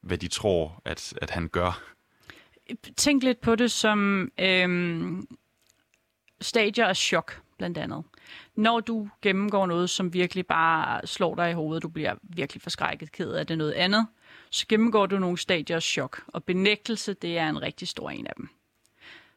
hvad 0.00 0.18
de 0.18 0.28
tror, 0.28 0.82
at, 0.84 1.14
at 1.22 1.30
han 1.30 1.48
gør? 1.48 1.82
Tænk 2.96 3.22
lidt 3.22 3.40
på 3.40 3.54
det 3.54 3.70
som 3.70 4.30
øhm, 4.40 5.26
stadier 6.42 6.86
af 6.86 6.96
chok, 6.96 7.40
blandt 7.58 7.78
andet. 7.78 8.04
Når 8.54 8.80
du 8.80 9.08
gennemgår 9.22 9.66
noget, 9.66 9.90
som 9.90 10.12
virkelig 10.12 10.46
bare 10.46 11.06
slår 11.06 11.34
dig 11.34 11.50
i 11.50 11.54
hovedet, 11.54 11.82
du 11.82 11.88
bliver 11.88 12.14
virkelig 12.22 12.62
forskrækket, 12.62 13.12
ked 13.12 13.32
af 13.32 13.46
det 13.46 13.58
noget 13.58 13.72
andet, 13.72 14.06
så 14.50 14.66
gennemgår 14.68 15.06
du 15.06 15.18
nogle 15.18 15.38
stadier 15.38 15.76
af 15.76 15.82
chok, 15.82 16.22
og 16.26 16.44
benægtelse, 16.44 17.14
det 17.14 17.38
er 17.38 17.48
en 17.48 17.62
rigtig 17.62 17.88
stor 17.88 18.10
en 18.10 18.26
af 18.26 18.34
dem. 18.36 18.48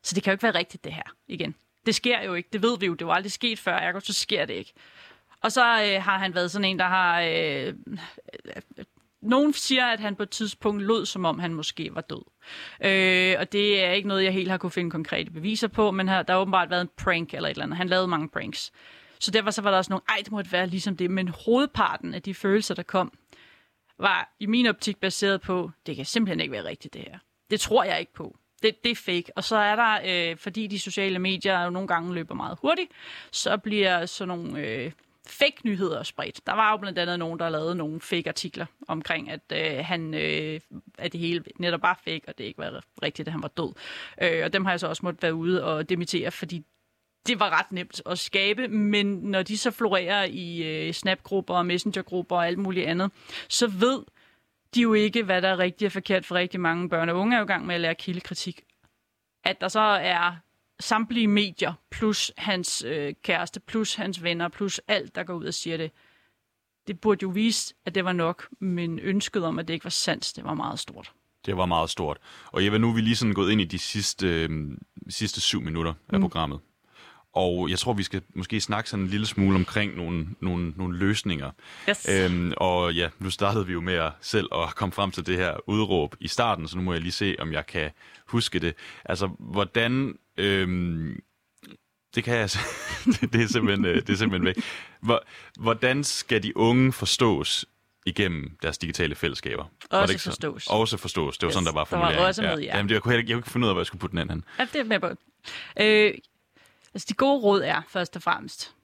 Så 0.02 0.16
det 0.16 0.24
kan 0.24 0.32
jo 0.32 0.34
ikke 0.34 0.44
være 0.44 0.56
rigtigt, 0.56 0.84
det 0.84 0.94
her, 0.94 1.16
igen. 1.28 1.56
Det 1.86 1.96
sker 1.96 2.22
jo 2.22 2.34
ikke, 2.34 2.50
det 2.54 2.62
ved 2.62 2.80
vi 2.80 2.86
jo, 2.86 2.94
det 2.94 3.08
var 3.08 3.14
aldrig 3.14 3.32
sket 3.32 3.60
før, 3.60 3.76
ergo 3.76 4.00
så 4.00 4.14
sker 4.14 4.46
det 4.46 4.54
ikke. 4.54 4.74
Og 5.42 5.52
så 5.52 5.62
øh, 5.62 6.04
har 6.04 6.18
han 6.18 6.36
været 6.36 6.52
sådan 6.52 6.66
en, 6.66 6.80
der 6.80 6.86
har 6.86 7.22
øh, 7.22 7.74
nogen 9.26 9.54
siger, 9.54 9.86
at 9.86 10.00
han 10.00 10.16
på 10.16 10.24
et 10.24 10.30
tidspunkt 10.30 10.84
lød, 10.84 11.06
som 11.06 11.26
om 11.26 11.40
han 11.40 11.54
måske 11.54 11.96
var 11.96 12.02
død. 12.02 12.26
Øh, 12.82 13.36
og 13.40 13.52
det 13.52 13.84
er 13.84 13.92
ikke 13.92 14.08
noget, 14.08 14.24
jeg 14.24 14.34
helt 14.34 14.52
har 14.52 14.58
kunne 14.58 14.72
finde 14.72 14.92
konkrete 14.92 15.32
beviser 15.32 15.68
på, 15.68 15.92
men 15.92 16.10
her, 16.10 16.24
der 16.24 16.34
har 16.34 16.42
åbenbart 16.42 16.70
været 16.70 16.82
en 16.82 16.90
prank 16.98 17.34
eller 17.34 17.50
et 17.50 17.52
eller 17.52 17.64
andet. 17.64 17.78
Han 17.78 17.88
lavede 17.88 18.08
mange 18.08 18.30
pranks. 18.30 18.72
Så 19.20 19.32
derfor 19.32 19.52
så 19.52 19.62
var 19.62 19.72
der 19.72 19.78
også 19.78 19.92
nogle, 19.92 20.04
ej, 20.10 20.18
det 20.24 20.32
måtte 20.32 20.52
være 20.52 20.68
ligesom 20.68 20.98
det. 20.98 21.12
Men 21.12 21.28
hovedparten 21.28 22.14
af 22.14 22.22
de 22.22 22.34
følelser, 22.34 22.76
der 22.76 22.84
kom, 22.84 23.18
var 24.00 24.36
i 24.40 24.46
min 24.46 24.68
optik 24.68 24.98
baseret 24.98 25.42
på, 25.42 25.72
det 25.86 25.96
kan 25.96 26.06
simpelthen 26.06 26.40
ikke 26.40 26.52
være 26.52 26.66
rigtigt, 26.66 26.94
det 26.94 27.02
her. 27.02 27.20
Det 27.50 27.60
tror 27.60 27.84
jeg 27.84 28.00
ikke 28.00 28.14
på. 28.14 28.38
Det, 28.64 28.84
det 28.84 28.92
er 28.92 28.96
fake. 28.96 29.26
Og 29.36 29.44
så 29.44 29.56
er 29.56 29.76
der, 29.76 30.00
øh, 30.06 30.38
fordi 30.38 30.68
de 30.68 30.80
sociale 30.80 31.20
medier 31.20 31.64
jo 31.64 31.70
nogle 31.70 31.88
gange 31.88 32.14
løber 32.14 32.36
meget 32.36 32.58
hurtigt, 32.62 32.92
så 33.32 33.58
bliver 33.58 34.06
sådan 34.06 34.28
nogle 34.28 34.60
øh, 34.60 34.92
fake 35.28 35.58
nyheder 35.64 36.04
spredt. 36.04 36.48
Der 36.48 36.54
var 36.54 36.72
jo 36.72 36.78
blandt 36.78 37.00
andet 37.00 37.20
nogen, 37.20 37.40
der 37.40 37.50
lavede 37.50 37.76
nogle 37.76 38.02
fake 38.02 38.30
artikler 38.30 38.66
omkring, 38.88 39.30
at, 39.30 39.42
øh, 39.54 39.86
han, 39.86 40.14
øh, 40.14 40.60
at 40.98 41.12
det 41.12 41.20
hele 41.20 41.44
netop 41.60 41.82
bare 41.82 41.96
fake, 42.04 42.22
og 42.28 42.38
det 42.38 42.44
ikke 42.44 42.58
var 42.58 42.84
rigtigt, 43.04 43.28
at 43.28 43.32
han 43.32 43.42
var 43.42 43.48
død. 43.48 43.74
Øh, 44.22 44.46
og 44.46 44.54
dem 44.54 44.66
har 44.66 44.72
jeg 44.72 44.80
så 44.80 44.88
også 44.88 45.06
måttet 45.06 45.24
være 45.24 45.36
ude 45.36 45.64
og 45.64 45.90
demitere, 45.90 46.32
fordi 46.32 46.64
det 47.28 47.40
var 47.40 47.60
ret 47.60 47.72
nemt 47.72 48.02
at 48.06 48.20
skabe, 48.20 48.68
men 48.68 49.06
når 49.06 49.44
de 49.44 49.58
så 49.58 49.72
florerer 49.72 50.24
i 50.24 50.64
øh, 50.64 50.94
snapgrupper 50.94 51.56
og 51.56 51.66
messengergrupper 51.66 52.36
og 52.36 52.48
alt 52.48 52.58
muligt 52.58 52.88
andet, 52.88 53.12
så 53.50 53.68
ved 53.68 54.04
de 54.76 54.82
jo 54.82 54.94
ikke, 54.94 55.24
hvad 55.24 55.42
der 55.42 55.48
er 55.48 55.60
rigtigt 55.60 55.88
og 55.88 55.92
forkert 55.92 56.26
for 56.26 56.36
rigtig 56.36 56.60
mange 56.60 56.90
børn 56.90 57.10
og 57.10 57.18
unge 57.18 57.36
er 57.36 57.40
jo 57.40 57.46
i 57.46 57.48
gang 57.48 57.66
med 57.66 57.76
at 57.76 57.82
lære 57.82 57.96
kildekritik. 57.96 58.64
At 59.44 59.62
der 59.62 59.68
så 59.68 59.80
er 59.80 60.36
samtlige 60.80 61.28
medier, 61.28 61.74
plus 61.92 62.32
hans 62.38 62.84
øh, 62.88 63.14
kæreste, 63.24 63.60
plus 63.60 63.96
hans 63.96 64.24
venner, 64.24 64.48
plus 64.48 64.82
alt, 64.88 65.16
der 65.16 65.24
går 65.24 65.34
ud 65.34 65.46
og 65.46 65.54
siger 65.54 65.78
det. 65.78 65.92
Det 66.88 67.00
burde 67.00 67.20
jo 67.24 67.30
vise, 67.30 67.74
at 67.86 67.96
det 67.96 68.06
var 68.06 68.14
nok, 68.14 68.48
men 68.60 69.00
ønsket 69.00 69.44
om, 69.46 69.60
at 69.60 69.68
det 69.68 69.74
ikke 69.74 69.84
var 69.84 69.90
sandt, 69.90 70.34
det 70.36 70.44
var 70.44 70.54
meget 70.54 70.80
stort. 70.80 71.12
Det 71.46 71.58
var 71.58 71.66
meget 71.66 71.90
stort. 71.90 72.18
Og 72.52 72.64
Eva, 72.64 72.78
nu 72.78 72.90
er 72.90 72.94
vi 72.94 73.02
lige 73.02 73.16
sådan 73.16 73.34
gået 73.34 73.52
ind 73.52 73.62
i 73.62 73.66
de 73.66 73.80
sidste, 73.80 74.28
øh, 74.28 74.78
sidste 75.10 75.42
syv 75.42 75.62
minutter 75.62 75.94
af 76.10 76.20
mm. 76.20 76.22
programmet. 76.22 76.60
Og 77.34 77.70
jeg 77.70 77.80
tror, 77.80 77.94
vi 77.94 78.04
skal 78.04 78.22
måske 78.36 78.62
snakke 78.62 78.90
sådan 78.90 79.06
en 79.06 79.10
lille 79.10 79.26
smule 79.26 79.56
omkring 79.56 79.96
nogle, 79.96 80.28
nogle, 80.40 80.74
nogle 80.76 80.98
løsninger. 80.98 81.52
Yes. 81.90 82.10
Øhm, 82.10 82.54
og 82.58 82.94
ja, 82.94 83.10
nu 83.20 83.30
startede 83.30 83.68
vi 83.68 83.74
jo 83.74 83.82
med 83.82 83.94
at 83.94 84.12
selv 84.22 84.50
at 84.54 84.76
komme 84.76 84.92
frem 84.92 85.12
til 85.12 85.26
det 85.26 85.38
her 85.38 85.70
udråb 85.70 86.16
i 86.20 86.28
starten, 86.28 86.68
så 86.68 86.78
nu 86.78 86.84
må 86.84 86.94
jeg 86.94 87.02
lige 87.02 87.12
se, 87.12 87.36
om 87.40 87.54
jeg 87.54 87.66
kan 87.66 87.92
huske 88.28 88.60
det. 88.60 88.76
Altså, 89.06 89.30
hvordan... 89.40 90.18
Øhm, 90.38 91.24
det 92.16 92.24
kan 92.24 92.36
jeg 92.36 92.50
det 93.34 93.42
er 93.42 93.48
simpelthen, 93.48 93.86
øh, 93.86 93.96
det 93.96 94.10
er 94.10 94.16
simpelthen 94.18 94.46
væk. 94.46 94.56
Hvordan 95.60 96.04
skal 96.04 96.44
de 96.44 96.58
unge 96.58 96.94
forstås 96.94 97.66
igennem 98.06 98.58
deres 98.62 98.78
digitale 98.78 99.16
fællesskaber? 99.16 99.64
Også 99.64 99.88
var 99.92 100.06
det 100.06 100.14
ikke 100.14 100.24
forstås. 100.24 100.64
Så? 100.64 100.70
Også 100.74 100.98
forstås. 100.98 101.38
Det 101.38 101.46
var 101.46 101.50
yes, 101.50 101.54
sådan, 101.54 101.66
der 101.66 101.74
var 101.74 101.84
formuleringen. 101.84 102.16
Der 102.16 102.22
var 102.22 102.28
også 102.28 102.42
med, 102.42 102.58
ja. 102.58 102.66
ja. 102.66 102.76
Jamen, 102.78 102.90
det, 102.90 102.94
jeg, 102.94 103.02
kunne, 103.02 103.14
jeg, 103.14 103.20
jeg 103.20 103.34
kunne 103.34 103.40
ikke 103.40 103.52
finde 103.52 103.66
ud 103.66 103.70
af, 103.70 103.74
hvor 103.74 103.82
jeg 103.82 103.88
skulle 103.88 104.00
putte 104.00 104.12
den 104.12 104.20
anden. 104.20 104.44
Ja, 104.60 104.68
det 104.74 104.80
er 104.80 104.84
med 104.84 105.00
på. 105.00 105.10
Øh, 105.80 106.14
Altså, 106.96 107.06
de 107.10 107.14
gode 107.14 107.42
råd 107.42 107.62
er 107.62 107.82
først 107.88 108.16
og 108.16 108.22
fremmest, 108.22 108.76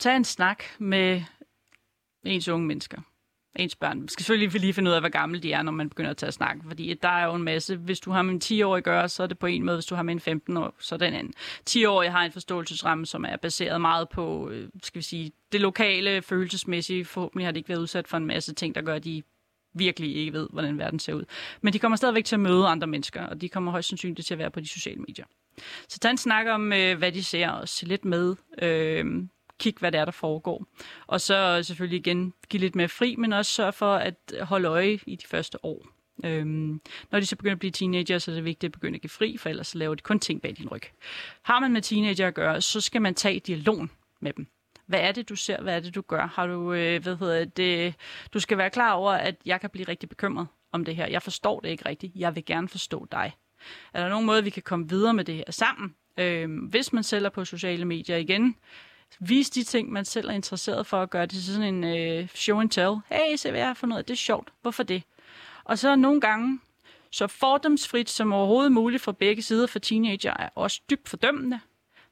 tag 0.00 0.16
en 0.16 0.24
snak 0.24 0.64
med 0.78 1.22
ens 2.24 2.48
unge 2.48 2.66
mennesker. 2.66 3.00
Ens 3.58 3.76
børn. 3.76 3.98
Man 3.98 4.08
skal 4.08 4.24
selvfølgelig 4.24 4.60
lige 4.60 4.72
finde 4.72 4.90
ud 4.90 4.94
af, 4.94 5.02
hvor 5.02 5.08
gamle 5.08 5.38
de 5.38 5.52
er, 5.52 5.62
når 5.62 5.72
man 5.72 5.88
begynder 5.88 6.10
at 6.10 6.16
tage 6.16 6.32
snak. 6.32 6.56
Fordi 6.66 6.94
der 7.02 7.08
er 7.08 7.24
jo 7.24 7.34
en 7.34 7.42
masse. 7.42 7.76
Hvis 7.76 8.00
du 8.00 8.10
har 8.10 8.22
med 8.22 8.34
en 8.34 8.40
10-årig 8.44 8.82
gøre, 8.82 9.08
så 9.08 9.22
er 9.22 9.26
det 9.26 9.38
på 9.38 9.46
en 9.46 9.64
måde. 9.64 9.76
Hvis 9.76 9.86
du 9.86 9.94
har 9.94 10.02
med 10.02 10.14
en 10.14 10.20
15 10.20 10.56
år, 10.56 10.74
så 10.78 10.94
er 10.94 10.98
det 10.98 11.08
en 11.08 11.14
anden. 11.14 11.32
10-årig 11.70 12.12
har 12.12 12.24
en 12.24 12.32
forståelsesramme, 12.32 13.06
som 13.06 13.24
er 13.24 13.36
baseret 13.36 13.80
meget 13.80 14.08
på, 14.08 14.50
øh, 14.50 14.68
skal 14.82 14.98
vi 14.98 15.04
sige, 15.04 15.32
det 15.52 15.60
lokale, 15.60 16.22
følelsesmæssige. 16.22 17.04
Forhåbentlig 17.04 17.46
har 17.46 17.52
de 17.52 17.58
ikke 17.58 17.68
været 17.68 17.80
udsat 17.80 18.08
for 18.08 18.16
en 18.16 18.26
masse 18.26 18.54
ting, 18.54 18.74
der 18.74 18.82
gør, 18.82 18.94
at 18.94 19.04
de 19.04 19.22
virkelig 19.74 20.16
ikke 20.16 20.32
ved, 20.32 20.48
hvordan 20.52 20.78
verden 20.78 20.98
ser 20.98 21.14
ud. 21.14 21.24
Men 21.62 21.72
de 21.72 21.78
kommer 21.78 21.96
stadigvæk 21.96 22.24
til 22.24 22.36
at 22.36 22.40
møde 22.40 22.66
andre 22.66 22.86
mennesker, 22.86 23.26
og 23.26 23.40
de 23.40 23.48
kommer 23.48 23.70
højst 23.70 23.88
sandsynligt 23.88 24.26
til 24.26 24.34
at 24.34 24.38
være 24.38 24.50
på 24.50 24.60
de 24.60 24.68
sociale 24.68 25.00
medier. 25.00 25.24
Så 25.88 25.98
tag 25.98 26.10
en 26.10 26.16
snak 26.16 26.46
om, 26.46 26.72
øh, 26.72 26.98
hvad 26.98 27.12
de 27.12 27.24
ser, 27.24 27.50
og 27.50 27.68
se 27.68 27.86
lidt 27.86 28.04
med. 28.04 28.36
Øh, 28.62 29.04
kig, 29.58 29.74
hvad 29.78 29.92
det 29.92 30.00
er, 30.00 30.04
der 30.04 30.12
foregår. 30.12 30.66
Og 31.06 31.20
så 31.20 31.62
selvfølgelig 31.62 31.98
igen 31.98 32.32
give 32.48 32.60
lidt 32.60 32.74
mere 32.74 32.88
fri, 32.88 33.16
men 33.16 33.32
også 33.32 33.52
sørge 33.52 33.72
for 33.72 33.94
at 33.94 34.34
holde 34.42 34.68
øje 34.68 34.98
i 35.06 35.16
de 35.16 35.26
første 35.26 35.64
år. 35.64 35.86
Øhm, 36.24 36.80
når 37.10 37.20
de 37.20 37.26
så 37.26 37.36
begynder 37.36 37.54
at 37.54 37.58
blive 37.58 37.70
teenager, 37.70 38.18
så 38.18 38.30
er 38.30 38.34
det 38.34 38.44
vigtigt 38.44 38.68
at 38.68 38.72
begynde 38.72 38.96
at 38.96 39.02
give 39.02 39.10
fri, 39.10 39.36
for 39.36 39.48
ellers 39.48 39.66
så 39.66 39.78
laver 39.78 39.94
de 39.94 40.02
kun 40.02 40.20
ting 40.20 40.42
bag 40.42 40.54
din 40.58 40.68
ryg. 40.68 40.82
Har 41.42 41.60
man 41.60 41.72
med 41.72 41.82
teenager 41.82 42.28
at 42.28 42.34
gøre, 42.34 42.60
så 42.60 42.80
skal 42.80 43.02
man 43.02 43.14
tage 43.14 43.40
dialogen 43.40 43.90
med 44.20 44.32
dem. 44.32 44.46
Hvad 44.86 45.00
er 45.00 45.12
det, 45.12 45.28
du 45.28 45.36
ser? 45.36 45.62
Hvad 45.62 45.76
er 45.76 45.80
det, 45.80 45.94
du 45.94 46.00
gør? 46.00 46.26
Har 46.26 46.46
du, 46.46 46.72
øh, 46.72 47.02
hvad 47.02 47.16
hedder 47.16 47.44
det, 47.44 47.94
du 48.34 48.40
skal 48.40 48.58
være 48.58 48.70
klar 48.70 48.92
over, 48.92 49.12
at 49.12 49.36
jeg 49.46 49.60
kan 49.60 49.70
blive 49.70 49.88
rigtig 49.88 50.08
bekymret 50.08 50.46
om 50.72 50.84
det 50.84 50.96
her. 50.96 51.06
Jeg 51.06 51.22
forstår 51.22 51.60
det 51.60 51.68
ikke 51.68 51.88
rigtigt. 51.88 52.12
Jeg 52.16 52.34
vil 52.34 52.44
gerne 52.44 52.68
forstå 52.68 53.06
dig. 53.12 53.32
Er 53.94 54.02
der 54.02 54.08
nogen 54.08 54.26
måde, 54.26 54.44
vi 54.44 54.50
kan 54.50 54.62
komme 54.62 54.88
videre 54.88 55.14
med 55.14 55.24
det 55.24 55.34
her 55.34 55.44
sammen? 55.50 55.94
Øh, 56.18 56.68
hvis 56.68 56.92
man 56.92 57.02
sælger 57.02 57.28
på 57.28 57.44
sociale 57.44 57.84
medier 57.84 58.16
igen, 58.16 58.56
vis 59.20 59.50
de 59.50 59.62
ting, 59.62 59.92
man 59.92 60.04
selv 60.04 60.28
er 60.28 60.32
interesseret 60.32 60.86
for 60.86 61.02
at 61.02 61.10
gøre 61.10 61.22
det 61.22 61.30
til 61.30 61.44
sådan 61.44 61.74
en 61.74 61.84
øh, 61.84 62.28
show 62.34 62.60
and 62.60 62.70
tell. 62.70 62.94
Hey, 63.10 63.36
se 63.36 63.50
hvad 63.50 63.60
jeg 63.60 63.68
har 63.68 63.74
fundet 63.74 63.94
ud 63.94 63.98
af. 63.98 64.04
Det 64.04 64.12
er 64.12 64.16
sjovt. 64.16 64.52
Hvorfor 64.62 64.82
det? 64.82 65.02
Og 65.64 65.78
så 65.78 65.96
nogle 65.96 66.20
gange, 66.20 66.60
så 67.10 67.26
fordomsfrit 67.26 68.10
som 68.10 68.32
overhovedet 68.32 68.72
muligt 68.72 69.02
fra 69.02 69.12
begge 69.12 69.42
sider 69.42 69.66
for 69.66 69.78
teenager, 69.78 70.34
er 70.38 70.48
også 70.54 70.80
dybt 70.90 71.08
fordømmende. 71.08 71.60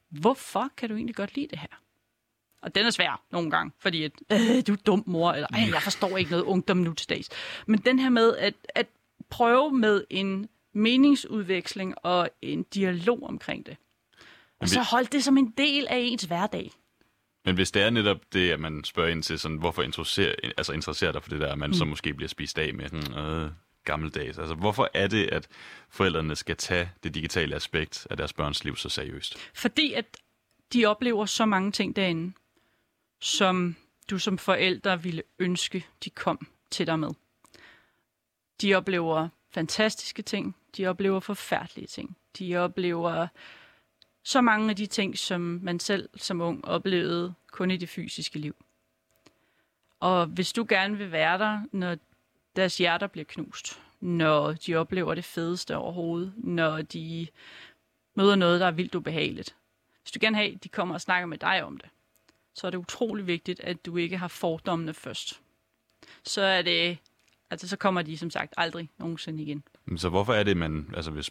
Hvorfor 0.08 0.70
kan 0.76 0.88
du 0.88 0.96
egentlig 0.96 1.16
godt 1.16 1.34
lide 1.34 1.48
det 1.48 1.58
her? 1.58 1.80
Og 2.62 2.74
den 2.74 2.86
er 2.86 2.90
svær 2.90 3.22
nogle 3.30 3.50
gange, 3.50 3.72
fordi 3.78 4.02
at, 4.02 4.12
øh, 4.32 4.66
du 4.66 4.72
er 4.72 4.76
dum 4.86 5.02
mor, 5.06 5.32
eller 5.32 5.48
jeg 5.72 5.82
forstår 5.82 6.16
ikke 6.16 6.30
noget 6.30 6.44
ungdom 6.44 6.76
nu 6.76 6.92
til 6.92 7.08
dags. 7.08 7.28
Men 7.66 7.80
den 7.80 7.98
her 7.98 8.08
med 8.08 8.36
at, 8.36 8.54
at 8.68 8.86
prøve 9.30 9.72
med 9.72 10.04
en 10.10 10.48
meningsudveksling 10.72 11.94
og 12.02 12.30
en 12.42 12.62
dialog 12.62 13.22
omkring 13.22 13.66
det. 13.66 13.76
Og 14.60 14.68
så 14.68 14.80
hold 14.80 15.06
det 15.06 15.24
som 15.24 15.38
en 15.38 15.54
del 15.58 15.86
af 15.86 15.96
ens 15.98 16.24
hverdag. 16.24 16.70
Men 17.44 17.54
hvis 17.54 17.70
det 17.70 17.82
er 17.82 17.90
netop 17.90 18.18
det, 18.32 18.50
at 18.50 18.60
man 18.60 18.84
spørger 18.84 19.10
ind 19.10 19.22
til, 19.22 19.38
sådan, 19.38 19.56
hvorfor 19.56 19.82
interesserer, 19.82 20.34
altså 20.56 20.72
interesserer 20.72 21.12
dig 21.12 21.22
for 21.22 21.30
det 21.30 21.40
der, 21.40 21.52
at 21.52 21.58
man 21.58 21.70
mm. 21.70 21.74
så 21.74 21.84
måske 21.84 22.14
bliver 22.14 22.28
spist 22.28 22.58
af 22.58 22.74
med 22.74 22.88
sådan, 22.88 23.18
øh, 23.18 23.50
gammeldags. 23.84 24.38
Altså, 24.38 24.54
hvorfor 24.54 24.90
er 24.94 25.06
det, 25.06 25.26
at 25.26 25.48
forældrene 25.90 26.36
skal 26.36 26.56
tage 26.56 26.90
det 27.02 27.14
digitale 27.14 27.56
aspekt 27.56 28.06
af 28.10 28.16
deres 28.16 28.32
børns 28.32 28.64
liv 28.64 28.76
så 28.76 28.88
seriøst? 28.88 29.36
Fordi 29.54 29.92
at 29.92 30.16
de 30.72 30.86
oplever 30.86 31.26
så 31.26 31.46
mange 31.46 31.72
ting 31.72 31.96
derinde, 31.96 32.32
som 33.20 33.76
du 34.10 34.18
som 34.18 34.38
forældre 34.38 35.02
ville 35.02 35.22
ønske, 35.38 35.86
de 36.04 36.10
kom 36.10 36.46
til 36.70 36.86
dig 36.86 36.98
med. 36.98 37.10
De 38.60 38.74
oplever 38.74 39.28
fantastiske 39.54 40.22
ting, 40.22 40.56
de 40.76 40.86
oplever 40.86 41.20
forfærdelige 41.20 41.86
ting, 41.86 42.16
de 42.38 42.56
oplever 42.56 43.26
så 44.24 44.40
mange 44.40 44.70
af 44.70 44.76
de 44.76 44.86
ting, 44.86 45.18
som 45.18 45.40
man 45.62 45.80
selv 45.80 46.08
som 46.16 46.40
ung 46.40 46.64
oplevede 46.64 47.34
kun 47.52 47.70
i 47.70 47.76
det 47.76 47.88
fysiske 47.88 48.38
liv. 48.38 48.56
Og 50.00 50.26
hvis 50.26 50.52
du 50.52 50.66
gerne 50.68 50.98
vil 50.98 51.12
være 51.12 51.38
der, 51.38 51.60
når 51.72 51.96
deres 52.56 52.78
hjerter 52.78 53.06
bliver 53.06 53.24
knust, 53.24 53.80
når 54.00 54.52
de 54.52 54.74
oplever 54.74 55.14
det 55.14 55.24
fedeste 55.24 55.76
overhovedet, 55.76 56.32
når 56.36 56.82
de 56.82 57.26
møder 58.14 58.34
noget, 58.34 58.60
der 58.60 58.66
er 58.66 58.70
vildt 58.70 58.94
ubehageligt. 58.94 59.56
Hvis 60.02 60.12
du 60.12 60.18
gerne 60.20 60.36
vil 60.36 60.44
have, 60.44 60.54
at 60.54 60.64
de 60.64 60.68
kommer 60.68 60.94
og 60.94 61.00
snakker 61.00 61.26
med 61.26 61.38
dig 61.38 61.64
om 61.64 61.76
det, 61.78 61.88
så 62.54 62.66
er 62.66 62.70
det 62.70 62.78
utrolig 62.78 63.26
vigtigt, 63.26 63.60
at 63.60 63.86
du 63.86 63.96
ikke 63.96 64.18
har 64.18 64.28
fordommene 64.28 64.94
først. 64.94 65.40
Så 66.22 66.42
er 66.42 66.62
det, 66.62 66.98
altså 67.50 67.68
så 67.68 67.76
kommer 67.76 68.02
de 68.02 68.18
som 68.18 68.30
sagt 68.30 68.54
aldrig 68.56 68.90
nogensinde 68.98 69.42
igen. 69.42 69.64
Så 69.96 70.08
hvorfor 70.08 70.34
er 70.34 70.42
det, 70.42 70.56
man, 70.56 70.90
altså 70.96 71.10
hvis 71.10 71.30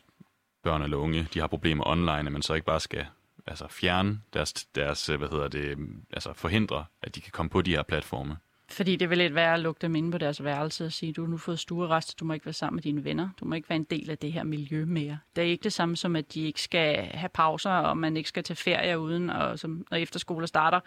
børn 0.63 0.81
eller 0.81 0.97
unge, 0.97 1.27
de 1.33 1.39
har 1.39 1.47
problemer 1.47 1.87
online, 1.87 2.25
at 2.25 2.31
man 2.31 2.41
så 2.41 2.53
ikke 2.53 2.65
bare 2.65 2.79
skal 2.79 3.05
altså 3.47 3.67
fjerne 3.67 4.19
deres, 4.33 4.53
deres 4.53 5.05
hvad 5.05 5.29
hedder 5.29 5.47
det, 5.47 5.77
altså 6.13 6.33
forhindre, 6.33 6.85
at 7.01 7.15
de 7.15 7.21
kan 7.21 7.31
komme 7.31 7.49
på 7.49 7.61
de 7.61 7.71
her 7.71 7.83
platforme? 7.83 8.37
Fordi 8.69 8.95
det 8.95 9.09
vil 9.09 9.17
lidt 9.17 9.35
være 9.35 9.53
at 9.53 9.59
lukke 9.59 9.79
dem 9.81 9.95
inde 9.95 10.11
på 10.11 10.17
deres 10.17 10.43
værelse 10.43 10.85
og 10.85 10.91
sige, 10.91 11.13
du 11.13 11.23
har 11.23 11.29
nu 11.29 11.37
fået 11.37 11.59
stuerest, 11.59 12.19
du 12.19 12.25
må 12.25 12.33
ikke 12.33 12.45
være 12.45 12.53
sammen 12.53 12.75
med 12.75 12.83
dine 12.83 13.03
venner, 13.03 13.29
du 13.39 13.45
må 13.45 13.55
ikke 13.55 13.69
være 13.69 13.75
en 13.75 13.83
del 13.83 14.09
af 14.09 14.17
det 14.17 14.33
her 14.33 14.43
miljø 14.43 14.85
mere. 14.85 15.17
Det 15.35 15.43
er 15.43 15.45
ikke 15.45 15.63
det 15.63 15.73
samme 15.73 15.97
som, 15.97 16.15
at 16.15 16.33
de 16.33 16.41
ikke 16.41 16.61
skal 16.61 16.95
have 16.95 17.29
pauser, 17.29 17.69
og 17.69 17.97
man 17.97 18.17
ikke 18.17 18.29
skal 18.29 18.43
tage 18.43 18.57
ferie 18.57 18.99
uden, 18.99 19.29
og 19.29 19.59
som, 19.59 19.85
når 19.91 19.97
efterskoler 19.97 20.47
starter, 20.47 20.79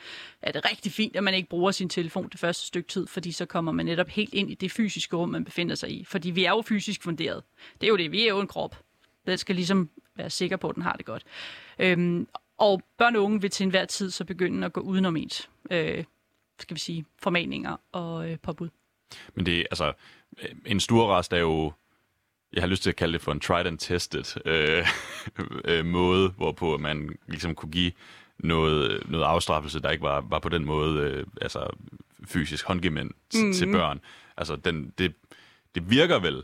er 0.43 0.53
det 0.53 0.71
rigtig 0.71 0.93
fint, 0.93 1.17
at 1.17 1.25
man 1.25 1.35
ikke 1.35 1.49
bruger 1.49 1.71
sin 1.71 1.89
telefon 1.89 2.29
det 2.29 2.41
første 2.41 2.67
stykke 2.67 2.89
tid, 2.89 3.07
fordi 3.07 3.33
så 3.33 3.47
kommer 3.47 3.73
man 3.73 3.87
netop 3.87 4.09
helt 4.09 4.35
ind 4.35 4.51
i 4.51 4.55
det 4.55 4.73
fysiske 4.73 5.17
rum, 5.17 5.29
man 5.29 5.45
befinder 5.45 5.75
sig 5.75 5.91
i. 5.91 6.05
Fordi 6.05 6.31
vi 6.31 6.45
er 6.45 6.51
jo 6.51 6.63
fysisk 6.63 7.03
funderet. 7.03 7.43
Det 7.81 7.87
er 7.87 7.91
jo 7.91 7.97
det, 7.97 8.13
vi 8.13 8.23
er 8.23 8.29
jo 8.29 8.41
en 8.41 8.47
krop. 8.47 8.86
Den 9.27 9.39
skal 9.39 9.55
ligesom 9.55 9.91
være 10.17 10.31
sikker 10.31 10.57
på, 10.57 10.69
at 10.69 10.75
den 10.75 10.83
har 10.83 10.93
det 10.93 11.07
godt. 11.07 11.25
Øhm, 11.79 12.29
og 12.59 12.83
børn 12.99 13.17
og 13.17 13.23
unge 13.23 13.41
vil 13.41 13.51
til 13.51 13.65
enhver 13.65 13.85
tid 13.85 14.11
så 14.11 14.25
begynde 14.25 14.67
at 14.67 14.73
gå 14.73 14.81
udenom 14.81 15.17
ens. 15.17 15.51
Øh, 15.71 16.05
skal 16.61 16.75
vi 16.75 16.81
sige, 16.81 17.05
formaninger 17.23 17.77
og 17.93 18.31
øh, 18.31 18.39
påbud. 18.43 18.69
Men 19.35 19.47
det 19.47 19.59
er, 19.59 19.65
altså, 19.71 19.93
en 20.67 20.81
stuerrest 20.81 21.33
er 21.33 21.39
jo, 21.39 21.73
jeg 22.53 22.63
har 22.63 22.67
lyst 22.67 22.83
til 22.83 22.91
at 22.91 22.97
kalde 22.97 23.13
det 23.13 23.21
for 23.21 23.33
en 23.33 23.41
tried 23.41 23.67
and 23.67 23.79
tested 23.79 24.41
øh, 24.45 24.87
øh, 25.71 25.87
måde, 25.87 26.29
hvorpå 26.29 26.79
man 26.79 27.19
ligesom 27.29 27.55
kunne 27.55 27.73
give 27.73 27.93
noget, 28.39 29.11
noget 29.11 29.25
afstraffelse, 29.25 29.81
der 29.81 29.91
ikke 29.91 30.03
var, 30.03 30.21
var 30.21 30.39
på 30.39 30.49
den 30.49 30.65
måde 30.65 31.01
øh, 31.01 31.27
altså 31.41 31.71
fysisk 32.25 32.67
håndgemænd 32.67 33.11
mm. 33.35 33.53
til 33.53 33.73
børn. 33.73 34.01
Altså, 34.37 34.57
den, 34.57 34.93
det, 34.99 35.15
det 35.75 35.91
virker 35.91 36.19
vel. 36.19 36.43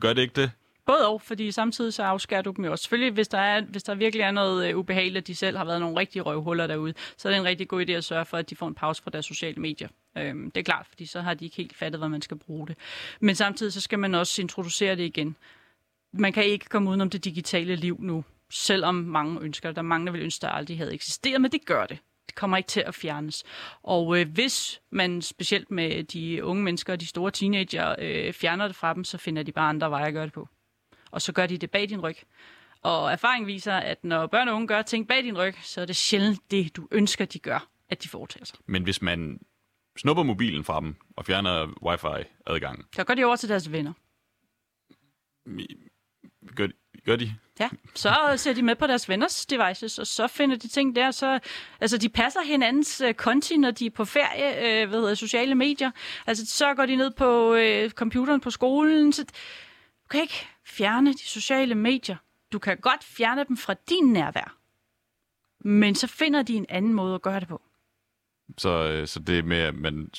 Gør 0.00 0.12
det 0.12 0.22
ikke 0.22 0.40
det? 0.40 0.50
Både 0.86 1.08
og, 1.08 1.22
fordi 1.22 1.50
samtidig 1.50 1.94
så 1.94 2.02
afskærer 2.02 2.42
du 2.42 2.50
dem 2.56 2.64
jo 2.64 2.70
også. 2.70 2.82
Selvfølgelig, 2.82 3.12
hvis 3.12 3.28
der, 3.28 3.38
er, 3.38 3.60
hvis 3.60 3.82
der 3.82 3.94
virkelig 3.94 4.22
er 4.22 4.30
noget 4.30 4.68
øh, 4.68 4.76
ubehageligt, 4.76 5.22
at 5.22 5.26
de 5.26 5.34
selv 5.34 5.56
har 5.56 5.64
været 5.64 5.80
nogle 5.80 6.00
rigtige 6.00 6.22
røvhuller 6.22 6.66
derude, 6.66 6.94
så 7.16 7.28
er 7.28 7.32
det 7.32 7.38
en 7.38 7.46
rigtig 7.46 7.68
god 7.68 7.86
idé 7.86 7.92
at 7.92 8.04
sørge 8.04 8.24
for, 8.24 8.36
at 8.36 8.50
de 8.50 8.56
får 8.56 8.68
en 8.68 8.74
pause 8.74 9.02
fra 9.02 9.10
deres 9.10 9.26
sociale 9.26 9.60
medier. 9.60 9.88
Øhm, 10.18 10.50
det 10.50 10.60
er 10.60 10.64
klart, 10.64 10.86
fordi 10.86 11.06
så 11.06 11.20
har 11.20 11.34
de 11.34 11.44
ikke 11.44 11.56
helt 11.56 11.76
fattet, 11.76 12.00
hvad 12.00 12.08
man 12.08 12.22
skal 12.22 12.36
bruge 12.36 12.66
det. 12.66 12.76
Men 13.20 13.34
samtidig 13.34 13.72
så 13.72 13.80
skal 13.80 13.98
man 13.98 14.14
også 14.14 14.42
introducere 14.42 14.96
det 14.96 15.04
igen. 15.04 15.36
Man 16.12 16.32
kan 16.32 16.44
ikke 16.44 16.66
komme 16.66 16.90
udenom 16.90 17.10
det 17.10 17.24
digitale 17.24 17.76
liv 17.76 17.96
nu, 18.00 18.24
selvom 18.50 18.94
mange 18.94 19.40
ønsker. 19.40 19.72
Der 19.72 19.78
er 19.78 19.82
mange, 19.82 20.06
der 20.06 20.12
vil 20.12 20.22
ønske, 20.22 20.46
at 20.46 20.56
aldrig 20.56 20.78
havde 20.78 20.94
eksisteret, 20.94 21.40
men 21.40 21.52
det 21.52 21.64
gør 21.64 21.86
det. 21.86 21.98
Det 22.26 22.34
kommer 22.34 22.56
ikke 22.56 22.68
til 22.68 22.80
at 22.80 22.94
fjernes. 22.94 23.44
Og 23.82 24.18
øh, 24.18 24.28
hvis 24.28 24.80
man 24.90 25.22
specielt 25.22 25.70
med 25.70 26.04
de 26.04 26.44
unge 26.44 26.62
mennesker 26.62 26.92
og 26.92 27.00
de 27.00 27.06
store 27.06 27.30
teenager 27.30 27.94
øh, 27.98 28.32
fjerner 28.32 28.66
det 28.66 28.76
fra 28.76 28.94
dem, 28.94 29.04
så 29.04 29.18
finder 29.18 29.42
de 29.42 29.52
bare 29.52 29.68
andre 29.68 29.90
veje 29.90 30.06
at 30.06 30.12
gøre 30.12 30.24
det 30.24 30.32
på 30.32 30.48
og 31.10 31.22
så 31.22 31.32
gør 31.32 31.46
de 31.46 31.58
det 31.58 31.70
bag 31.70 31.88
din 31.88 32.00
ryg. 32.00 32.16
Og 32.82 33.12
erfaring 33.12 33.46
viser, 33.46 33.74
at 33.74 34.04
når 34.04 34.26
børn 34.26 34.48
og 34.48 34.54
unge 34.54 34.68
gør 34.68 34.82
ting 34.82 35.08
bag 35.08 35.22
din 35.22 35.38
ryg, 35.38 35.54
så 35.62 35.80
er 35.80 35.84
det 35.84 35.96
sjældent 35.96 36.50
det, 36.50 36.76
du 36.76 36.88
ønsker, 36.90 37.24
de 37.24 37.38
gør, 37.38 37.68
at 37.88 38.02
de 38.02 38.08
foretager 38.08 38.44
sig. 38.44 38.58
Men 38.66 38.82
hvis 38.82 39.02
man 39.02 39.40
snupper 39.98 40.22
mobilen 40.22 40.64
fra 40.64 40.80
dem 40.80 40.96
og 41.16 41.26
fjerner 41.26 41.66
wifi-adgangen... 41.82 42.84
Så 42.96 43.04
går 43.04 43.14
de 43.14 43.24
over 43.24 43.36
til 43.36 43.48
deres 43.48 43.72
venner. 43.72 43.92
Gør, 46.56 46.68
gør 47.06 47.16
de? 47.16 47.34
Ja, 47.60 47.68
så 47.94 48.14
ser 48.36 48.52
de 48.52 48.62
med 48.62 48.76
på 48.76 48.86
deres 48.86 49.08
venners 49.08 49.46
devices, 49.46 49.98
og 49.98 50.06
så 50.06 50.26
finder 50.26 50.56
de 50.56 50.68
ting 50.68 50.96
der. 50.96 51.10
Så, 51.10 51.38
altså, 51.80 51.98
de 51.98 52.08
passer 52.08 52.40
hinandens 52.42 53.00
uh, 53.00 53.12
konti, 53.12 53.56
når 53.56 53.70
de 53.70 53.86
er 53.86 53.90
på 53.90 54.04
ferie, 54.04 54.86
hvad 54.86 55.00
hedder 55.00 55.14
sociale 55.14 55.54
medier. 55.54 55.90
Altså, 56.26 56.46
så 56.46 56.74
går 56.74 56.86
de 56.86 56.96
ned 56.96 57.10
på 57.10 57.54
uh, 57.54 57.90
computeren 57.90 58.40
på 58.40 58.50
skolen. 58.50 59.12
Så, 59.12 59.24
du 59.24 60.08
kan 60.10 60.20
ikke 60.20 60.46
fjerne 60.70 61.12
de 61.12 61.26
sociale 61.26 61.74
medier. 61.74 62.16
Du 62.52 62.58
kan 62.58 62.76
godt 62.76 63.04
fjerne 63.04 63.44
dem 63.48 63.56
fra 63.56 63.74
din 63.88 64.12
nærvær. 64.12 64.56
Men 65.60 65.94
så 65.94 66.06
finder 66.06 66.42
de 66.42 66.54
en 66.54 66.66
anden 66.68 66.92
måde 66.92 67.14
at 67.14 67.22
gøre 67.22 67.40
det 67.40 67.48
på. 67.48 67.62
Så, 68.58 68.68
øh, 68.68 69.06
så 69.06 69.20
det 69.20 69.44
med, 69.44 69.58
at 69.58 69.74
man, 69.74 70.10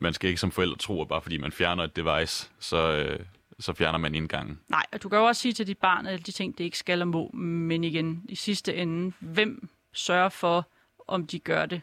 man 0.00 0.14
skal 0.14 0.28
ikke 0.28 0.40
som 0.40 0.50
forældre 0.50 0.76
tro, 0.76 1.02
at 1.02 1.08
bare 1.08 1.22
fordi 1.22 1.38
man 1.38 1.52
fjerner 1.52 1.84
et 1.84 1.96
device, 1.96 2.50
så, 2.58 2.92
øh, 2.92 3.26
så 3.60 3.72
fjerner 3.72 3.98
man 3.98 4.14
indgangen. 4.14 4.60
Nej, 4.68 4.84
og 4.92 5.02
du 5.02 5.08
kan 5.08 5.18
jo 5.18 5.24
også 5.24 5.42
sige 5.42 5.52
til 5.52 5.66
dit 5.66 5.78
barn, 5.78 6.06
at 6.06 6.26
de 6.26 6.32
ting, 6.32 6.58
det 6.58 6.64
ikke 6.64 6.78
skal 6.78 7.02
og 7.02 7.08
må. 7.08 7.30
Men 7.34 7.84
igen, 7.84 8.24
i 8.28 8.34
sidste 8.34 8.74
ende, 8.74 9.12
hvem 9.20 9.68
sørger 9.92 10.28
for, 10.28 10.68
om 11.08 11.26
de 11.26 11.38
gør 11.38 11.66
det? 11.66 11.82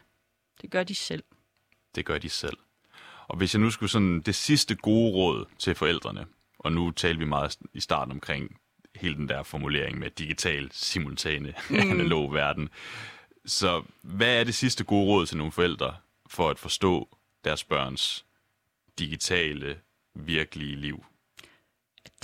Det 0.62 0.70
gør 0.70 0.82
de 0.82 0.94
selv. 0.94 1.24
Det 1.94 2.04
gør 2.04 2.18
de 2.18 2.28
selv. 2.28 2.56
Og 3.28 3.36
hvis 3.36 3.54
jeg 3.54 3.62
nu 3.62 3.70
skulle 3.70 3.90
sådan, 3.90 4.20
det 4.20 4.34
sidste 4.34 4.74
gode 4.74 5.12
råd 5.12 5.44
til 5.58 5.74
forældrene, 5.74 6.26
og 6.66 6.72
nu 6.72 6.90
talte 6.90 7.18
vi 7.18 7.24
meget 7.24 7.58
i 7.74 7.80
starten 7.80 8.12
omkring 8.12 8.60
hele 8.94 9.14
den 9.14 9.28
der 9.28 9.42
formulering 9.42 9.98
med 9.98 10.10
digital, 10.10 10.68
simultane, 10.72 11.54
mm. 11.70 11.76
analog 11.90 12.34
verden. 12.34 12.68
Så 13.44 13.82
hvad 14.02 14.40
er 14.40 14.44
det 14.44 14.54
sidste 14.54 14.84
gode 14.84 15.06
råd 15.06 15.26
til 15.26 15.36
nogle 15.36 15.52
forældre 15.52 15.96
for 16.26 16.50
at 16.50 16.58
forstå 16.58 17.16
deres 17.44 17.64
børns 17.64 18.24
digitale, 18.98 19.78
virkelige 20.14 20.76
liv? 20.76 21.04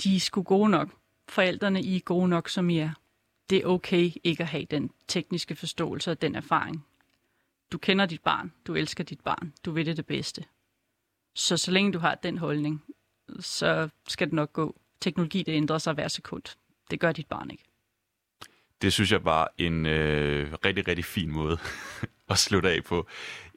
De 0.03 0.15
er 0.15 0.19
sgu 0.19 0.41
gode 0.41 0.69
nok. 0.69 0.89
Forældrene 1.29 1.81
I 1.81 1.95
er 1.95 1.99
gode 1.99 2.27
nok, 2.27 2.49
som 2.49 2.69
I 2.69 2.77
er. 2.77 2.91
Det 3.49 3.57
er 3.57 3.65
okay 3.65 4.11
ikke 4.23 4.43
at 4.43 4.49
have 4.49 4.65
den 4.65 4.91
tekniske 5.07 5.55
forståelse 5.55 6.11
og 6.11 6.21
den 6.21 6.35
erfaring. 6.35 6.85
Du 7.71 7.77
kender 7.77 8.05
dit 8.05 8.21
barn, 8.21 8.53
du 8.67 8.75
elsker 8.75 9.03
dit 9.03 9.21
barn, 9.21 9.53
du 9.65 9.71
ved 9.71 9.85
det 9.85 9.97
det 9.97 10.05
bedste. 10.05 10.45
Så 11.35 11.57
så 11.57 11.71
længe 11.71 11.93
du 11.93 11.99
har 11.99 12.15
den 12.15 12.37
holdning, 12.37 12.83
så 13.39 13.89
skal 14.07 14.27
det 14.27 14.33
nok 14.33 14.53
gå. 14.53 14.75
Teknologi, 15.01 15.43
det 15.43 15.51
ændrer 15.53 15.77
sig 15.77 15.93
hver 15.93 16.07
sekund. 16.07 16.43
Det 16.91 16.99
gør 16.99 17.11
dit 17.11 17.27
barn 17.27 17.51
ikke. 17.51 17.63
Det 18.81 18.93
synes 18.93 19.11
jeg 19.11 19.25
var 19.25 19.53
en 19.57 19.85
øh, 19.85 20.53
rigtig, 20.65 20.87
rigtig 20.87 21.05
fin 21.05 21.31
måde 21.31 21.57
at 22.29 22.37
slutte 22.37 22.69
af 22.69 22.83
på. 22.83 23.07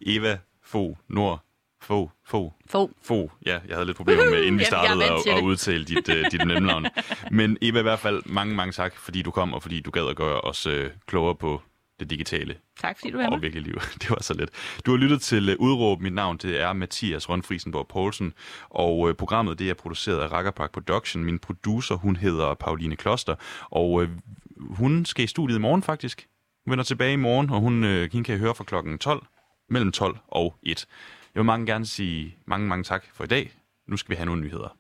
Eva 0.03 0.39
Fo 0.63 0.97
Nord 1.09 1.47
Få. 1.81 2.11
Få. 2.25 2.55
Få. 2.67 2.91
Få. 3.03 3.33
Ja, 3.47 3.59
jeg 3.69 3.77
havde 3.77 3.87
lidt 3.87 3.97
problemer 3.97 4.31
med, 4.31 4.43
inden 4.43 4.59
vi 4.59 4.65
startede 4.75 5.05
at, 5.05 5.27
at 5.27 5.43
udtale 5.43 5.85
dit, 5.85 6.09
uh, 6.09 6.15
dit 6.33 6.47
mellemnavn. 6.47 6.87
Men 7.31 7.59
Eva, 7.63 7.79
i 7.79 7.83
hvert 7.83 7.99
fald 7.99 8.23
mange, 8.27 8.55
mange 8.55 8.73
tak, 8.73 8.97
fordi 8.97 9.23
du 9.23 9.31
kom, 9.31 9.53
og 9.55 9.63
fordi 9.63 9.81
du 9.81 9.91
gad 9.91 10.09
at 10.09 10.17
gøre 10.17 10.41
os 10.41 10.67
uh, 10.67 10.85
klogere 11.07 11.35
på 11.35 11.63
det 12.01 12.11
digitale 12.11 12.57
Tak 12.81 12.99
fordi 12.99 13.11
du 13.11 13.19
er 13.19 13.27
og 13.27 13.33
med. 13.33 13.41
virkelig 13.41 13.63
liv. 13.63 13.75
Det 14.01 14.11
var 14.11 14.23
så 14.23 14.35
let. 14.35 14.51
Du 14.87 14.91
har 14.91 14.99
lyttet 14.99 15.21
til 15.23 15.55
uh, 15.55 15.67
Udråb. 15.67 16.01
Mit 16.01 16.13
navn 16.13 16.37
det 16.37 16.61
er 16.61 16.73
Mathias 16.73 17.29
Rønfrisenborg 17.29 17.89
Poulsen, 17.89 18.33
og 18.71 18.99
uh, 18.99 19.13
programmet 19.13 19.59
det 19.59 19.71
er 19.71 19.75
produceret 19.75 20.21
af 20.21 20.33
Rakkerpark 20.33 20.73
Production. 20.73 21.25
Min 21.25 21.39
producer, 21.39 21.95
hun 21.95 22.17
hedder 22.17 22.55
Pauline 22.55 22.97
Kloster, 22.97 23.35
og 23.71 23.93
uh, 23.93 24.09
hun 24.57 25.05
skal 25.05 25.25
i 25.25 25.27
studiet 25.27 25.59
i 25.59 25.61
morgen 25.61 25.83
faktisk. 25.83 26.29
Hun 26.65 26.71
vender 26.71 26.85
tilbage 26.85 27.13
i 27.13 27.17
morgen, 27.17 27.51
og 27.51 27.61
hun, 27.61 27.83
hende 27.85 28.25
kan 28.25 28.35
I 28.35 28.39
høre 28.39 28.55
fra 28.55 28.65
klokken 28.65 28.99
12, 28.99 29.27
mellem 29.71 29.93
12 29.93 30.19
og 30.29 30.55
1. 30.63 30.87
Jeg 31.35 31.41
vil 31.41 31.45
mange 31.45 31.67
gerne 31.67 31.87
sige 31.87 32.37
mange, 32.47 32.69
mange 32.69 32.85
tak 32.85 33.05
for 33.15 33.25
i 33.25 33.27
dag. 33.27 33.53
Nu 33.89 33.97
skal 33.97 34.11
vi 34.11 34.17
have 34.17 34.27
nogle 34.27 34.43
nyheder. 34.43 34.77